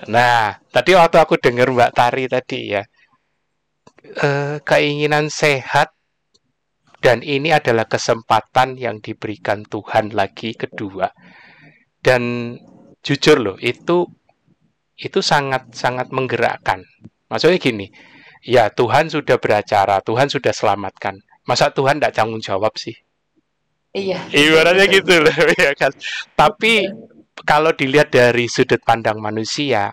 Nah, 0.08 0.56
tadi 0.72 0.96
waktu 0.96 1.20
aku 1.20 1.36
dengar 1.36 1.68
Mbak 1.68 1.92
Tari 1.92 2.26
tadi 2.32 2.60
ya, 2.72 2.84
eh, 4.24 4.58
keinginan 4.64 5.28
sehat 5.28 5.92
dan 7.04 7.20
ini 7.28 7.52
adalah 7.52 7.86
kesempatan 7.92 8.80
yang 8.80 9.04
diberikan 9.04 9.68
Tuhan 9.68 10.16
lagi 10.16 10.56
kedua. 10.56 11.12
Dan 12.02 12.56
jujur 13.04 13.38
loh, 13.38 13.58
itu 13.62 14.08
itu 15.02 15.20
sangat 15.26 15.74
sangat 15.74 16.14
menggerakkan. 16.14 16.86
Maksudnya 17.26 17.58
gini, 17.58 17.90
ya 18.46 18.70
Tuhan 18.70 19.10
sudah 19.10 19.42
beracara, 19.42 19.98
Tuhan 20.06 20.30
sudah 20.30 20.54
selamatkan. 20.54 21.18
Masa 21.50 21.74
Tuhan 21.74 21.98
tidak 21.98 22.14
tanggung 22.14 22.44
jawab 22.44 22.78
sih? 22.78 22.94
Iya. 23.92 24.22
Ibaratnya 24.30 24.86
gitu 24.88 25.20
loh 25.20 25.36
ya 25.58 25.74
kan. 25.74 25.92
Tapi 26.38 26.88
kalau 27.42 27.74
dilihat 27.74 28.14
dari 28.14 28.46
sudut 28.46 28.80
pandang 28.86 29.18
manusia, 29.18 29.92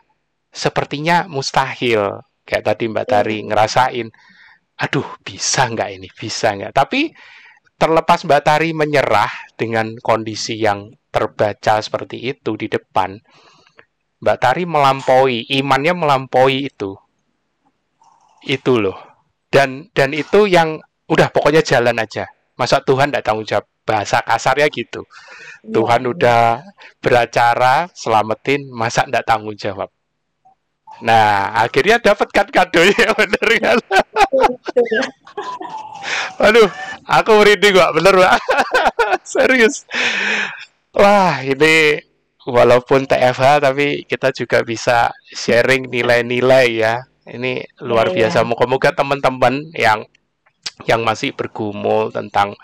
sepertinya 0.52 1.24
mustahil. 1.26 2.20
Kayak 2.44 2.64
tadi 2.74 2.84
Mbak 2.88 3.06
Tari 3.08 3.36
iya. 3.40 3.46
ngerasain, 3.48 4.08
aduh 4.80 5.08
bisa 5.24 5.68
nggak 5.68 5.90
ini, 6.00 6.08
bisa 6.12 6.52
nggak. 6.52 6.72
Tapi 6.72 7.12
terlepas 7.76 8.24
Mbak 8.24 8.42
Tari 8.44 8.70
menyerah 8.72 9.30
dengan 9.56 9.92
kondisi 10.00 10.56
yang 10.56 10.88
terbaca 11.08 11.80
seperti 11.80 12.32
itu 12.32 12.56
di 12.56 12.68
depan, 12.68 13.16
Mbak 14.18 14.38
Tari 14.42 14.64
melampaui, 14.66 15.46
imannya 15.46 15.94
melampaui 15.94 16.70
itu. 16.70 16.98
Itu 18.42 18.82
loh. 18.82 18.98
Dan 19.48 19.88
dan 19.94 20.12
itu 20.12 20.44
yang 20.50 20.82
udah 21.08 21.30
pokoknya 21.30 21.62
jalan 21.62 21.96
aja. 22.02 22.26
Masa 22.58 22.82
Tuhan 22.82 23.14
tidak 23.14 23.24
tanggung 23.24 23.46
jawab? 23.46 23.66
bahasa 23.88 24.20
kasarnya 24.20 24.68
gitu. 24.68 25.00
Ya, 25.64 25.72
Tuhan 25.72 26.04
ya. 26.04 26.08
udah 26.12 26.40
beracara 27.00 27.88
selamatin, 27.96 28.68
masa 28.68 29.08
ndak 29.08 29.24
tanggung 29.24 29.56
jawab. 29.56 29.88
Nah, 31.00 31.56
akhirnya 31.56 31.96
dapat 31.96 32.28
kan 32.28 32.46
kadonya 32.52 33.08
bener 33.18 33.48
kan? 33.64 33.78
Aduh, 36.42 36.68
aku 37.08 37.30
merinding 37.40 37.72
gak 37.80 37.94
bener 37.96 38.14
pak, 38.18 38.36
serius. 39.32 39.88
Wah, 40.92 41.40
ini 41.40 42.02
walaupun 42.48 43.04
TFH 43.04 43.60
tapi 43.60 44.08
kita 44.08 44.32
juga 44.32 44.64
bisa 44.64 45.12
sharing 45.28 45.92
nilai-nilai 45.92 46.66
ya. 46.72 46.94
Ini 47.28 47.60
luar 47.84 48.08
ya, 48.08 48.24
biasa. 48.24 48.40
Moga-moga 48.48 48.96
teman-teman 48.96 49.68
yang 49.76 50.08
yang 50.88 51.04
masih 51.04 51.36
bergumul 51.36 52.08
tentang 52.08 52.56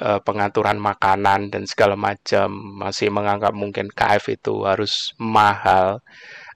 uh, 0.00 0.16
pengaturan 0.24 0.80
makanan 0.80 1.52
dan 1.52 1.68
segala 1.68 1.98
macam 1.98 2.48
masih 2.80 3.12
menganggap 3.12 3.52
mungkin 3.52 3.92
KF 3.92 4.40
itu 4.40 4.64
harus 4.64 5.12
mahal 5.20 6.00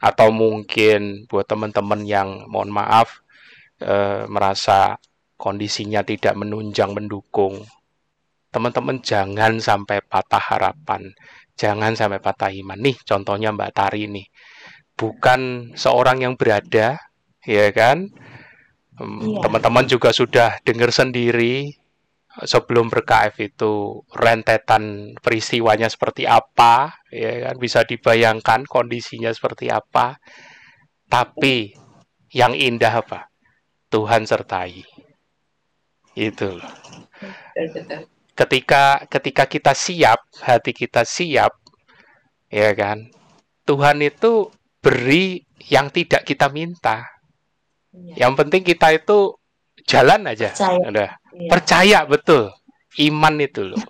atau 0.00 0.28
mungkin 0.32 1.26
buat 1.28 1.44
teman-teman 1.44 2.06
yang 2.08 2.28
mohon 2.48 2.72
maaf 2.72 3.20
uh, 3.82 4.24
merasa 4.30 4.96
kondisinya 5.36 6.06
tidak 6.06 6.38
menunjang 6.38 6.94
mendukung 6.94 7.66
teman-teman 8.52 9.00
jangan 9.00 9.58
sampai 9.58 10.04
patah 10.04 10.42
harapan 10.52 11.10
jangan 11.62 11.94
sampai 11.94 12.18
patah 12.18 12.50
iman 12.50 12.78
nih 12.82 12.98
contohnya 13.06 13.54
Mbak 13.54 13.70
Tari 13.70 14.10
nih 14.10 14.26
bukan 14.98 15.70
seorang 15.78 16.26
yang 16.26 16.34
berada 16.34 16.98
ya 17.46 17.66
kan 17.70 18.10
iya. 18.98 19.38
teman-teman 19.38 19.86
juga 19.86 20.10
sudah 20.10 20.58
dengar 20.66 20.90
sendiri 20.90 21.70
sebelum 22.40 22.88
ber-KF 22.88 23.34
itu 23.44 24.00
rentetan 24.08 25.12
peristiwanya 25.20 25.92
seperti 25.92 26.24
apa, 26.24 26.96
ya 27.12 27.52
kan 27.52 27.56
bisa 27.60 27.84
dibayangkan 27.84 28.64
kondisinya 28.64 29.28
seperti 29.28 29.68
apa. 29.68 30.16
Tapi 31.12 31.76
yang 32.32 32.56
indah 32.56 33.04
apa? 33.04 33.28
Tuhan 33.92 34.24
sertai. 34.24 34.80
Itu 36.16 36.56
loh. 36.56 36.72
Ketika 38.32 39.04
ketika 39.12 39.44
kita 39.44 39.72
siap, 39.76 40.24
hati 40.40 40.72
kita 40.72 41.04
siap, 41.04 41.52
ya 42.48 42.72
kan? 42.72 43.12
Tuhan 43.68 44.00
itu 44.02 44.48
beri 44.82 45.44
yang 45.70 45.92
tidak 45.92 46.26
kita 46.26 46.50
minta. 46.50 47.06
Iya. 47.92 48.26
Yang 48.26 48.32
penting 48.42 48.62
kita 48.66 48.88
itu 48.96 49.36
jalan 49.86 50.26
aja. 50.26 50.50
Percaya. 50.50 50.84
Udah. 50.88 51.10
Iya. 51.36 51.50
Percaya 51.52 51.98
betul. 52.08 52.42
Iman 52.98 53.40
itu 53.40 53.72
loh. 53.72 53.80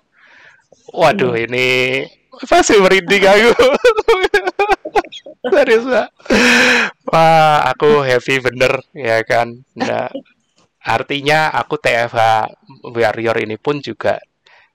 Waduh, 0.93 1.33
iya. 1.35 1.47
ini 1.49 1.67
pasti 2.45 2.77
merinding 2.77 3.23
aku. 3.25 3.51
Serius, 5.53 5.83
Pak. 5.83 6.07
Wah, 7.11 7.67
aku 7.67 7.99
happy 7.99 8.39
bener 8.39 8.79
ya 8.95 9.19
kan. 9.27 9.59
Nah, 9.75 10.07
artinya 10.79 11.51
aku 11.51 11.75
TFH 11.79 12.47
Warrior 12.87 13.37
ini 13.43 13.59
pun 13.59 13.83
juga 13.83 14.19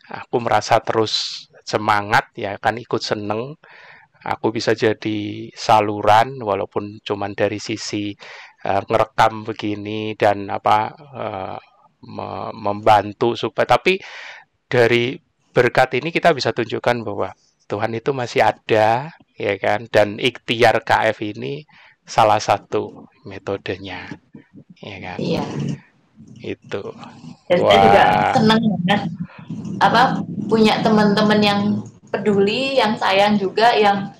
aku 0.08 0.36
merasa 0.40 0.80
terus 0.80 1.44
semangat 1.64 2.32
ya 2.36 2.56
kan 2.56 2.80
ikut 2.80 3.02
seneng. 3.04 3.56
Aku 4.18 4.50
bisa 4.50 4.74
jadi 4.74 5.46
saluran 5.54 6.42
walaupun 6.42 6.98
cuman 7.06 7.38
dari 7.38 7.62
sisi 7.62 8.10
uh, 8.66 8.82
ngerekam 8.82 9.46
begini 9.46 10.18
dan 10.18 10.50
apa 10.50 10.90
uh, 11.14 11.58
me 12.02 12.50
membantu 12.50 13.38
supaya 13.38 13.78
tapi 13.78 14.02
dari 14.66 15.14
berkat 15.54 16.02
ini 16.02 16.10
kita 16.10 16.34
bisa 16.34 16.50
tunjukkan 16.50 17.06
bahwa 17.06 17.30
Tuhan 17.70 17.94
itu 17.94 18.10
masih 18.10 18.42
ada 18.42 19.14
ya 19.38 19.54
kan? 19.60 19.86
Dan 19.86 20.18
ikhtiar 20.18 20.82
KF 20.82 21.18
ini 21.22 21.62
salah 22.02 22.42
satu 22.42 23.06
metodenya 23.22 24.08
ya 24.82 24.98
kan? 24.98 25.18
Iya 25.22 25.44
itu. 26.42 26.82
Dan 27.48 27.58
Wah. 27.62 27.70
saya 27.70 27.78
juga 27.82 28.02
senang 28.36 28.60
banget 28.62 29.02
apa 29.78 30.02
punya 30.50 30.82
teman-teman 30.82 31.40
yang 31.42 31.60
peduli 32.10 32.78
yang 32.78 32.98
sayang 32.98 33.38
juga 33.38 33.74
yang 33.74 34.10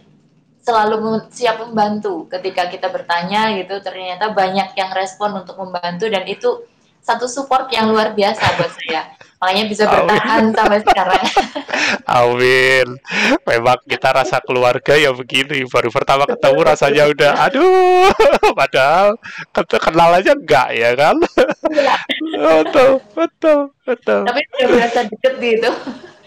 selalu 0.62 1.24
siap 1.32 1.64
membantu. 1.64 2.28
Ketika 2.28 2.68
kita 2.68 2.92
bertanya 2.92 3.56
gitu 3.56 3.80
ternyata 3.80 4.30
banyak 4.36 4.76
yang 4.76 4.90
respon 4.92 5.40
untuk 5.40 5.56
membantu 5.56 6.06
dan 6.12 6.28
itu 6.28 6.64
satu 7.08 7.24
support 7.24 7.72
yang 7.72 7.88
luar 7.88 8.12
biasa 8.12 8.44
buat 8.60 8.72
saya. 8.76 9.08
Makanya 9.40 9.64
bisa 9.70 9.86
bertahan 9.86 10.50
Amin. 10.50 10.52
sampai 10.52 10.78
sekarang. 10.82 11.24
Amin. 12.04 12.86
Memang 13.46 13.78
kita 13.86 14.10
rasa 14.12 14.42
keluarga 14.44 14.98
ya 14.98 15.14
begini. 15.14 15.62
Baru 15.70 15.88
pertama 15.88 16.28
ketemu 16.28 16.60
rasanya 16.66 17.04
udah 17.08 17.32
aduh. 17.48 18.12
Padahal 18.60 19.16
kenal 19.54 20.10
aja 20.20 20.34
enggak 20.36 20.68
ya 20.74 20.90
kan? 20.98 21.16
Iya. 21.70 21.96
betul 22.34 22.92
betul 23.14 23.60
betul. 23.86 24.20
Tapi 24.26 24.40
udah 24.42 24.68
berasa 24.74 25.00
deket 25.06 25.34
gitu 25.38 25.70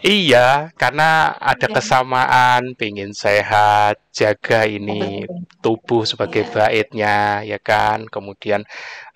Iya, 0.01 0.73
karena 0.81 1.37
ada 1.37 1.69
iya. 1.69 1.75
kesamaan, 1.77 2.73
pingin 2.73 3.13
sehat, 3.13 4.01
jaga 4.09 4.65
ini 4.65 5.29
tubuh 5.61 6.09
sebagai 6.09 6.41
iya. 6.41 6.51
baitnya, 6.53 7.17
ya 7.45 7.59
kan. 7.61 8.09
Kemudian 8.09 8.65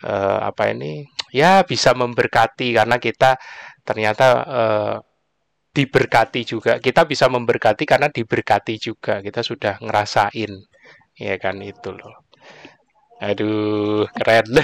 eh, 0.05 0.39
apa 0.45 0.69
ini? 0.69 1.09
Ya 1.33 1.65
bisa 1.65 1.97
memberkati 1.97 2.77
karena 2.77 3.01
kita 3.01 3.41
ternyata 3.81 4.27
eh, 4.45 4.95
diberkati 5.73 6.41
juga. 6.45 6.77
Kita 6.77 7.09
bisa 7.09 7.25
memberkati 7.33 7.83
karena 7.89 8.07
diberkati 8.13 8.77
juga. 8.77 9.25
Kita 9.25 9.41
sudah 9.41 9.81
ngerasain, 9.81 10.53
ya 11.17 11.35
kan 11.41 11.65
itu 11.65 11.89
loh. 11.97 12.13
Aduh, 13.25 14.05
keren. 14.13 14.47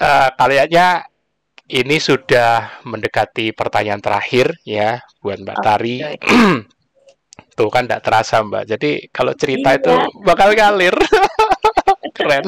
uh, 0.00 0.28
kaliannya 0.36 1.13
ini 1.70 1.96
sudah 1.96 2.84
mendekati 2.84 3.56
pertanyaan 3.56 4.02
terakhir 4.04 4.52
ya 4.68 5.00
buat 5.24 5.40
Mbak 5.40 5.58
Tari. 5.64 5.96
Tuh 7.56 7.70
kan 7.72 7.88
tidak 7.88 8.04
terasa 8.04 8.44
Mbak. 8.44 8.64
Jadi 8.68 8.90
kalau 9.08 9.32
cerita 9.32 9.72
iya. 9.72 9.80
itu 9.80 9.94
bakal 10.20 10.52
ngalir. 10.52 10.94
Keren. 12.14 12.46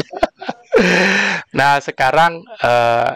nah 1.58 1.82
sekarang 1.82 2.44
uh, 2.62 3.10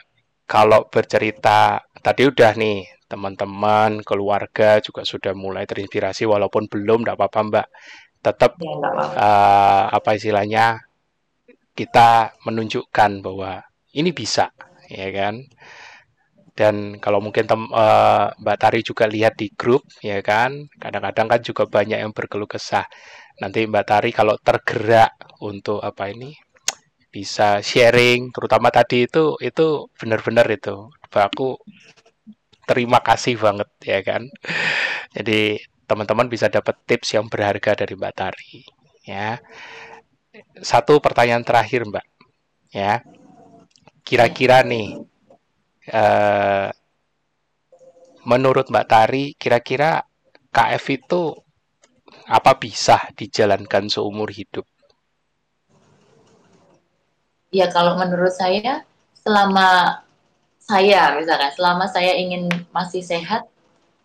kalau 0.50 0.90
bercerita 0.90 1.78
tadi 2.02 2.26
udah 2.26 2.58
nih 2.58 2.82
teman-teman, 3.06 4.02
keluarga 4.02 4.78
juga 4.82 5.02
sudah 5.02 5.34
mulai 5.34 5.66
terinspirasi 5.66 6.26
walaupun 6.26 6.66
belum 6.66 7.04
tidak 7.04 7.18
apa-apa 7.18 7.40
Mbak. 7.46 7.68
Tetap 8.20 8.52
ya, 8.58 8.70
apa, 8.70 9.04
uh, 9.14 9.84
apa 9.94 10.10
istilahnya 10.14 10.66
kita 11.74 12.34
menunjukkan 12.46 13.10
bahwa 13.22 13.62
ini 13.94 14.10
bisa, 14.10 14.50
ya 14.90 15.08
kan? 15.10 15.42
Dan 16.60 17.00
kalau 17.00 17.24
mungkin 17.24 17.48
tem, 17.48 17.62
uh, 17.72 18.28
Mbak 18.36 18.58
Tari 18.60 18.80
juga 18.84 19.08
lihat 19.08 19.32
di 19.40 19.48
grup, 19.48 19.80
ya 20.04 20.20
kan? 20.20 20.68
Kadang-kadang 20.76 21.26
kan 21.32 21.40
juga 21.40 21.64
banyak 21.64 21.96
yang 22.04 22.12
berkeluh 22.12 22.44
kesah. 22.44 22.84
Nanti 23.40 23.64
Mbak 23.64 23.84
Tari 23.88 24.10
kalau 24.12 24.36
tergerak 24.36 25.16
untuk 25.40 25.80
apa 25.80 26.12
ini 26.12 26.36
bisa 27.08 27.64
sharing, 27.64 28.28
terutama 28.36 28.68
tadi 28.68 29.08
itu 29.08 29.40
itu 29.40 29.88
benar-benar 29.96 30.44
itu. 30.52 30.92
Aku 31.08 31.56
terima 32.68 33.00
kasih 33.00 33.40
banget 33.40 33.68
ya 33.80 34.04
kan. 34.04 34.28
Jadi 35.16 35.64
teman-teman 35.88 36.28
bisa 36.28 36.52
dapat 36.52 36.76
tips 36.84 37.16
yang 37.16 37.26
berharga 37.32 37.72
dari 37.72 37.96
Mbak 37.96 38.14
Tari 38.14 38.54
ya. 39.08 39.40
Satu 40.60 41.00
pertanyaan 41.00 41.40
terakhir 41.40 41.88
Mbak 41.88 42.06
ya. 42.76 43.00
Kira-kira 44.04 44.60
nih 44.60 45.00
eh, 45.90 46.68
menurut 48.24 48.70
Mbak 48.70 48.86
Tari 48.86 49.24
kira-kira 49.34 50.02
KF 50.50 50.84
itu 50.94 51.22
apa 52.30 52.54
bisa 52.58 52.98
dijalankan 53.18 53.90
seumur 53.90 54.30
hidup? 54.30 54.66
Ya 57.50 57.66
kalau 57.66 57.98
menurut 57.98 58.30
saya 58.30 58.86
selama 59.18 60.00
saya 60.62 61.18
misalkan 61.18 61.50
selama 61.50 61.84
saya 61.90 62.14
ingin 62.14 62.46
masih 62.70 63.02
sehat 63.02 63.42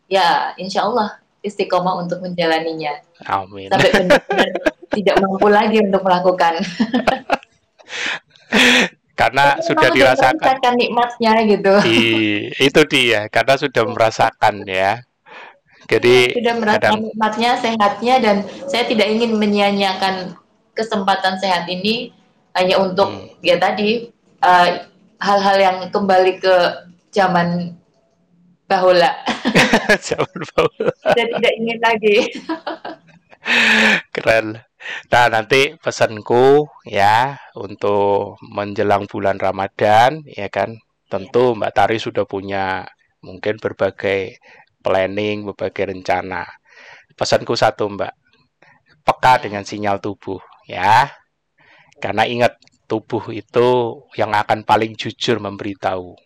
ya 0.09 0.57
insya 0.57 0.89
Allah 0.89 1.21
istiqomah 1.45 2.01
untuk 2.01 2.25
menjalaninya 2.25 2.97
Amin. 3.29 3.69
sampai 3.69 3.93
benar-benar 3.93 4.49
tidak 4.89 5.15
mampu 5.21 5.47
lagi 5.53 5.77
untuk 5.86 6.01
melakukan 6.01 6.57
karena 9.16 9.55
Tapi 9.55 9.66
sudah 9.72 9.89
dirasakan 9.95 10.76
nikmatnya 10.76 11.34
gitu 11.47 11.74
I, 11.88 11.99
itu 12.59 12.82
dia 12.91 13.32
karena 13.32 13.55
sudah 13.55 13.84
merasakan 13.88 14.68
ya 14.68 15.01
jadi 15.88 16.36
sudah 16.36 16.55
merasakan 16.59 16.82
kadang... 16.84 17.01
nikmatnya 17.07 17.51
sehatnya 17.57 18.16
dan 18.20 18.36
saya 18.68 18.84
tidak 18.86 19.07
ingin 19.07 19.39
menyia-nyiakan 19.39 20.36
kesempatan 20.76 21.39
sehat 21.39 21.66
ini 21.72 22.11
hanya 22.55 22.80
untuk 22.80 23.07
hmm. 23.07 23.39
ya 23.39 23.55
tadi 23.55 24.11
uh, 24.43 24.88
hal-hal 25.20 25.57
yang 25.57 25.78
kembali 25.91 26.39
ke 26.39 26.55
zaman 27.16 27.76
bahula. 28.68 29.11
zaman 30.07 30.39
bahula. 30.55 30.93
Saya 31.16 31.26
tidak 31.32 31.53
ingin 31.59 31.80
lagi. 31.80 32.18
Keren. 34.11 34.59
Nah, 35.11 35.25
nanti 35.33 35.73
pesanku 35.77 36.67
ya 36.86 37.38
untuk 37.57 38.38
menjelang 38.41 39.05
bulan 39.09 39.38
Ramadan 39.41 40.21
ya 40.29 40.47
kan. 40.51 40.77
Tentu 41.05 41.53
Mbak 41.53 41.73
Tari 41.77 41.97
sudah 42.01 42.25
punya 42.25 42.81
mungkin 43.21 43.61
berbagai 43.61 44.41
planning, 44.81 45.45
berbagai 45.45 45.93
rencana. 45.93 46.45
Pesanku 47.13 47.53
satu, 47.53 47.89
Mbak. 47.93 48.13
Peka 49.05 49.33
dengan 49.45 49.61
sinyal 49.61 50.01
tubuh 50.01 50.41
ya. 50.65 51.09
Karena 52.01 52.25
ingat 52.25 52.57
tubuh 52.89 53.29
itu 53.33 54.01
yang 54.17 54.33
akan 54.33 54.65
paling 54.65 54.97
jujur 54.97 55.38
memberitahu 55.41 56.17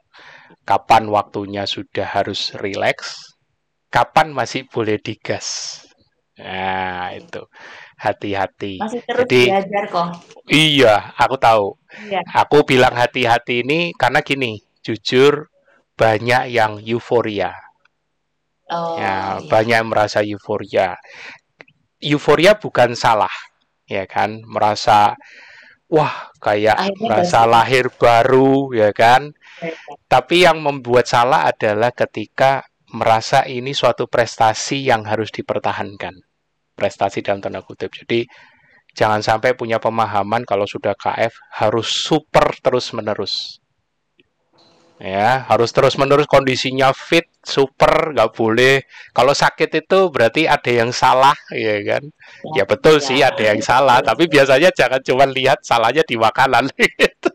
kapan 0.70 1.10
waktunya 1.10 1.64
sudah 1.66 2.06
harus 2.06 2.54
rileks, 2.58 3.38
kapan 3.90 4.30
masih 4.34 4.70
boleh 4.70 5.02
digas. 5.02 5.82
Nah, 6.40 7.12
itu 7.18 7.44
hati-hati. 8.00 8.80
Masih 8.80 9.04
terus 9.04 9.28
Jadi, 9.28 9.52
belajar 9.52 9.84
kok. 9.92 10.08
Iya, 10.48 10.96
aku 11.20 11.36
tahu. 11.36 11.68
Iya. 12.08 12.22
Aku 12.48 12.64
bilang 12.64 12.96
hati-hati 12.96 13.68
ini 13.68 13.92
karena 14.00 14.24
gini, 14.24 14.64
jujur 14.80 15.52
banyak 16.00 16.56
yang 16.56 16.80
euforia. 16.80 17.52
Oh, 18.72 18.96
ya, 18.96 19.42
iya. 19.42 19.50
banyak 19.52 19.76
yang 19.84 19.90
merasa 19.92 20.24
euforia. 20.24 20.96
Euforia 22.00 22.56
bukan 22.56 22.96
salah, 22.96 23.34
ya 23.84 24.08
kan? 24.08 24.40
Merasa 24.48 25.20
wah 25.92 26.32
kayak 26.40 26.78
Akhirnya 26.78 27.04
merasa 27.04 27.40
lahir 27.44 27.92
baru 27.92 28.72
ya 28.72 28.96
kan. 28.96 29.36
Ya, 29.60 29.76
Tapi 30.08 30.48
yang 30.48 30.64
membuat 30.64 31.10
salah 31.12 31.52
adalah 31.52 31.92
ketika 31.92 32.64
merasa 32.96 33.44
ini 33.44 33.76
suatu 33.76 34.08
prestasi 34.08 34.88
yang 34.88 35.04
harus 35.04 35.34
dipertahankan. 35.34 36.29
Prestasi 36.80 37.20
dalam 37.20 37.44
tanda 37.44 37.60
kutip. 37.60 37.92
Jadi 37.92 38.24
jangan 38.96 39.20
sampai 39.20 39.52
punya 39.52 39.84
pemahaman 39.84 40.48
kalau 40.48 40.64
sudah 40.64 40.96
KF 40.96 41.36
harus 41.60 41.92
super 41.92 42.56
terus-menerus. 42.64 43.60
Ya 45.00 45.48
harus 45.48 45.72
terus 45.72 45.96
menerus 45.96 46.28
kondisinya 46.28 46.92
fit 46.92 47.28
super 47.40 48.12
nggak 48.12 48.36
boleh. 48.36 48.84
Kalau 49.16 49.32
sakit 49.32 49.88
itu 49.88 50.12
berarti 50.12 50.44
ada 50.44 50.72
yang 50.72 50.92
salah 50.92 51.36
ya 51.56 51.80
kan? 51.88 52.04
Ya, 52.56 52.64
ya 52.64 52.64
betul 52.68 53.00
ya. 53.00 53.04
sih 53.04 53.20
ada 53.24 53.40
yang 53.40 53.64
salah. 53.64 54.04
Tapi 54.04 54.28
biasanya 54.28 54.72
jangan 54.76 55.00
cuma 55.04 55.24
lihat 55.28 55.64
salahnya 55.64 56.04
di 56.08 56.16
makanan. 56.16 56.68
Gitu. 57.00 57.32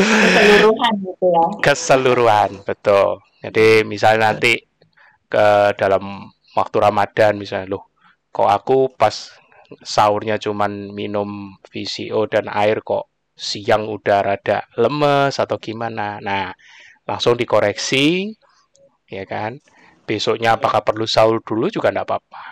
keseluruhan 0.00 0.94
gitu 1.02 1.26
ya. 1.28 1.44
Keseluruhan 1.60 2.50
betul. 2.64 3.20
Jadi 3.44 3.84
misalnya 3.84 4.32
nanti 4.32 4.56
ke 5.28 5.46
dalam 5.76 6.28
waktu 6.58 6.76
Ramadan 6.82 7.38
misalnya 7.38 7.78
loh 7.78 7.90
kok 8.30 8.46
aku 8.46 8.90
pas 8.94 9.34
sahurnya 9.82 10.38
cuman 10.38 10.90
minum 10.90 11.54
VCO 11.70 12.26
dan 12.26 12.50
air 12.50 12.82
kok 12.82 13.10
siang 13.40 13.88
udah 13.88 14.20
rada 14.20 14.68
lemes 14.76 15.40
atau 15.40 15.56
gimana. 15.56 16.20
Nah, 16.20 16.52
langsung 17.08 17.40
dikoreksi, 17.40 18.28
ya 19.08 19.24
kan? 19.24 19.56
Besoknya 20.04 20.60
apakah 20.60 20.84
perlu 20.84 21.08
sahur 21.08 21.40
dulu 21.40 21.72
juga 21.72 21.88
enggak 21.88 22.06
apa-apa. 22.10 22.44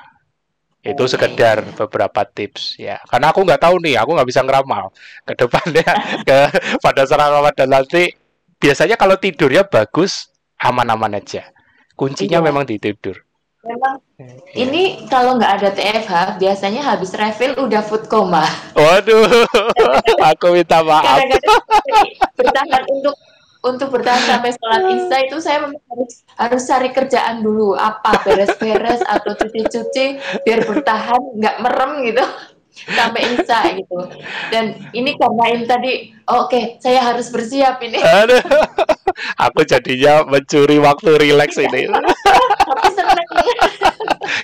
Itu 0.80 1.04
sekedar 1.04 1.76
beberapa 1.76 2.24
tips 2.24 2.80
ya. 2.80 2.96
Karena 3.04 3.34
aku 3.34 3.44
nggak 3.44 3.60
tahu 3.60 3.76
nih, 3.84 4.00
aku 4.00 4.16
nggak 4.16 4.28
bisa 4.30 4.40
ngeramal 4.40 4.88
ke 5.28 5.36
depannya 5.36 5.90
ke 6.28 6.38
pada 6.80 7.02
saat 7.04 7.28
Ramadan 7.28 7.68
nanti. 7.68 8.08
Biasanya 8.58 8.96
kalau 8.98 9.20
tidurnya 9.20 9.68
bagus, 9.68 10.32
aman-aman 10.58 11.20
aja. 11.20 11.46
Kuncinya 11.94 12.42
iya. 12.42 12.46
memang 12.46 12.66
di 12.66 12.80
tidur. 12.80 13.27
Memang 13.68 13.94
ini 14.56 15.04
kalau 15.12 15.36
nggak 15.36 15.52
ada 15.60 15.70
TFH 15.76 16.40
biasanya 16.40 16.80
habis 16.80 17.12
refill 17.12 17.52
udah 17.60 17.84
food 17.84 18.08
coma. 18.08 18.48
Waduh, 18.72 19.44
aku 20.32 20.56
minta 20.56 20.80
maaf. 20.80 21.20
bertahan 22.32 22.82
untuk 22.88 23.16
untuk 23.58 23.88
bertahan 23.90 24.22
sampai 24.24 24.54
sholat 24.54 24.82
isya 24.94 25.18
itu 25.28 25.36
saya 25.42 25.58
harus 25.68 26.12
harus 26.38 26.62
cari 26.64 26.90
kerjaan 26.94 27.42
dulu 27.42 27.74
apa 27.74 28.22
beres-beres 28.22 29.02
atau 29.04 29.34
cuci-cuci 29.34 30.22
biar 30.46 30.62
bertahan 30.64 31.20
nggak 31.36 31.56
merem 31.60 31.92
gitu 32.06 32.24
sampai 32.86 33.34
isya 33.34 33.60
gitu. 33.74 33.98
Dan 34.54 34.78
ini 34.94 35.18
karena 35.18 35.44
ini 35.50 35.64
tadi 35.66 35.92
oke 36.30 36.48
okay, 36.48 36.64
saya 36.78 37.02
harus 37.02 37.28
bersiap 37.34 37.82
ini. 37.82 37.98
Aduh, 37.98 38.42
aku 39.44 39.66
jadinya 39.66 40.22
mencuri 40.22 40.78
waktu 40.78 41.18
rileks 41.18 41.58
ini. 41.58 41.90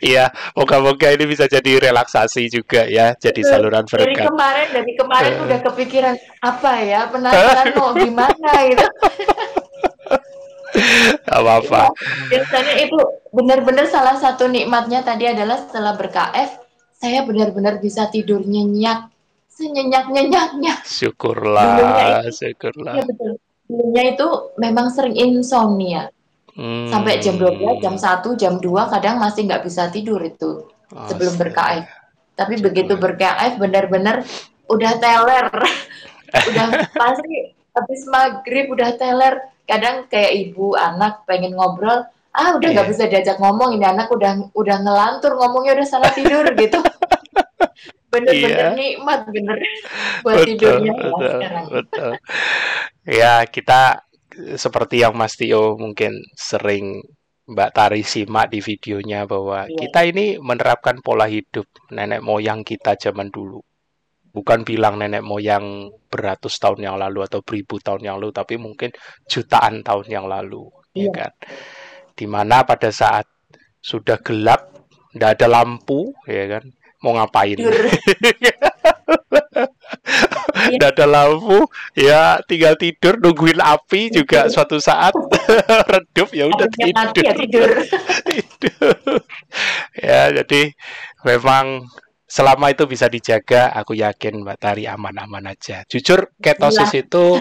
Iya, 0.04 0.28
moga-moga 0.52 1.12
ini 1.12 1.24
bisa 1.24 1.48
jadi 1.48 1.80
relaksasi 1.80 2.52
juga 2.52 2.84
ya, 2.84 3.16
jadi 3.16 3.40
saluran 3.40 3.84
berkah. 3.88 4.04
Dari 4.04 4.16
kemarin, 4.16 4.68
dari 4.72 4.92
kemarin 4.96 5.32
uh. 5.40 5.44
udah 5.48 5.58
kepikiran 5.64 6.14
apa 6.44 6.72
ya, 6.84 7.00
penasaran 7.08 7.66
mau 7.76 7.90
gimana 8.00 8.50
gitu. 8.68 8.86
Gak 11.24 11.38
apa-apa. 11.40 11.80
Ya, 11.88 11.90
biasanya 12.28 12.74
itu 12.84 12.98
benar-benar 13.32 13.86
salah 13.88 14.16
satu 14.18 14.50
nikmatnya 14.50 15.00
tadi 15.06 15.30
adalah 15.30 15.56
setelah 15.62 15.94
berKF, 15.96 16.50
saya 16.98 17.24
benar-benar 17.24 17.78
bisa 17.80 18.10
tidur 18.10 18.44
nyenyak, 18.44 19.08
senyenyak-nyenyaknya. 19.48 20.82
Syukurlah, 20.84 22.28
itu, 22.28 22.44
syukurlah. 22.44 23.00
Ya 23.00 23.04
betul. 23.06 23.32
Dulunya 23.64 24.02
itu 24.12 24.28
memang 24.60 24.92
sering 24.92 25.16
insomnia. 25.16 26.12
Hmm. 26.54 26.86
Sampai 26.86 27.18
jam 27.18 27.34
12, 27.34 27.82
jam 27.82 27.98
1, 27.98 28.38
jam 28.38 28.54
2 28.62 28.92
kadang 28.94 29.18
masih 29.18 29.50
nggak 29.50 29.66
bisa 29.66 29.90
tidur 29.90 30.22
itu 30.22 30.70
oh, 30.70 31.06
sebelum 31.10 31.34
ber-KF. 31.34 31.86
Tapi 32.38 32.62
begitu 32.62 32.94
ber-KF 32.94 33.58
benar-benar 33.58 34.22
udah 34.70 34.92
teler. 35.02 35.50
udah 36.50 36.66
pasti 36.94 37.54
habis 37.74 38.02
maghrib 38.06 38.70
udah 38.70 38.94
teler. 38.94 39.50
Kadang 39.66 40.06
kayak 40.06 40.52
ibu, 40.52 40.76
anak 40.76 41.24
pengen 41.24 41.56
ngobrol, 41.56 42.04
ah 42.34 42.58
udah 42.58 42.68
nggak 42.74 42.86
yeah. 42.86 42.92
bisa 42.92 43.04
diajak 43.06 43.38
ngomong 43.38 43.78
ini 43.78 43.86
anak 43.86 44.10
udah 44.10 44.50
udah 44.58 44.76
ngelantur 44.82 45.38
ngomongnya 45.38 45.78
udah 45.78 45.86
salah 45.86 46.10
tidur 46.10 46.42
gitu. 46.58 46.82
bener-bener 48.10 48.70
yeah. 48.70 48.74
nikmat 48.74 49.26
bener 49.30 49.58
buat 50.26 50.42
betul, 50.42 50.46
tidurnya 50.54 50.92
betul, 50.94 51.10
ya 51.10 51.30
sekarang. 51.30 51.64
Betul. 51.70 52.12
ya 53.06 53.34
kita 53.46 53.80
seperti 54.58 55.02
yang 55.02 55.14
Mas 55.14 55.38
Tio 55.38 55.78
mungkin 55.78 56.14
sering 56.34 57.02
Mbak 57.44 57.70
Tari 57.76 58.00
simak 58.00 58.48
di 58.48 58.64
videonya 58.64 59.28
bahwa 59.28 59.68
yeah. 59.68 59.76
kita 59.84 60.00
ini 60.08 60.40
menerapkan 60.40 61.04
pola 61.04 61.28
hidup 61.28 61.68
nenek 61.92 62.24
moyang 62.24 62.64
kita 62.64 62.96
zaman 62.96 63.28
dulu. 63.28 63.60
Bukan 64.34 64.64
bilang 64.64 64.98
nenek 64.98 65.20
moyang 65.20 65.92
beratus 66.08 66.56
tahun 66.58 66.88
yang 66.88 66.96
lalu 66.96 67.22
atau 67.22 67.44
beribu 67.44 67.78
tahun 67.78 68.02
yang 68.02 68.16
lalu, 68.18 68.32
tapi 68.32 68.56
mungkin 68.56 68.90
jutaan 69.28 69.84
tahun 69.84 70.06
yang 70.08 70.26
lalu, 70.26 70.66
yeah. 70.96 71.04
ya 71.04 71.04
iya. 71.04 71.10
kan? 71.12 71.32
Di 72.16 72.26
mana 72.26 72.64
pada 72.64 72.88
saat 72.88 73.28
sudah 73.84 74.16
gelap, 74.24 74.72
tidak 75.12 75.38
ada 75.38 75.46
lampu, 75.60 76.16
ya 76.24 76.58
kan? 76.58 76.64
Mau 77.04 77.12
ngapain? 77.14 77.60
Tidak 80.64 80.90
ada 80.96 81.06
lampu, 81.06 81.68
ya 81.92 82.40
tinggal 82.48 82.78
tidur 82.80 83.20
nungguin 83.20 83.60
api 83.60 84.08
juga 84.08 84.48
suatu 84.48 84.80
saat 84.80 85.12
redup 85.92 86.28
ya 86.32 86.48
udah 86.48 86.68
tidur. 86.72 87.06
Ya, 87.20 87.32
tidur. 87.36 87.70
tidur. 88.32 89.18
ya 89.98 90.20
jadi 90.42 90.72
memang 91.24 91.84
selama 92.24 92.72
itu 92.72 92.88
bisa 92.90 93.06
dijaga, 93.06 93.70
aku 93.70 93.94
yakin 93.94 94.42
Mbak 94.42 94.58
Tari 94.58 94.84
aman-aman 94.90 95.54
aja. 95.54 95.86
Jujur 95.86 96.34
ketosis 96.42 96.90
ya. 96.90 97.06
itu 97.06 97.38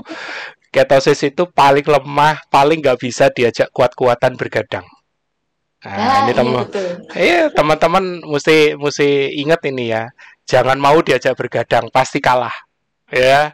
ketosis 0.69 1.19
itu 1.25 1.49
paling 1.49 1.85
lemah, 1.85 2.43
paling 2.53 2.81
nggak 2.81 2.99
bisa 3.01 3.33
diajak 3.33 3.73
kuat-kuatan 3.73 4.37
bergadang. 4.37 4.85
Nah, 5.83 5.97
nah 5.99 6.17
ini 6.23 6.31
teman, 6.31 6.63
iya 7.11 7.51
teman-teman 7.51 8.23
mesti 8.23 8.79
mesti 8.79 9.35
ingat 9.35 9.67
ini 9.67 9.91
ya, 9.91 10.07
jangan 10.47 10.79
mau 10.79 10.95
diajak 11.03 11.35
bergadang, 11.35 11.91
pasti 11.91 12.23
kalah 12.23 12.55
ya. 13.13 13.53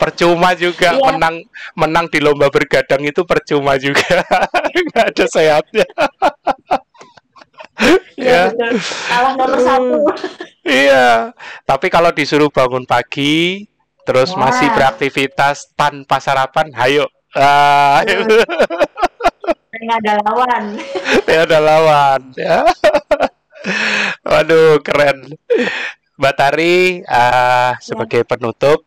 Percuma 0.00 0.56
juga 0.58 0.98
iya. 0.98 1.04
menang 1.04 1.46
menang 1.78 2.06
di 2.10 2.18
lomba 2.18 2.50
bergadang 2.50 3.06
itu 3.06 3.22
percuma 3.22 3.78
juga. 3.78 4.24
Nggak 4.90 5.06
ada 5.14 5.24
sehatnya. 5.30 5.86
Iya, 8.18 8.52
ya. 8.52 8.68
kalah 9.10 9.32
nomor 9.38 9.60
satu. 9.62 10.00
Iya. 10.66 11.30
Tapi 11.66 11.86
kalau 11.90 12.10
disuruh 12.10 12.50
bangun 12.50 12.82
pagi 12.86 13.66
terus 14.02 14.34
Wah. 14.34 14.50
masih 14.50 14.66
beraktivitas 14.74 15.70
tanpa 15.78 16.18
sarapan 16.18 16.74
hayo. 16.74 17.06
Ah, 17.32 18.02
nggak 19.82 19.98
ada 20.04 20.12
lawan. 20.20 20.64
Ya 21.26 21.40
ada 21.48 21.58
lawan 21.58 22.20
ya. 22.36 22.60
Waduh 24.26 24.82
keren 24.82 25.38
Mbak 26.22 26.38
Tari 26.38 27.02
uh, 27.02 27.74
sebagai 27.82 28.22
penutup 28.22 28.86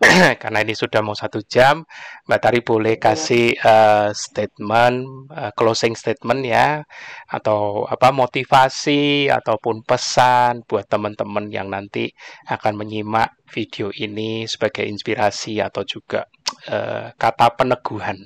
karena 0.40 0.64
ini 0.64 0.72
sudah 0.72 1.04
mau 1.04 1.12
satu 1.12 1.44
jam, 1.44 1.84
Mbak 2.24 2.40
Tari 2.40 2.60
boleh 2.64 2.96
iya. 2.96 3.02
kasih 3.04 3.52
uh, 3.60 4.08
statement, 4.16 5.28
uh, 5.36 5.52
closing 5.52 5.92
statement 5.92 6.48
ya, 6.48 6.80
atau 7.28 7.84
apa 7.84 8.08
motivasi 8.08 9.28
ataupun 9.28 9.84
pesan 9.84 10.64
buat 10.64 10.88
teman-teman 10.88 11.52
yang 11.52 11.68
nanti 11.68 12.08
akan 12.48 12.80
menyimak 12.80 13.36
video 13.52 13.92
ini 13.92 14.48
sebagai 14.48 14.88
inspirasi 14.88 15.60
atau 15.60 15.84
juga 15.84 16.24
uh, 16.72 17.12
kata 17.20 17.52
peneguhan. 17.52 18.16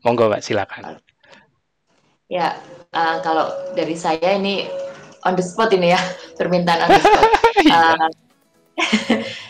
Monggo 0.00 0.32
Mbak 0.32 0.40
silakan. 0.40 0.96
Ya, 2.32 2.56
uh, 2.96 3.20
kalau 3.20 3.52
dari 3.76 4.00
saya 4.00 4.32
ini 4.40 4.64
on 5.26 5.34
the 5.34 5.42
spot 5.42 5.74
ini 5.74 5.90
ya 5.90 6.00
permintaan 6.38 6.86
on 6.86 6.88
the 6.94 7.02
spot. 7.02 7.30
uh, 7.74 8.08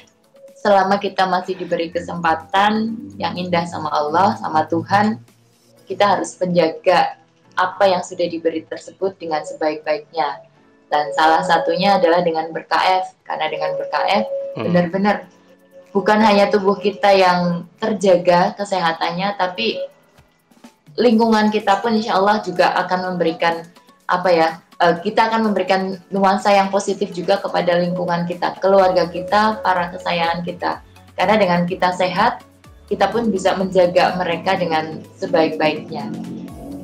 selama 0.66 0.98
kita 0.98 1.30
masih 1.30 1.54
diberi 1.54 1.94
kesempatan 1.94 2.98
yang 3.20 3.38
indah 3.38 3.62
sama 3.70 3.86
Allah, 3.94 4.34
sama 4.34 4.66
Tuhan, 4.66 5.22
kita 5.86 6.18
harus 6.18 6.34
menjaga 6.42 7.22
apa 7.54 7.86
yang 7.86 8.02
sudah 8.02 8.26
diberi 8.26 8.66
tersebut 8.66 9.14
dengan 9.14 9.46
sebaik-baiknya. 9.46 10.42
Dan 10.90 11.14
salah 11.14 11.46
satunya 11.46 12.02
adalah 12.02 12.22
dengan 12.22 12.50
berKF, 12.50 13.14
karena 13.22 13.46
dengan 13.46 13.78
berKF 13.78 14.24
hmm. 14.58 14.64
benar-benar 14.66 15.16
bukan 15.94 16.18
hanya 16.18 16.50
tubuh 16.50 16.78
kita 16.82 17.14
yang 17.14 17.70
terjaga 17.78 18.58
kesehatannya, 18.58 19.38
tapi 19.38 19.86
lingkungan 20.98 21.54
kita 21.54 21.78
pun 21.78 21.94
insya 21.94 22.18
Allah 22.18 22.42
juga 22.42 22.74
akan 22.74 23.14
memberikan 23.14 23.62
apa 24.06 24.30
ya 24.34 24.48
uh, 24.80 24.96
kita 25.00 25.32
akan 25.32 25.50
memberikan 25.50 25.96
nuansa 26.12 26.52
yang 26.52 26.68
positif 26.68 27.12
juga 27.12 27.40
kepada 27.40 27.76
lingkungan 27.80 28.28
kita, 28.28 28.56
keluarga 28.60 29.08
kita, 29.08 29.60
para 29.60 29.92
kesayangan 29.92 30.40
kita. 30.44 30.72
Karena 31.16 31.34
dengan 31.40 31.60
kita 31.64 31.96
sehat, 31.96 32.44
kita 32.86 33.10
pun 33.10 33.32
bisa 33.32 33.56
menjaga 33.56 34.14
mereka 34.20 34.54
dengan 34.54 35.00
sebaik-baiknya. 35.16 36.12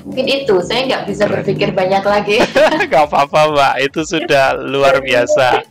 Mungkin 0.02 0.26
itu, 0.26 0.58
saya 0.66 0.82
nggak 0.90 1.04
bisa 1.14 1.30
berpikir 1.30 1.70
banyak 1.70 2.02
lagi. 2.02 2.42
Gak 2.90 3.06
apa-apa, 3.06 3.54
Mbak. 3.54 3.74
Itu 3.86 4.00
sudah 4.02 4.58
luar 4.58 4.98
biasa. 4.98 5.62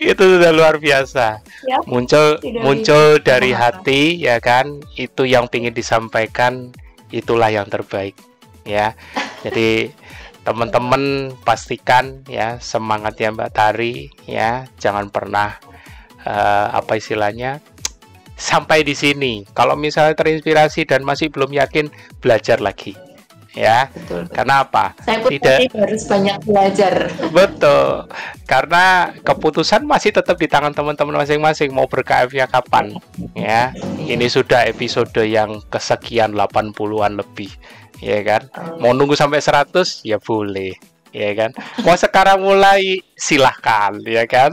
itu 0.00 0.22
sudah 0.24 0.50
luar 0.56 0.80
biasa. 0.80 1.44
Ya, 1.68 1.76
muncul 1.84 2.40
muncul 2.64 3.20
dari 3.20 3.52
hati, 3.52 4.16
ya 4.24 4.40
kan? 4.40 4.80
Itu 4.96 5.28
yang 5.28 5.52
ingin 5.52 5.76
disampaikan, 5.76 6.72
itulah 7.12 7.52
yang 7.52 7.68
terbaik, 7.68 8.16
ya. 8.64 8.96
Jadi 9.44 9.92
teman-teman 10.48 11.36
pastikan 11.44 12.24
ya 12.24 12.56
semangatnya 12.56 13.36
Mbak 13.36 13.52
Tari 13.52 14.08
ya. 14.24 14.64
Jangan 14.80 15.12
pernah 15.12 15.60
uh, 16.24 16.72
apa 16.72 16.96
istilahnya 16.96 17.60
sampai 18.32 18.80
di 18.80 18.96
sini. 18.96 19.44
Kalau 19.52 19.76
misalnya 19.76 20.16
terinspirasi 20.16 20.88
dan 20.88 21.04
masih 21.04 21.28
belum 21.28 21.52
yakin 21.52 21.92
belajar 22.24 22.64
lagi 22.64 22.96
ya. 23.52 23.92
Betul, 23.92 24.24
karena 24.32 24.54
apa? 24.64 24.96
Saya 25.04 25.18
pun 25.20 25.30
tidak 25.36 25.68
harus 25.74 26.02
banyak 26.08 26.36
belajar. 26.48 26.94
Betul. 27.28 28.08
Karena 28.48 29.12
keputusan 29.20 29.84
masih 29.84 30.16
tetap 30.16 30.40
di 30.40 30.48
tangan 30.48 30.72
teman-teman 30.72 31.20
masing-masing 31.20 31.74
mau 31.76 31.84
berKF 31.84 32.32
ya 32.32 32.48
kapan 32.48 32.96
ya. 33.36 33.76
Ini 34.00 34.24
sudah 34.32 34.64
episode 34.64 35.12
yang 35.28 35.60
kesekian 35.68 36.32
80-an 36.32 37.20
lebih 37.20 37.52
ya 37.98 38.20
kan? 38.22 38.42
Oh. 38.54 38.82
mau 38.82 38.92
nunggu 38.94 39.14
sampai 39.18 39.42
100 39.42 40.06
ya 40.06 40.18
boleh. 40.18 40.74
Ya 41.08 41.32
kan? 41.32 41.56
Mau 41.88 41.96
sekarang 41.96 42.44
mulai 42.44 43.00
silahkan 43.16 43.96
ya 44.04 44.28
kan? 44.28 44.52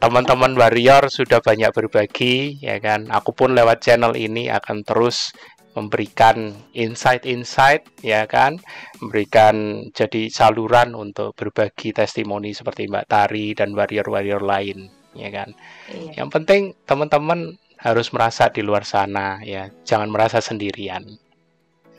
Teman-teman 0.00 0.56
warrior 0.56 1.08
sudah 1.08 1.40
banyak 1.44 1.68
berbagi 1.72 2.60
ya 2.64 2.80
kan? 2.80 3.08
Aku 3.12 3.36
pun 3.36 3.52
lewat 3.52 3.84
channel 3.84 4.16
ini 4.16 4.48
akan 4.48 4.84
terus 4.88 5.36
memberikan 5.76 6.56
insight-insight 6.72 7.84
ya 8.00 8.24
kan? 8.24 8.56
Memberikan 9.04 9.88
jadi 9.92 10.32
saluran 10.32 10.96
untuk 10.96 11.36
berbagi 11.36 11.92
testimoni 11.92 12.56
seperti 12.56 12.88
Mbak 12.88 13.06
Tari 13.08 13.52
dan 13.52 13.76
warrior-warrior 13.76 14.40
lain 14.40 14.88
ya 15.16 15.32
kan? 15.32 15.52
Iya. 15.92 16.24
yang 16.24 16.28
penting 16.28 16.76
teman-teman 16.84 17.56
harus 17.76 18.08
merasa 18.16 18.48
di 18.48 18.64
luar 18.64 18.88
sana 18.88 19.44
ya. 19.44 19.68
Jangan 19.84 20.08
merasa 20.08 20.40
sendirian 20.40 21.04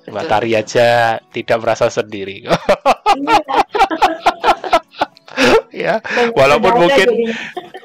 Mbak 0.07 0.25
Tari 0.31 0.51
aja 0.55 1.19
tidak 1.35 1.57
merasa 1.59 1.91
sendiri. 1.91 2.47
ya, 5.75 5.99
walaupun 6.31 6.73
mungkin 6.87 7.07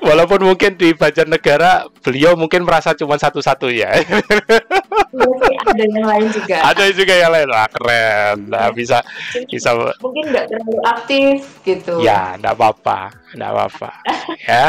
walaupun 0.03 0.41
mungkin 0.47 0.79
di 0.79 0.95
Banjarnegara 0.95 1.91
beliau 1.99 2.39
mungkin 2.39 2.63
merasa 2.63 2.95
cuma 2.95 3.19
satu-satu 3.19 3.69
ya. 3.75 3.91
ada 5.67 5.83
yang 5.83 6.07
lain 6.07 6.29
juga. 6.31 6.57
Ada 6.63 6.85
juga 6.95 7.15
yang 7.19 7.31
lain. 7.35 7.49
Wah, 7.51 7.69
keren. 7.69 8.37
Nah, 8.49 8.71
bisa 8.71 9.03
bisa 9.51 9.75
mungkin 9.99 10.31
nggak 10.31 10.47
terlalu 10.47 10.79
aktif 10.87 11.37
gitu. 11.67 12.01
Ya, 12.07 12.39
enggak 12.39 12.55
apa-apa. 12.55 13.11
Enggak 13.35 13.51
apa-apa. 13.51 13.91
ya. 14.49 14.67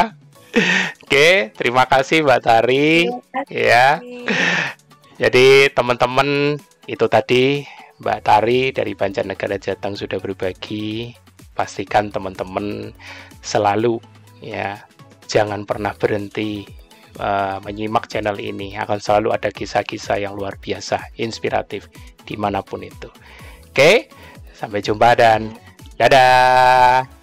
Oke, 1.06 1.50
terima 1.58 1.86
kasih 1.90 2.22
Mbak 2.22 2.42
Tari. 2.42 3.10
Ya. 3.50 4.02
Jadi 5.18 5.70
teman-teman 5.74 6.58
itu 6.84 7.06
tadi 7.08 7.64
Mbak 8.04 8.20
Tari 8.26 8.76
dari 8.76 8.94
Banjarnegara 8.98 9.56
Jateng 9.56 9.96
sudah 9.96 10.20
berbagi. 10.20 11.16
Pastikan 11.54 12.10
teman-teman 12.10 12.90
selalu 13.46 14.02
ya 14.42 14.82
jangan 15.30 15.70
pernah 15.70 15.94
berhenti 15.94 16.66
uh, 17.22 17.62
menyimak 17.62 18.10
channel 18.10 18.42
ini. 18.42 18.74
Akan 18.76 18.98
selalu 18.98 19.38
ada 19.38 19.54
kisah-kisah 19.54 20.26
yang 20.26 20.34
luar 20.34 20.58
biasa, 20.58 21.14
inspiratif 21.22 21.88
di 22.26 22.36
mana 22.36 22.66
pun 22.66 22.82
itu. 22.82 23.08
Oke, 23.70 24.10
sampai 24.52 24.82
jumpa 24.82 25.14
dan 25.14 25.54
dadah. 25.96 27.23